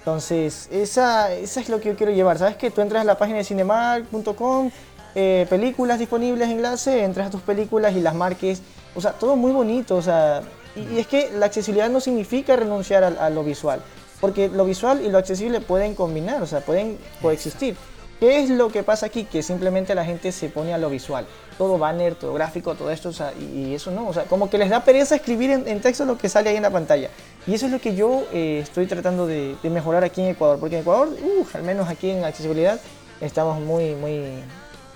Entonces, 0.06 0.68
esa, 0.72 1.34
esa 1.34 1.62
es 1.62 1.68
lo 1.68 1.80
que 1.82 1.90
yo 1.90 1.96
quiero 1.96 2.12
llevar. 2.12 2.38
¿Sabes 2.38 2.58
que 2.58 2.70
Tú 2.70 2.82
entras 2.82 3.02
a 3.02 3.06
la 3.06 3.18
página 3.18 3.40
de 3.40 3.44
cinemark.com, 3.44 4.70
eh, 5.16 5.48
películas 5.50 5.98
disponibles, 5.98 6.48
enlace, 6.48 7.04
entras 7.04 7.28
a 7.28 7.32
tus 7.32 7.42
películas 7.42 7.96
y 7.96 8.02
las 8.02 8.14
marques. 8.14 8.62
O 8.94 9.02
sea, 9.02 9.14
todo 9.14 9.36
muy 9.36 9.52
bonito. 9.52 9.96
O 9.96 10.04
sea, 10.04 10.44
y, 10.76 11.00
es 11.00 11.08
que 11.08 11.32
la 11.32 11.48
accesibilidad 11.48 11.90
no 11.90 12.00
significa 12.00 12.56
renunciar 12.56 13.04
a, 13.04 13.08
a 13.08 13.32
lo 13.32 13.44
visual. 13.44 13.82
Porque 14.22 14.48
lo 14.48 14.66
visual 14.66 15.04
y 15.04 15.10
lo 15.10 15.18
accesible 15.18 15.60
pueden 15.60 15.96
combinar, 15.96 16.42
o 16.44 16.46
sea, 16.46 16.62
pueden 16.62 17.00
coexistir. 17.20 17.76
¿Qué 18.20 18.40
es 18.40 18.50
lo 18.50 18.70
que 18.70 18.82
pasa 18.82 19.08
aquí? 19.08 19.26
Que 19.26 19.44
simplemente 19.44 19.94
la 19.94 20.06
gente 20.06 20.32
se 20.32 20.48
pone 20.50 20.74
a 20.74 20.78
lo 20.78 20.90
visual. 20.90 21.26
Todo 21.58 21.78
banner, 21.78 22.16
todo 22.16 22.34
gráfico, 22.34 22.76
todo 22.76 22.90
esto, 22.90 23.10
o 23.10 23.14
sea, 23.14 23.34
y, 23.34 23.74
eso 23.74 23.92
no, 23.92 24.08
o 24.08 24.14
sea, 24.14 24.24
como 24.24 24.50
que 24.50 24.58
les 24.58 24.70
da 24.70 24.84
pereza 24.84 25.16
escribir 25.16 25.52
en, 25.52 25.82
texto 25.82 26.06
lo 26.06 26.18
que 26.18 26.30
sale 26.30 26.50
ahí 26.50 26.56
en 26.56 26.64
la 26.64 26.70
pantalla. 26.70 27.10
Y 27.46 27.54
eso 27.54 27.66
es 27.66 27.72
lo 27.72 27.80
que 27.80 27.96
yo 27.96 28.24
eh, 28.32 28.60
estoy 28.64 28.88
tratando 28.88 29.28
de, 29.28 29.56
mejorar 29.64 30.04
aquí 30.04 30.22
en 30.22 30.28
Ecuador, 30.30 30.60
porque 30.60 30.76
en 30.76 30.82
Ecuador, 30.82 31.10
al 31.54 31.64
menos 31.64 31.90
aquí 31.90 32.10
en 32.10 32.24
accesibilidad, 32.24 32.80
estamos 33.20 33.60
muy, 33.60 33.96
muy, 33.96 34.24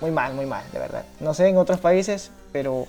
muy 0.00 0.10
mal, 0.10 0.34
muy 0.34 0.46
mal, 0.46 0.64
de 0.72 0.78
verdad. 0.78 1.04
No 1.20 1.34
sé 1.34 1.48
en 1.48 1.58
otros 1.58 1.78
países, 1.78 2.30
pero 2.52 2.86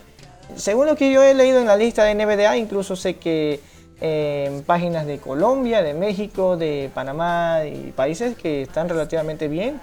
según 0.55 0.87
lo 0.87 0.95
que 0.95 1.11
yo 1.11 1.23
he 1.23 1.33
leído 1.33 1.59
en 1.59 1.67
la 1.67 1.75
lista 1.75 2.03
de 2.03 2.15
NVDA, 2.15 2.57
incluso 2.57 2.95
sé 2.95 3.17
que 3.17 3.59
eh, 3.99 4.45
en 4.47 4.63
páginas 4.63 5.05
de 5.05 5.19
Colombia, 5.19 5.81
de 5.81 5.93
México, 5.93 6.57
de 6.57 6.89
Panamá 6.93 7.65
y 7.65 7.91
países 7.91 8.35
que 8.35 8.63
están 8.63 8.89
relativamente 8.89 9.47
bien, 9.47 9.79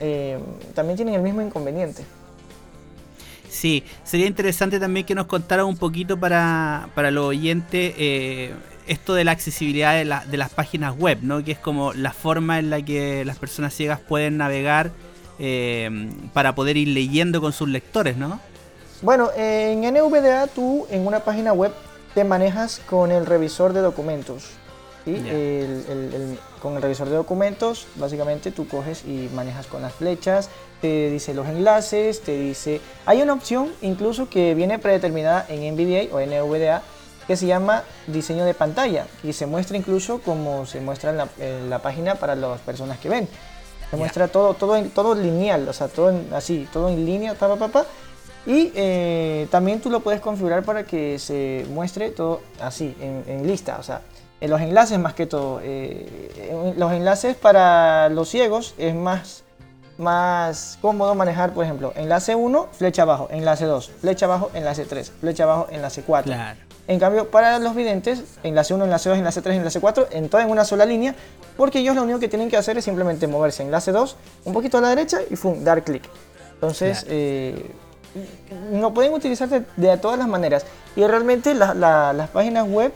eh, 0.00 0.38
también 0.74 0.96
tienen 0.96 1.14
el 1.14 1.22
mismo 1.22 1.42
inconveniente. 1.42 2.04
Sí, 3.48 3.84
sería 4.04 4.26
interesante 4.26 4.78
también 4.78 5.06
que 5.06 5.14
nos 5.14 5.26
contara 5.26 5.64
un 5.64 5.76
poquito 5.76 6.18
para, 6.18 6.90
para 6.94 7.10
los 7.10 7.26
oyentes 7.26 7.94
eh, 7.96 8.52
esto 8.86 9.14
de 9.14 9.24
la 9.24 9.32
accesibilidad 9.32 9.94
de, 9.94 10.30
de, 10.30 10.36
las 10.36 10.50
páginas 10.50 10.96
web, 10.96 11.18
¿no? 11.22 11.42
que 11.42 11.52
es 11.52 11.58
como 11.58 11.92
la 11.92 12.12
forma 12.12 12.58
en 12.58 12.70
la 12.70 12.82
que 12.82 13.24
las 13.24 13.38
personas 13.38 13.74
ciegas 13.74 13.98
pueden 14.00 14.36
navegar 14.36 14.90
eh, 15.38 16.10
para 16.32 16.54
poder 16.54 16.76
ir 16.76 16.88
leyendo 16.88 17.40
con 17.40 17.52
sus 17.52 17.68
lectores, 17.68 18.16
¿no? 18.16 18.40
Bueno, 19.02 19.30
en 19.36 19.80
NVDA 19.82 20.46
tú 20.46 20.86
en 20.90 21.06
una 21.06 21.20
página 21.20 21.52
web 21.52 21.72
te 22.14 22.24
manejas 22.24 22.80
con 22.88 23.12
el 23.12 23.26
revisor 23.26 23.74
de 23.74 23.80
documentos. 23.80 24.50
Con 26.60 26.76
el 26.76 26.82
revisor 26.82 27.08
de 27.08 27.16
documentos, 27.16 27.86
básicamente 27.96 28.50
tú 28.50 28.66
coges 28.66 29.04
y 29.04 29.30
manejas 29.34 29.66
con 29.66 29.82
las 29.82 29.92
flechas, 29.92 30.50
te 30.80 31.10
dice 31.10 31.32
los 31.32 31.46
enlaces, 31.46 32.20
te 32.20 32.36
dice... 32.38 32.80
Hay 33.06 33.22
una 33.22 33.32
opción 33.32 33.72
incluso 33.82 34.28
que 34.28 34.54
viene 34.54 34.78
predeterminada 34.78 35.46
en 35.48 35.74
NVDA 35.74 36.14
o 36.14 36.20
NVDA 36.20 36.82
que 37.26 37.36
se 37.36 37.46
llama 37.46 37.82
diseño 38.06 38.44
de 38.44 38.54
pantalla 38.54 39.06
y 39.22 39.32
se 39.32 39.46
muestra 39.46 39.76
incluso 39.76 40.20
como 40.20 40.66
se 40.66 40.80
muestra 40.80 41.28
en 41.38 41.70
la, 41.70 41.78
página 41.80 42.16
para 42.16 42.34
las 42.34 42.60
personas 42.60 42.98
que 42.98 43.08
ven. 43.08 43.28
Se 43.90 43.96
muestra 43.96 44.28
todo, 44.28 44.54
todo, 44.54 44.80
todo 44.94 45.14
lineal, 45.14 45.68
o 45.68 45.72
sea, 45.72 45.88
todo 45.88 46.12
así, 46.32 46.68
todo 46.72 46.88
en 46.88 47.06
línea, 47.06 47.34
pa, 47.34 47.54
pa, 47.56 47.68
pa, 47.68 47.86
y 48.46 48.70
eh, 48.76 49.48
también 49.50 49.80
tú 49.80 49.90
lo 49.90 50.00
puedes 50.00 50.20
configurar 50.20 50.62
para 50.62 50.84
que 50.84 51.18
se 51.18 51.66
muestre 51.70 52.10
todo 52.10 52.42
así, 52.60 52.96
en, 53.00 53.46
lista, 53.46 53.76
o 53.78 53.82
sea, 53.82 54.02
en 54.40 54.50
los 54.50 54.60
enlaces 54.60 54.98
más 54.98 55.14
que 55.14 55.26
todo. 55.26 55.60
Eh, 55.62 56.74
los 56.76 56.92
enlaces 56.92 57.36
para 57.36 58.08
los 58.08 58.28
ciegos 58.28 58.74
es 58.78 58.94
más, 58.94 59.44
más 59.98 60.78
cómodo 60.80 61.14
manejar, 61.14 61.52
por 61.52 61.64
ejemplo, 61.64 61.92
enlace 61.96 62.34
1, 62.34 62.68
flecha 62.72 63.02
abajo, 63.02 63.28
enlace 63.30 63.64
2, 63.64 63.90
flecha 64.00 64.26
abajo, 64.26 64.50
enlace 64.54 64.84
3, 64.84 65.12
flecha 65.20 65.44
abajo, 65.44 65.66
enlace 65.70 66.02
4. 66.02 66.34
En 66.88 67.00
cambio, 67.00 67.30
para 67.30 67.58
los 67.58 67.74
videntes, 67.74 68.22
enlace 68.44 68.72
1, 68.72 68.84
enlace 68.84 69.08
2, 69.08 69.18
enlace 69.18 69.42
3, 69.42 69.56
enlace 69.56 69.80
4, 69.80 70.08
en 70.12 70.28
toda 70.28 70.44
en 70.44 70.50
una 70.50 70.64
sola 70.64 70.84
línea, 70.84 71.16
porque 71.56 71.80
ellos 71.80 71.96
lo 71.96 72.02
único 72.02 72.20
que 72.20 72.28
tienen 72.28 72.48
que 72.48 72.56
hacer 72.56 72.78
es 72.78 72.84
simplemente 72.84 73.26
moverse 73.26 73.62
enlace 73.62 73.90
2, 73.90 74.16
un 74.44 74.52
poquito 74.52 74.78
a 74.78 74.80
la 74.80 74.90
derecha 74.90 75.18
y 75.28 75.34
¡fum! 75.36 75.64
dar 75.64 75.82
clic. 75.82 76.04
Entonces, 76.54 77.04
eh, 77.08 77.70
no 78.70 78.94
pueden 78.94 79.12
utilizarse 79.12 79.64
de, 79.76 79.96
todas 79.98 80.18
las 80.18 80.28
maneras. 80.28 80.64
Y 80.94 81.04
realmente 81.06 81.54
las 81.54 82.30
páginas 82.30 82.66
web 82.68 82.92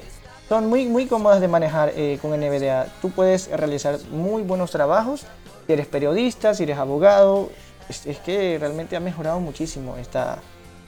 son 0.51 0.69
muy, 0.69 0.87
muy 0.87 1.07
cómodas 1.07 1.41
de 1.41 1.47
manejar 1.47 1.93
eh, 1.95 2.19
con 2.21 2.33
NVDA. 2.33 2.89
Tú 3.01 3.11
puedes 3.11 3.49
realizar 3.53 4.01
muy 4.11 4.43
buenos 4.43 4.73
trabajos. 4.73 5.25
Si 5.65 5.73
eres 5.73 5.87
periodista, 5.87 6.55
si 6.55 6.65
eres 6.65 6.77
abogado, 6.77 7.51
es, 7.89 8.19
que 8.19 8.59
realmente 8.59 8.97
ha 8.97 9.01
mejorado 9.01 9.39
muchísimo 9.39 9.97
esta, 9.97 10.39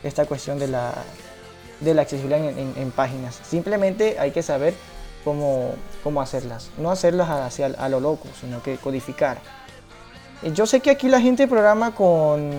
esta 0.02 0.26
cuestión 0.26 0.58
de 0.58 0.66
la, 0.66 0.92
de 1.78 1.94
la 1.94 2.02
accesibilidad 2.02 2.40
en, 2.44 2.90
páginas. 2.90 3.38
Simplemente 3.48 4.16
hay 4.18 4.32
que 4.32 4.42
saber 4.42 4.74
cómo, 5.22 5.70
cómo 6.02 6.20
hacerlas. 6.20 6.70
No 6.76 6.90
hacerlas 6.90 7.30
hacia, 7.30 7.66
a 7.66 7.88
lo 7.88 8.00
loco, 8.00 8.26
sino 8.40 8.60
que 8.64 8.78
codificar. 8.78 9.38
Eh, 10.42 10.50
yo 10.52 10.66
sé 10.66 10.80
que 10.80 10.90
aquí 10.90 11.08
la 11.08 11.20
gente 11.20 11.46
programa 11.46 11.94
con, 11.94 12.50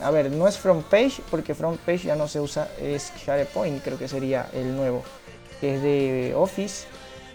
a 0.00 0.10
ver, 0.10 0.30
no 0.30 0.48
es 0.48 0.56
front 0.56 0.86
page, 0.86 1.20
porque 1.30 1.54
front 1.54 1.78
page 1.80 2.04
ya 2.04 2.16
no 2.16 2.26
se 2.26 2.40
usa, 2.40 2.68
es 2.80 3.12
SharePoint, 3.18 3.84
creo 3.84 3.98
que 3.98 4.08
sería 4.08 4.48
el 4.54 4.74
nuevo, 4.74 5.02
que 5.60 5.74
es 5.76 5.82
de 5.82 6.34
Office. 6.36 6.86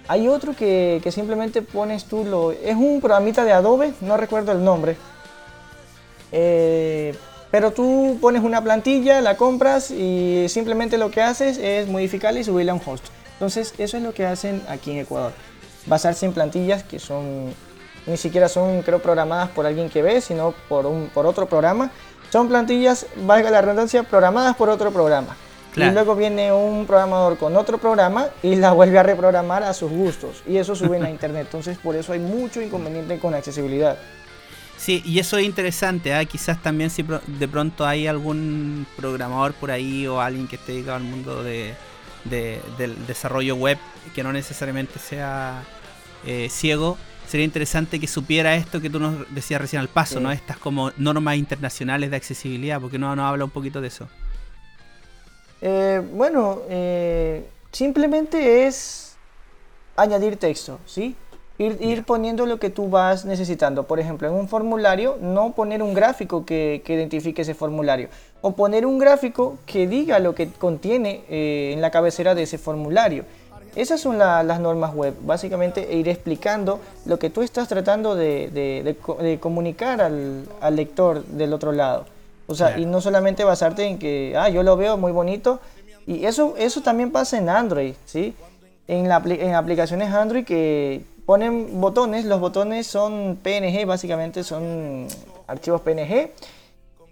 Hay 0.08 0.28
otro 0.28 0.54
que, 0.56 1.00
que 1.04 1.12
simplemente 1.12 1.62
pones 1.62 2.06
tú, 2.06 2.26
lo, 2.26 2.52
es 2.52 2.76
un 2.76 3.00
programita 3.00 3.46
de 3.46 3.54
Adobe, 3.54 3.94
no 4.02 4.18
recuerdo 4.18 4.52
el 4.52 4.64
nombre, 4.64 4.98
eh, 6.32 7.16
pero 7.52 7.72
tú 7.72 8.18
pones 8.20 8.44
una 8.44 8.62
plantilla, 8.64 9.22
la 9.22 9.38
compras 9.38 9.92
y 9.92 10.48
simplemente 10.50 10.98
lo 10.98 11.12
que 11.12 11.22
haces 11.22 11.60
es 11.60 11.88
modificarla 11.88 12.40
y 12.40 12.44
subirla 12.44 12.72
a 12.72 12.76
un 12.76 12.82
host. 12.84 13.06
Entonces 13.34 13.76
eso 13.78 13.98
es 13.98 14.04
lo 14.04 14.14
que 14.14 14.26
hacen 14.26 14.64
aquí 14.68 14.92
en 14.92 14.98
Ecuador. 14.98 15.32
Basarse 15.86 16.26
en 16.26 16.34
plantillas 16.34 16.84
que 16.84 16.98
son, 16.98 17.54
ni 18.08 18.18
siquiera 18.18 18.50
son 18.50 18.82
creo 18.82 19.02
programadas 19.02 19.50
por 19.50 19.68
alguien 19.68 19.90
que 19.90 20.02
ve, 20.02 20.20
sino 20.22 20.56
por, 20.68 20.88
un, 20.88 21.12
por 21.14 21.28
otro 21.28 21.46
programa. 21.46 21.92
Son 22.32 22.48
plantillas, 22.48 23.06
valga 23.18 23.52
la 23.52 23.62
redundancia, 23.62 24.02
programadas 24.02 24.56
por 24.56 24.70
otro 24.70 24.92
programa. 24.92 25.38
Y 25.76 25.92
luego 25.92 26.16
viene 26.16 26.52
un 26.52 26.86
programador 26.86 27.38
con 27.38 27.56
otro 27.56 27.78
programa 27.78 28.28
y 28.44 28.56
la 28.56 28.74
vuelve 28.74 29.00
a 29.00 29.04
reprogramar 29.04 29.64
a 29.64 29.74
sus 29.74 29.92
gustos. 29.92 30.44
Y 30.48 30.58
eso 30.58 30.76
sube 30.76 30.98
a 31.04 31.10
internet. 31.10 31.46
Entonces 31.46 31.78
por 31.78 31.96
eso 31.96 32.14
hay 32.14 32.20
mucho 32.20 32.62
inconveniente 32.62 33.18
con 33.20 33.34
accesibilidad. 33.34 33.98
Sí, 34.78 35.02
y 35.06 35.20
eso 35.20 35.38
es 35.38 35.46
interesante, 35.46 36.14
¿ah? 36.14 36.26
quizás 36.26 36.62
también 36.62 36.90
si 36.90 37.04
de 37.04 37.48
pronto 37.48 37.86
hay 37.86 38.06
algún 38.06 38.86
programador 38.98 39.54
por 39.54 39.72
ahí 39.72 40.06
o 40.08 40.20
alguien 40.20 40.48
que 40.48 40.58
esté 40.58 40.74
dedicado 40.74 40.98
al 40.98 41.04
mundo 41.04 41.42
de, 41.42 41.74
del 42.26 43.08
desarrollo 43.08 43.56
web 43.56 43.78
que 44.14 44.24
no 44.24 44.34
necesariamente 44.34 45.00
sea 45.00 45.64
eh, 46.26 46.50
ciego, 46.50 46.98
sería 47.28 47.46
interesante 47.46 48.00
que 48.00 48.08
supiera 48.08 48.56
esto 48.56 48.82
que 48.82 48.90
tú 48.90 49.00
nos 49.00 49.34
decías 49.34 49.62
recién 49.62 49.80
al 49.80 49.88
paso, 49.88 50.20
¿no? 50.20 50.32
Estas 50.32 50.58
como 50.58 50.92
normas 50.98 51.38
internacionales 51.38 52.12
de 52.12 52.18
accesibilidad, 52.18 52.82
porque 52.82 53.00
no 53.00 53.16
nos 53.16 53.26
habla 53.26 53.46
un 53.46 53.52
poquito 53.52 53.80
de 53.80 53.88
eso. 53.88 54.10
Eh, 55.66 56.01
bueno, 56.11 56.59
eh, 56.68 57.47
simplemente 57.72 58.68
es 58.68 59.16
añadir 59.95 60.36
texto, 60.36 60.78
¿sí? 60.86 61.16
Ir, 61.57 62.03
poniendo 62.03 62.45
lo 62.45 62.59
que 62.59 62.70
tú 62.70 62.89
vas 62.89 63.24
necesitando. 63.24 63.84
Por 63.84 63.97
ejemplo, 63.97 64.28
en 64.28 64.34
un 64.34 64.49
formulario, 64.49 65.18
no 65.22 65.53
poner 65.53 65.82
un 65.82 65.93
gráfico 65.93 66.45
que, 66.45 66.84
identifique 66.86 67.43
ese 67.43 67.53
formulario. 67.53 68.09
O 68.41 68.51
poner 68.51 68.86
un 68.86 68.99
gráfico 68.99 69.57
que 69.66 69.88
diga 69.88 70.20
lo 70.20 70.36
que 70.36 70.49
contiene 70.49 71.24
eh, 71.30 71.72
en 71.74 71.80
la 71.80 71.91
cabecera 71.91 72.36
de 72.36 72.43
ese 72.43 72.57
formulario. 72.57 73.24
Esas 73.78 74.01
son 74.01 74.18
las 74.18 74.59
normas 74.59 74.93
web. 74.93 75.14
Básicamente 75.22 75.95
ir 75.95 76.09
explicando 76.09 76.82
lo 77.05 77.18
que 77.18 77.30
tú 77.30 77.41
estás 77.41 77.70
tratando 77.70 78.16
de, 78.16 79.38
comunicar 79.39 80.01
al, 80.01 80.76
lector 80.76 81.24
del 81.24 81.53
otro 81.53 81.72
lado. 81.72 82.05
O 82.54 82.56
sea, 82.56 82.78
y 82.78 82.86
no 82.86 83.01
solamente 83.01 83.43
basarte 83.43 83.84
en 83.86 83.97
que, 83.97 84.36
ah, 84.38 84.49
yo 84.49 84.64
lo 84.64 84.78
veo 84.78 84.95
muy 84.95 85.12
bonito. 85.12 85.60
Y 86.06 86.26
eso, 86.26 86.56
eso 86.58 86.82
también 86.82 87.12
pasa 87.12 87.38
en 87.38 87.49
Android, 87.49 87.95
¿sí? 88.06 88.36
En, 88.88 89.08
la, 89.08 89.22
en 89.26 89.56
aplicaciones 89.56 90.14
Android 90.14 90.45
que 90.45 91.04
ponen 91.26 91.82
botones, 91.82 92.26
los 92.26 92.39
botones 92.39 92.86
son 92.86 93.39
PNG, 93.41 93.86
básicamente 93.86 94.43
son 94.43 95.08
archivos 95.47 95.82
PNG 95.82 96.32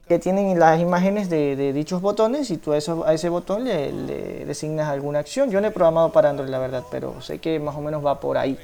que 0.08 0.20
tienen 0.20 0.60
las 0.60 0.80
imágenes 0.82 1.30
de, 1.30 1.72
dichos 1.72 2.02
botones 2.02 2.52
y 2.52 2.58
tú 2.58 2.74
a, 2.74 2.78
eso, 2.78 3.06
a 3.08 3.14
ese 3.14 3.30
botón 3.30 3.64
le, 3.64 4.46
designas 4.46 4.90
alguna 4.90 5.20
acción. 5.20 5.50
Yo 5.50 5.62
no 5.62 5.68
he 5.68 5.72
programado 5.72 6.12
para 6.12 6.30
Android, 6.30 6.50
la 6.50 6.60
verdad, 6.60 6.84
pero 6.92 7.22
sé 7.22 7.40
que 7.40 7.60
más 7.60 7.76
o 7.78 7.82
menos 7.82 8.06
va 8.06 8.20
por 8.20 8.38
ahí. 8.38 8.58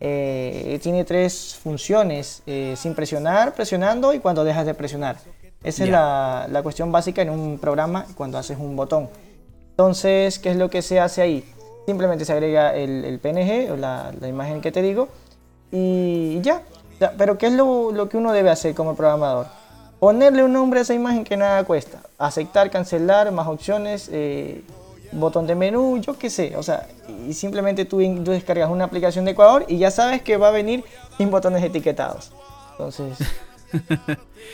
Eh, 0.00 0.78
tiene 0.82 1.04
tres 1.04 1.58
funciones, 1.62 2.42
eh, 2.46 2.74
sin 2.76 2.94
presionar, 2.94 3.54
presionando 3.54 4.12
y 4.12 4.18
cuando 4.18 4.44
dejas 4.44 4.66
de 4.66 4.74
presionar. 4.74 5.16
Esa 5.66 5.84
es 5.84 5.90
la, 5.90 6.46
la 6.50 6.62
cuestión 6.62 6.92
básica 6.92 7.22
en 7.22 7.30
un 7.30 7.58
programa 7.58 8.06
cuando 8.14 8.38
haces 8.38 8.56
un 8.58 8.76
botón. 8.76 9.08
Entonces, 9.70 10.38
¿qué 10.38 10.52
es 10.52 10.56
lo 10.56 10.70
que 10.70 10.80
se 10.80 11.00
hace 11.00 11.20
ahí? 11.20 11.44
Simplemente 11.86 12.24
se 12.24 12.32
agrega 12.32 12.74
el, 12.74 13.18
PNG 13.20 13.72
o 13.72 13.76
la, 13.76 14.10
imagen 14.26 14.62
que 14.62 14.72
te 14.72 14.80
digo 14.80 15.08
y 15.70 16.40
ya. 16.40 16.62
Pero 17.18 17.36
¿qué 17.36 17.48
es 17.48 17.52
lo, 17.52 18.08
que 18.08 18.16
uno 18.16 18.32
debe 18.32 18.48
hacer 18.48 18.74
como 18.74 18.94
programador? 18.96 19.48
Ponerle 19.98 20.44
un 20.44 20.52
nombre 20.52 20.78
a 20.78 20.82
esa 20.82 20.94
imagen 20.94 21.24
que 21.24 21.36
nada 21.36 21.62
cuesta. 21.64 22.00
Aceptar, 22.16 22.70
cancelar, 22.70 23.30
más 23.32 23.48
opciones, 23.48 24.08
eh, 24.12 24.62
botón 25.12 25.46
de 25.46 25.54
menú, 25.54 25.98
yo 25.98 26.16
qué 26.16 26.30
sé. 26.30 26.56
O 26.56 26.62
sea, 26.62 26.86
y 27.28 27.34
simplemente 27.34 27.84
tú, 27.84 27.98
descargas 27.98 28.70
una 28.70 28.84
aplicación 28.84 29.24
de 29.24 29.32
Ecuador 29.32 29.66
y 29.68 29.78
ya 29.78 29.90
sabes 29.90 30.22
que 30.22 30.36
va 30.36 30.48
a 30.48 30.52
venir 30.52 30.84
sin 31.18 31.30
botones 31.30 31.62
etiquetados. 31.62 32.32
Entonces... 32.72 33.18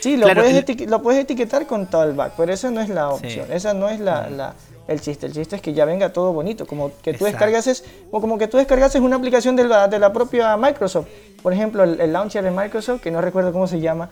Sí, 0.00 0.16
lo, 0.16 0.26
puedes, 0.34 0.88
lo 0.88 1.02
puedes 1.02 1.22
etiquetar 1.22 1.66
con 1.66 1.88
back 1.90 2.32
pero 2.36 2.52
esa 2.52 2.70
no 2.70 2.80
es 2.80 2.88
la 2.88 3.10
opción, 3.10 3.52
esa 3.52 3.74
no 3.74 3.88
es 3.88 4.00
la, 4.00 4.54
el 4.88 5.00
chiste. 5.00 5.26
El 5.26 5.32
chiste 5.32 5.56
es 5.56 5.62
que 5.62 5.72
ya 5.74 5.84
venga 5.84 6.12
todo 6.12 6.32
bonito, 6.32 6.66
como 6.66 6.90
que 7.02 7.14
tú 7.14 7.24
descargases, 7.24 7.84
o 8.10 8.20
como 8.20 8.38
que 8.38 8.48
tú 8.48 8.56
descargases 8.56 9.00
una 9.00 9.16
aplicación 9.16 9.54
de 9.56 9.64
la, 9.64 9.88
de 9.88 9.98
la 9.98 10.12
propia 10.12 10.56
Microsoft. 10.56 11.06
Por 11.42 11.52
ejemplo, 11.52 11.84
el, 11.84 12.12
launcher 12.12 12.42
de 12.42 12.50
Microsoft, 12.50 13.00
que 13.00 13.10
no 13.10 13.20
recuerdo 13.20 13.52
cómo 13.52 13.66
se 13.66 13.80
llama, 13.80 14.10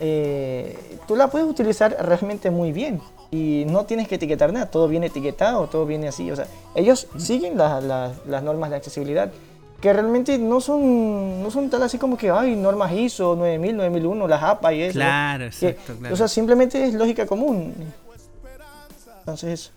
eh, 0.00 0.76
tú 1.06 1.14
la 1.16 1.28
puedes 1.28 1.46
utilizar 1.48 1.94
realmente 2.00 2.50
muy 2.50 2.72
bien 2.72 3.00
y 3.30 3.64
no 3.68 3.84
tienes 3.84 4.08
que 4.08 4.14
etiquetar 4.16 4.52
nada, 4.52 4.66
todo 4.70 4.88
viene 4.88 5.06
etiquetado, 5.06 5.66
todo 5.68 5.84
viene 5.86 6.08
así, 6.08 6.30
o 6.30 6.36
sea, 6.36 6.46
ellos 6.74 7.06
siguen 7.18 7.56
la- 7.58 7.80
la- 7.80 8.12
las 8.26 8.42
normas 8.42 8.70
de 8.70 8.76
accesibilidad 8.76 9.30
que 9.80 9.92
realmente 9.92 10.36
no 10.38 10.60
son, 10.60 11.42
no 11.42 11.50
son 11.50 11.70
tal 11.70 11.82
así 11.82 11.98
como 11.98 12.16
que 12.16 12.30
hay 12.30 12.54
normas 12.56 12.92
ISO 12.92 13.34
9000, 13.36 13.76
9001, 13.76 14.28
las 14.28 14.42
APA 14.42 14.72
y 14.74 14.82
eso. 14.82 14.92
Claro, 14.94 15.44
Que- 15.58 15.68
exacto, 15.68 15.94
claro. 15.98 16.14
O 16.14 16.16
sea, 16.16 16.28
simplemente 16.28 16.84
es 16.84 16.94
lógica 16.94 17.26
común. 17.26 17.74
Entonces, 19.20 19.72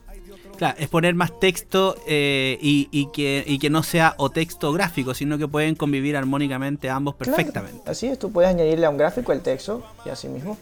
Claro, 0.57 0.77
es 0.79 0.87
poner 0.87 1.15
más 1.15 1.39
texto 1.39 1.95
eh, 2.07 2.59
y, 2.61 2.87
y 2.91 3.07
que, 3.11 3.43
y 3.45 3.57
que 3.57 3.71
no 3.71 3.81
sea 3.81 4.13
o 4.17 4.29
texto 4.29 4.69
o 4.69 4.71
gráfico, 4.73 5.15
sino 5.15 5.37
que 5.39 5.47
pueden 5.47 5.73
convivir 5.73 6.15
armónicamente 6.15 6.91
ambos 6.91 7.15
claro, 7.15 7.35
perfectamente. 7.35 7.81
así 7.89 8.07
es, 8.07 8.19
tú 8.19 8.31
puedes 8.31 8.51
añadirle 8.51 8.85
a 8.85 8.91
un 8.91 8.97
gráfico 8.97 9.31
el 9.31 9.41
texto 9.41 9.83
y 10.05 10.09
así 10.09 10.27
mismo. 10.27 10.55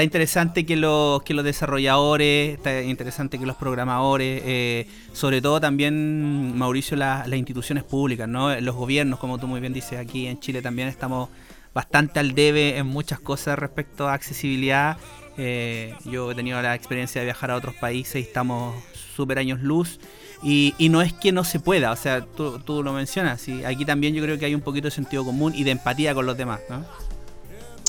Está 0.00 0.04
interesante 0.06 0.64
que 0.64 0.76
los, 0.76 1.22
que 1.24 1.34
los 1.34 1.44
desarrolladores, 1.44 2.54
está 2.54 2.80
interesante 2.80 3.38
que 3.38 3.44
los 3.44 3.56
programadores, 3.56 4.42
eh, 4.46 4.86
sobre 5.12 5.42
todo 5.42 5.60
también, 5.60 6.56
Mauricio, 6.56 6.96
la- 6.96 7.26
las 7.26 7.38
instituciones 7.38 7.84
públicas, 7.84 8.26
¿no? 8.26 8.58
los 8.62 8.74
gobiernos, 8.74 9.18
como 9.18 9.36
tú 9.36 9.46
muy 9.46 9.60
bien 9.60 9.74
dices, 9.74 9.98
aquí 9.98 10.26
en 10.26 10.40
Chile 10.40 10.62
también 10.62 10.88
estamos 10.88 11.28
bastante 11.74 12.18
al 12.18 12.34
debe 12.34 12.78
en 12.78 12.86
muchas 12.86 13.20
cosas 13.20 13.58
respecto 13.58 14.08
a 14.08 14.14
accesibilidad. 14.14 14.96
Eh, 15.36 15.92
yo 16.06 16.30
he 16.32 16.34
tenido 16.34 16.62
la 16.62 16.74
experiencia 16.74 17.20
de 17.20 17.26
viajar 17.26 17.50
a 17.50 17.56
otros 17.56 17.74
países 17.74 18.16
y 18.16 18.20
estamos 18.20 18.82
súper 19.14 19.38
años 19.38 19.60
luz. 19.60 20.00
Y, 20.42 20.74
y 20.78 20.88
no 20.88 21.02
es 21.02 21.12
que 21.12 21.30
no 21.30 21.44
se 21.44 21.60
pueda, 21.60 21.92
o 21.92 21.96
sea, 21.96 22.22
tú, 22.24 22.58
tú 22.60 22.82
lo 22.82 22.94
mencionas, 22.94 23.46
y 23.48 23.66
aquí 23.66 23.84
también 23.84 24.14
yo 24.14 24.22
creo 24.22 24.38
que 24.38 24.46
hay 24.46 24.54
un 24.54 24.62
poquito 24.62 24.86
de 24.86 24.92
sentido 24.92 25.26
común 25.26 25.52
y 25.54 25.64
de 25.64 25.72
empatía 25.72 26.14
con 26.14 26.24
los 26.24 26.38
demás, 26.38 26.60
¿no? 26.70 26.86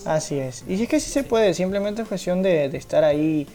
Así 0.06 0.40
es. 0.40 0.64
Y 0.68 0.82
es 0.82 0.90
que 0.90 1.00
sí 1.00 1.10
se 1.12 1.24
puede, 1.24 1.54
simplemente 1.54 2.02
es 2.02 2.08
cuestión 2.08 2.42
de, 2.42 2.70
de 2.70 2.78
estar 2.78 3.04
ahí 3.04 3.48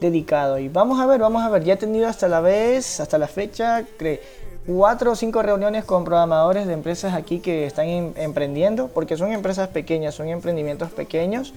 dedicado. 0.00 0.58
Y 0.58 0.68
vamos 0.68 1.00
a 1.00 1.06
ver, 1.06 1.20
vamos 1.20 1.42
a 1.42 1.48
ver, 1.48 1.64
ya 1.64 1.74
he 1.74 1.76
tenido 1.76 2.08
hasta 2.08 2.28
la 2.28 2.40
vez, 2.40 3.00
hasta 3.00 3.16
la 3.18 3.26
fecha, 3.28 3.82
cre- 3.98 4.20
cuatro 4.66 5.12
o 5.12 5.16
cinco 5.16 5.42
reuniones 5.42 5.84
con 5.84 6.04
programadores 6.04 6.66
de 6.66 6.72
empresas 6.72 7.14
aquí 7.14 7.38
que 7.40 7.66
están 7.66 7.86
em- 7.86 8.12
emprendiendo, 8.16 8.88
porque 8.88 9.16
son 9.16 9.32
empresas 9.32 9.68
pequeñas, 9.68 10.14
son 10.14 10.28
emprendimientos 10.28 10.90
pequeños. 10.90 11.54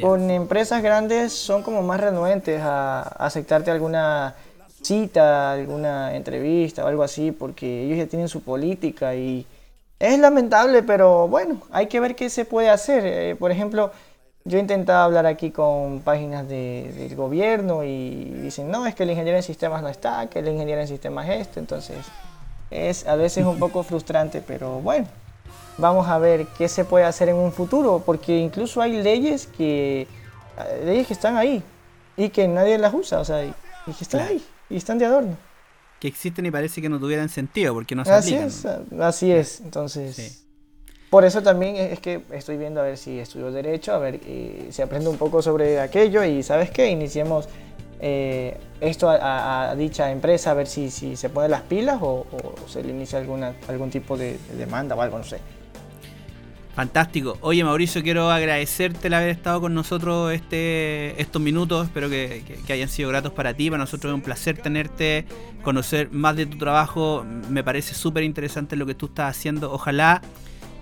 Con 0.00 0.30
empresas 0.30 0.82
grandes 0.82 1.32
son 1.32 1.62
como 1.62 1.80
más 1.82 2.00
renuentes 2.00 2.60
a, 2.60 3.02
a 3.02 3.26
aceptarte 3.26 3.70
alguna 3.70 4.34
cita, 4.82 5.52
alguna 5.52 6.16
entrevista 6.16 6.84
o 6.84 6.88
algo 6.88 7.04
así, 7.04 7.30
porque 7.30 7.84
ellos 7.84 7.96
ya 7.98 8.06
tienen 8.06 8.28
su 8.28 8.42
política 8.42 9.14
y 9.14 9.46
es 9.98 10.18
lamentable, 10.18 10.82
pero 10.82 11.28
bueno, 11.28 11.60
hay 11.70 11.86
que 11.86 12.00
ver 12.00 12.14
qué 12.16 12.28
se 12.30 12.44
puede 12.44 12.68
hacer. 12.70 13.02
Eh, 13.06 13.36
por 13.36 13.50
ejemplo, 13.50 13.90
yo 14.44 14.58
he 14.58 14.60
intentado 14.60 15.02
hablar 15.04 15.26
aquí 15.26 15.50
con 15.50 16.00
páginas 16.00 16.48
de- 16.48 16.92
del 16.96 17.16
gobierno 17.16 17.82
y 17.84 18.24
dicen, 18.42 18.70
no, 18.70 18.86
es 18.86 18.94
que 18.94 19.02
el 19.04 19.10
ingeniero 19.10 19.36
en 19.36 19.42
sistemas 19.42 19.82
no 19.82 19.88
está, 19.88 20.28
que 20.28 20.38
el 20.40 20.48
ingeniero 20.48 20.80
en 20.80 20.88
sistemas 20.88 21.28
es 21.28 21.40
esto, 21.42 21.58
entonces 21.60 21.98
es 22.70 23.06
a 23.06 23.16
veces 23.16 23.44
un 23.44 23.58
poco 23.58 23.82
frustrante, 23.82 24.42
pero 24.46 24.80
bueno, 24.80 25.06
vamos 25.78 26.06
a 26.08 26.18
ver 26.18 26.46
qué 26.58 26.68
se 26.68 26.84
puede 26.84 27.04
hacer 27.04 27.28
en 27.28 27.36
un 27.36 27.52
futuro, 27.52 28.02
porque 28.04 28.38
incluso 28.38 28.80
hay 28.82 29.02
leyes 29.02 29.46
que, 29.46 30.02
eh, 30.02 30.82
leyes 30.84 31.06
que 31.06 31.12
están 31.14 31.36
ahí 31.36 31.62
y 32.16 32.28
que 32.28 32.46
nadie 32.48 32.78
las 32.78 32.92
usa, 32.94 33.20
o 33.20 33.24
sea, 33.24 33.44
y, 33.44 33.52
y 33.86 33.92
que 33.92 34.04
están 34.04 34.20
ahí 34.22 34.44
y 34.70 34.76
están 34.76 34.98
de 34.98 35.06
adorno. 35.06 35.36
Que 36.00 36.08
existen 36.08 36.44
y 36.46 36.50
parece 36.50 36.80
que 36.82 36.88
no 36.88 36.98
tuvieran 37.00 37.28
sentido 37.28 37.72
porque 37.74 37.94
no 37.94 38.04
se 38.04 38.10
Así 38.12 38.34
aplican. 38.34 38.48
es, 38.48 38.66
así 39.00 39.32
es. 39.32 39.60
Entonces, 39.60 40.14
Sí. 40.16 40.38
por 41.10 41.24
eso 41.24 41.42
también 41.42 41.76
es 41.76 42.00
que 42.00 42.20
estoy 42.32 42.56
viendo 42.58 42.80
a 42.80 42.84
ver 42.84 42.98
si 42.98 43.18
estudio 43.18 43.50
derecho, 43.50 43.94
a 43.94 43.98
ver 43.98 44.20
eh, 44.26 44.68
si 44.70 44.82
aprendo 44.82 45.10
un 45.10 45.16
poco 45.16 45.40
sobre 45.42 45.80
aquello 45.80 46.22
y 46.24 46.42
sabes 46.42 46.70
qué, 46.70 46.88
iniciemos 46.90 47.48
eh, 47.98 48.58
esto 48.82 49.08
a, 49.08 49.16
a- 49.16 49.70
a 49.70 49.74
dicha 49.74 50.10
empresa 50.10 50.50
a 50.50 50.54
ver 50.54 50.66
si, 50.66 50.90
si 50.90 51.16
se 51.16 51.30
pone 51.30 51.48
las 51.48 51.62
pilas 51.62 51.98
o, 52.02 52.26
o 52.30 52.68
se 52.68 52.82
le 52.82 52.90
inicia 52.90 53.18
alguna, 53.18 53.54
algún 53.68 53.88
tipo 53.90 54.18
de, 54.18 54.32
de 54.50 54.56
demanda 54.56 54.94
o 54.94 55.00
algo, 55.00 55.16
no 55.16 55.24
sé. 55.24 55.38
Fantástico. 56.76 57.38
Oye, 57.40 57.64
Mauricio, 57.64 58.02
quiero 58.02 58.30
agradecerte 58.30 59.06
el 59.06 59.14
haber 59.14 59.30
estado 59.30 59.62
con 59.62 59.72
nosotros 59.72 60.30
este, 60.34 61.18
estos 61.18 61.40
minutos. 61.40 61.86
Espero 61.86 62.10
que, 62.10 62.42
hayan 62.68 62.90
sido 62.90 63.08
gratos 63.08 63.32
para 63.32 63.54
ti. 63.54 63.70
Para 63.70 63.82
nosotros 63.82 64.10
es 64.10 64.14
un 64.14 64.20
placer 64.20 64.58
tenerte, 64.58 65.24
conocer 65.62 66.10
más 66.12 66.36
de 66.36 66.44
tu 66.44 66.58
trabajo. 66.58 67.24
Me 67.48 67.64
parece 67.64 67.94
súper 67.94 68.24
interesante 68.24 68.76
lo 68.76 68.84
que 68.84 68.94
tú 68.94 69.06
estás 69.06 69.34
haciendo. 69.34 69.72
Ojalá 69.72 70.20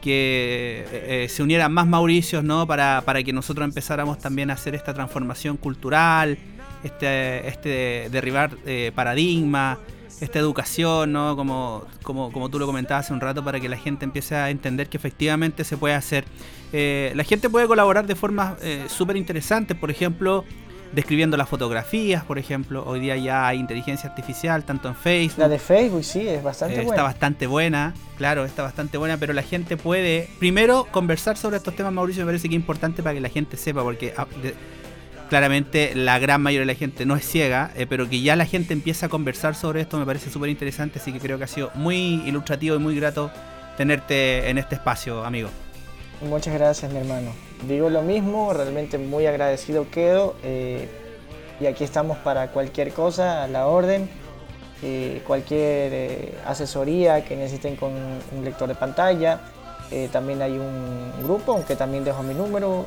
que 0.03 0.85
eh, 0.91 1.29
se 1.31 1.45
unieran 1.45 1.73
más 1.73 1.87
Mauricios, 1.87 2.43
¿no? 2.43 2.67
Para, 2.67 3.03
para 3.07 3.23
que 3.23 3.33
nosotros 3.33 3.65
empezáramos 3.65 4.19
también 4.19 4.51
a 4.51 4.55
hacer 4.55 4.75
esta 4.75 4.95
transformación 4.95 5.57
cultural, 5.57 6.37
este, 6.83 7.47
este 7.47 8.09
derribar 8.11 8.57
eh, 8.67 8.91
paradigmas, 8.97 9.79
esta 10.21 10.39
educación, 10.39 11.13
¿no? 11.13 11.37
Como, 11.37 11.85
como, 12.03 12.33
como 12.33 12.49
tú 12.49 12.59
lo 12.59 12.67
comentabas 12.67 13.07
hace 13.07 13.13
un 13.13 13.21
rato, 13.21 13.45
para 13.45 13.61
que 13.61 13.69
la 13.69 13.77
gente 13.77 14.05
empiece 14.05 14.35
a 14.35 14.51
entender 14.51 14.89
que 14.89 14.97
efectivamente 14.97 15.65
se 15.65 15.77
puede 15.77 15.95
hacer. 15.95 16.25
Eh, 16.73 17.13
la 17.15 17.25
gente 17.25 17.49
puede 17.51 17.67
colaborar 17.67 18.07
de 18.07 18.15
formas 18.15 18.55
eh, 18.63 18.85
súper 18.89 19.17
interesantes, 19.17 19.77
por 19.77 19.91
ejemplo, 19.91 20.45
describiendo 20.93 21.37
las 21.37 21.49
fotografías, 21.49 22.25
por 22.25 22.39
ejemplo. 22.39 22.85
Hoy 22.87 23.01
día 23.01 23.17
ya 23.17 23.47
hay 23.49 23.59
inteligencia 23.59 24.09
artificial, 24.09 24.65
tanto 24.65 24.89
en 24.89 24.95
Facebook. 24.95 25.39
La 25.39 25.49
de 25.49 25.59
Facebook, 25.59 26.05
sí, 26.05 26.27
es 26.29 26.43
bastante 26.43 26.75
Eh, 26.75 26.79
está 26.79 26.87
buena. 26.89 27.03
bastante 27.03 27.47
buena, 27.47 27.95
claro, 28.17 28.45
está 28.45 28.63
bastante 28.63 28.99
buena, 28.99 29.17
pero 29.17 29.33
la 29.33 29.43
gente 29.43 29.77
puede 29.77 30.29
primero 30.39 30.87
conversar 30.91 31.37
sobre 31.37 31.57
estos 31.57 31.75
temas, 31.75 31.93
Mauricio, 31.93 32.23
me 32.25 32.29
parece 32.29 32.49
que 32.49 32.55
es 32.55 32.61
importante 32.61 33.03
para 33.03 33.15
que 33.15 33.21
la 33.21 33.29
gente 33.29 33.57
sepa, 33.57 33.83
porque 33.83 34.15
ah, 34.17 34.27
claramente 35.29 35.95
la 35.95 36.19
gran 36.19 36.43
mayoría 36.43 36.67
de 36.67 36.73
la 36.73 36.79
gente 36.79 37.07
no 37.07 37.17
es 37.17 37.25
ciega, 37.27 37.71
eh, 37.77 37.87
pero 37.89 38.09
que 38.09 38.21
ya 38.21 38.37
la 38.37 38.47
gente 38.47 38.73
empieza 38.73 39.07
a 39.07 39.09
conversar 39.09 39.55
sobre 39.55 39.81
esto 39.81 39.99
me 39.99 40.07
parece 40.07 40.31
súper 40.31 40.51
interesante, 40.51 40.99
así 40.99 41.13
que 41.13 41.21
creo 41.21 41.39
que 41.39 41.45
ha 41.45 41.49
sido 41.49 41.71
muy 41.75 42.23
ilustrativo 42.27 42.77
y 42.77 42.79
muy 42.79 42.97
grato 42.97 43.31
tenerte 43.77 44.49
en 44.49 44.59
este 44.59 44.77
espacio, 44.77 45.25
amigo. 45.25 45.49
Muchas 46.21 46.55
gracias, 46.55 46.93
mi 46.93 46.99
hermano. 46.99 47.33
Digo 47.69 47.91
lo 47.91 48.03
mismo, 48.03 48.53
realmente 48.53 48.99
muy 48.99 49.27
agradecido 49.27 49.91
quedo. 49.91 50.37
eh, 50.43 50.89
y 51.61 51.67
aquí 51.67 51.85
estamos 51.85 52.19
para 52.19 52.49
cualquier 52.49 52.93
cosa, 52.93 53.45
a 53.45 53.49
la 53.49 53.67
orden. 53.67 54.09
eh, 54.83 55.23
cualquier 55.27 56.35
asesoría 56.47 57.25
que 57.25 57.37
necesiten 57.37 57.77
con 57.77 57.93
un 57.93 58.45
lector 58.45 58.69
de 58.69 58.75
pantalla. 58.75 59.41
también 60.13 60.43
hay 60.43 60.59
un 60.59 61.13
grupo, 61.23 61.53
aunque 61.53 61.77
también 61.77 62.05
dejo 62.05 62.23
mi 62.23 62.35
número, 62.35 62.87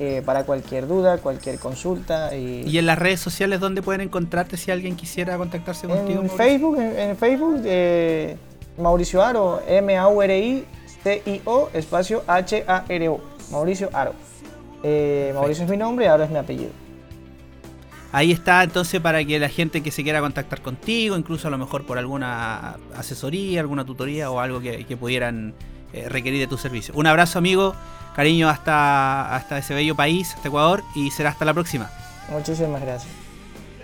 eh, 0.02 0.22
para 0.24 0.44
cualquier 0.44 0.86
duda, 0.86 1.18
cualquier 1.18 1.58
consulta. 1.58 2.34
y- 2.34 2.62
Y 2.66 2.78
en 2.78 2.86
las 2.86 2.98
redes 2.98 3.20
sociales, 3.20 3.60
¿dónde 3.60 3.82
pueden 3.82 4.00
encontrarte 4.00 4.56
si 4.56 4.70
alguien 4.70 4.96
quisiera 4.96 5.36
contactarse 5.36 5.86
contigo? 5.86 6.20
en 6.22 6.28
Mauricio? 6.28 6.36
Facebook, 6.38 6.78
en, 6.80 6.98
en 6.98 7.16
Facebook, 7.18 7.60
eh, 7.66 8.34
Mauricio 8.78 9.22
Aro, 9.22 9.60
M-A-U-R-I-C-I-O, 9.68 11.68
espacio 11.74 12.22
H-A-R-O, 12.26 13.20
Mauricio 13.50 13.90
Aro. 13.92 14.14
Eh, 14.82 15.32
Mauricio 15.34 15.64
es 15.64 15.70
mi 15.70 15.76
nombre, 15.76 16.08
Aro 16.08 16.24
es 16.24 16.30
mi 16.30 16.38
apellido. 16.38 16.70
Ahí 18.12 18.32
está 18.32 18.62
entonces 18.64 19.00
para 19.00 19.24
que 19.24 19.38
la 19.38 19.48
gente 19.48 19.82
que 19.82 19.90
se 19.90 20.02
quiera 20.02 20.20
contactar 20.20 20.62
contigo, 20.62 21.16
incluso 21.16 21.46
a 21.48 21.50
lo 21.50 21.58
mejor 21.58 21.86
por 21.86 21.96
alguna 21.96 22.76
asesoría, 22.96 23.60
alguna 23.60 23.84
tutoría 23.84 24.30
o 24.30 24.40
algo 24.40 24.60
que, 24.60 24.84
que 24.84 24.96
pudieran 24.96 25.54
eh, 25.92 26.08
requerir 26.08 26.40
de 26.40 26.46
tu 26.46 26.56
servicio. 26.56 26.94
Un 26.96 27.06
abrazo 27.06 27.38
amigo, 27.38 27.74
cariño 28.14 28.48
hasta, 28.48 29.34
hasta 29.34 29.58
ese 29.58 29.74
bello 29.74 29.96
país, 29.96 30.34
hasta 30.34 30.46
Ecuador, 30.46 30.82
y 30.94 31.10
será 31.10 31.30
hasta 31.30 31.44
la 31.44 31.52
próxima. 31.52 31.90
Muchísimas 32.30 32.80
gracias. 32.80 33.12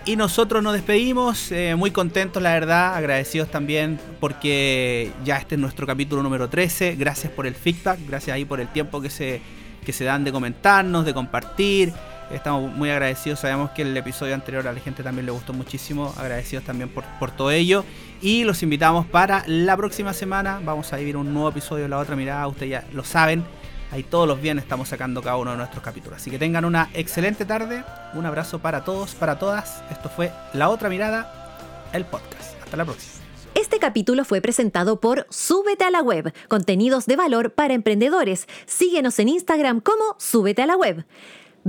Y 0.05 0.15
nosotros 0.15 0.63
nos 0.63 0.71
despedimos, 0.71 1.51
eh, 1.51 1.75
muy 1.75 1.91
contentos 1.91 2.41
la 2.41 2.53
verdad, 2.53 2.95
agradecidos 2.95 3.51
también 3.51 3.99
porque 4.21 5.11
ya 5.25 5.35
este 5.35 5.55
es 5.55 5.61
nuestro 5.61 5.85
capítulo 5.85 6.23
número 6.23 6.47
13, 6.47 6.95
gracias 6.95 7.31
por 7.33 7.45
el 7.45 7.55
feedback, 7.55 7.99
gracias 8.07 8.33
ahí 8.33 8.45
por 8.45 8.61
el 8.61 8.69
tiempo 8.69 9.01
que 9.01 9.09
se, 9.09 9.41
que 9.85 9.91
se 9.91 10.05
dan 10.05 10.23
de 10.23 10.31
comentarnos, 10.31 11.03
de 11.03 11.13
compartir, 11.13 11.91
estamos 12.31 12.71
muy 12.73 12.89
agradecidos, 12.89 13.39
sabemos 13.39 13.71
que 13.71 13.83
el 13.83 13.95
episodio 13.95 14.33
anterior 14.33 14.67
a 14.67 14.73
la 14.73 14.79
gente 14.79 15.03
también 15.03 15.25
le 15.25 15.31
gustó 15.31 15.53
muchísimo, 15.53 16.13
agradecidos 16.17 16.65
también 16.65 16.89
por, 16.89 17.03
por 17.19 17.31
todo 17.31 17.51
ello 17.51 17.83
y 18.21 18.43
los 18.43 18.63
invitamos 18.63 19.05
para 19.05 19.43
la 19.47 19.77
próxima 19.77 20.13
semana, 20.13 20.59
vamos 20.63 20.91
a 20.93 20.97
vivir 20.97 21.17
un 21.17 21.33
nuevo 21.33 21.49
episodio 21.49 21.83
de 21.83 21.89
La 21.89 21.99
Otra 21.99 22.15
Mirada, 22.15 22.47
ustedes 22.47 22.71
ya 22.71 22.83
lo 22.93 23.03
saben, 23.03 23.45
Ahí 23.91 24.03
todos 24.03 24.27
los 24.27 24.41
viernes 24.41 24.63
estamos 24.63 24.89
sacando 24.89 25.21
cada 25.21 25.37
uno 25.37 25.51
de 25.51 25.57
nuestros 25.57 25.81
capítulos. 25.81 26.19
Así 26.19 26.29
que 26.29 26.37
tengan 26.37 26.65
una 26.65 26.89
excelente 26.93 27.45
tarde. 27.45 27.83
Un 28.13 28.25
abrazo 28.25 28.59
para 28.59 28.83
todos, 28.83 29.15
para 29.15 29.39
todas. 29.39 29.81
Esto 29.89 30.09
fue 30.09 30.31
La 30.53 30.69
Otra 30.69 30.89
Mirada, 30.89 31.87
el 31.93 32.05
podcast. 32.05 32.61
Hasta 32.61 32.75
la 32.75 32.83
próxima. 32.83 33.13
Este 33.55 33.79
capítulo 33.79 34.25
fue 34.25 34.41
presentado 34.41 34.99
por 34.99 35.25
Súbete 35.29 35.85
a 35.85 35.89
la 35.89 36.01
Web, 36.01 36.33
contenidos 36.47 37.05
de 37.05 37.15
valor 37.15 37.53
para 37.53 37.73
emprendedores. 37.73 38.45
Síguenos 38.65 39.17
en 39.19 39.29
Instagram 39.29 39.79
como 39.79 40.15
Súbete 40.19 40.61
a 40.61 40.67
la 40.67 40.75
Web. 40.75 41.05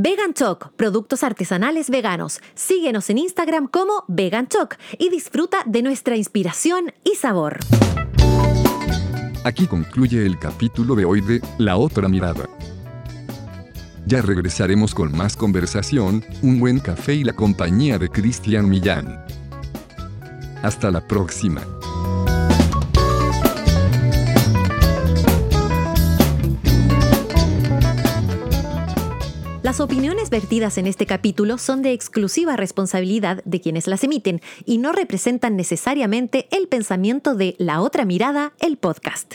Vegan 0.01 0.33
Choc, 0.33 0.71
productos 0.77 1.25
artesanales 1.25 1.91
veganos. 1.91 2.39
Síguenos 2.55 3.11
en 3.11 3.19
Instagram 3.19 3.67
como 3.67 4.05
Vegan 4.07 4.47
Choc 4.47 4.77
y 4.97 5.11
disfruta 5.11 5.59
de 5.67 5.83
nuestra 5.83 6.17
inspiración 6.17 6.93
y 7.03 7.17
sabor. 7.17 7.59
Aquí 9.43 9.67
concluye 9.67 10.25
el 10.25 10.39
capítulo 10.39 10.95
de 10.95 11.05
hoy 11.05 11.21
de 11.21 11.43
La 11.59 11.79
otra 11.79 12.09
mirada. 12.09 12.49
Ya 14.07 14.23
regresaremos 14.23 14.95
con 14.95 15.11
más 15.17 15.37
conversación, 15.37 16.25
un 16.43 16.61
buen 16.61 16.79
café 16.79 17.15
y 17.15 17.25
la 17.25 17.33
compañía 17.33 17.99
de 17.99 18.09
Cristian 18.09 18.69
Millán. 18.69 19.27
Hasta 20.63 20.93
la 20.93 21.05
próxima. 21.09 21.61
Las 29.69 29.81
opiniones 29.81 30.31
vertidas 30.31 30.79
en 30.79 30.87
este 30.87 31.05
capítulo 31.05 31.59
son 31.59 31.83
de 31.83 31.93
exclusiva 31.93 32.57
responsabilidad 32.57 33.43
de 33.45 33.61
quienes 33.61 33.87
las 33.87 34.03
emiten 34.03 34.41
y 34.65 34.79
no 34.79 34.93
representan 34.93 35.57
necesariamente 35.57 36.49
el 36.51 36.69
pensamiento 36.69 37.35
de 37.35 37.55
La 37.59 37.83
Otra 37.83 38.07
Mirada, 38.07 38.55
el 38.61 38.79
podcast. 38.79 39.35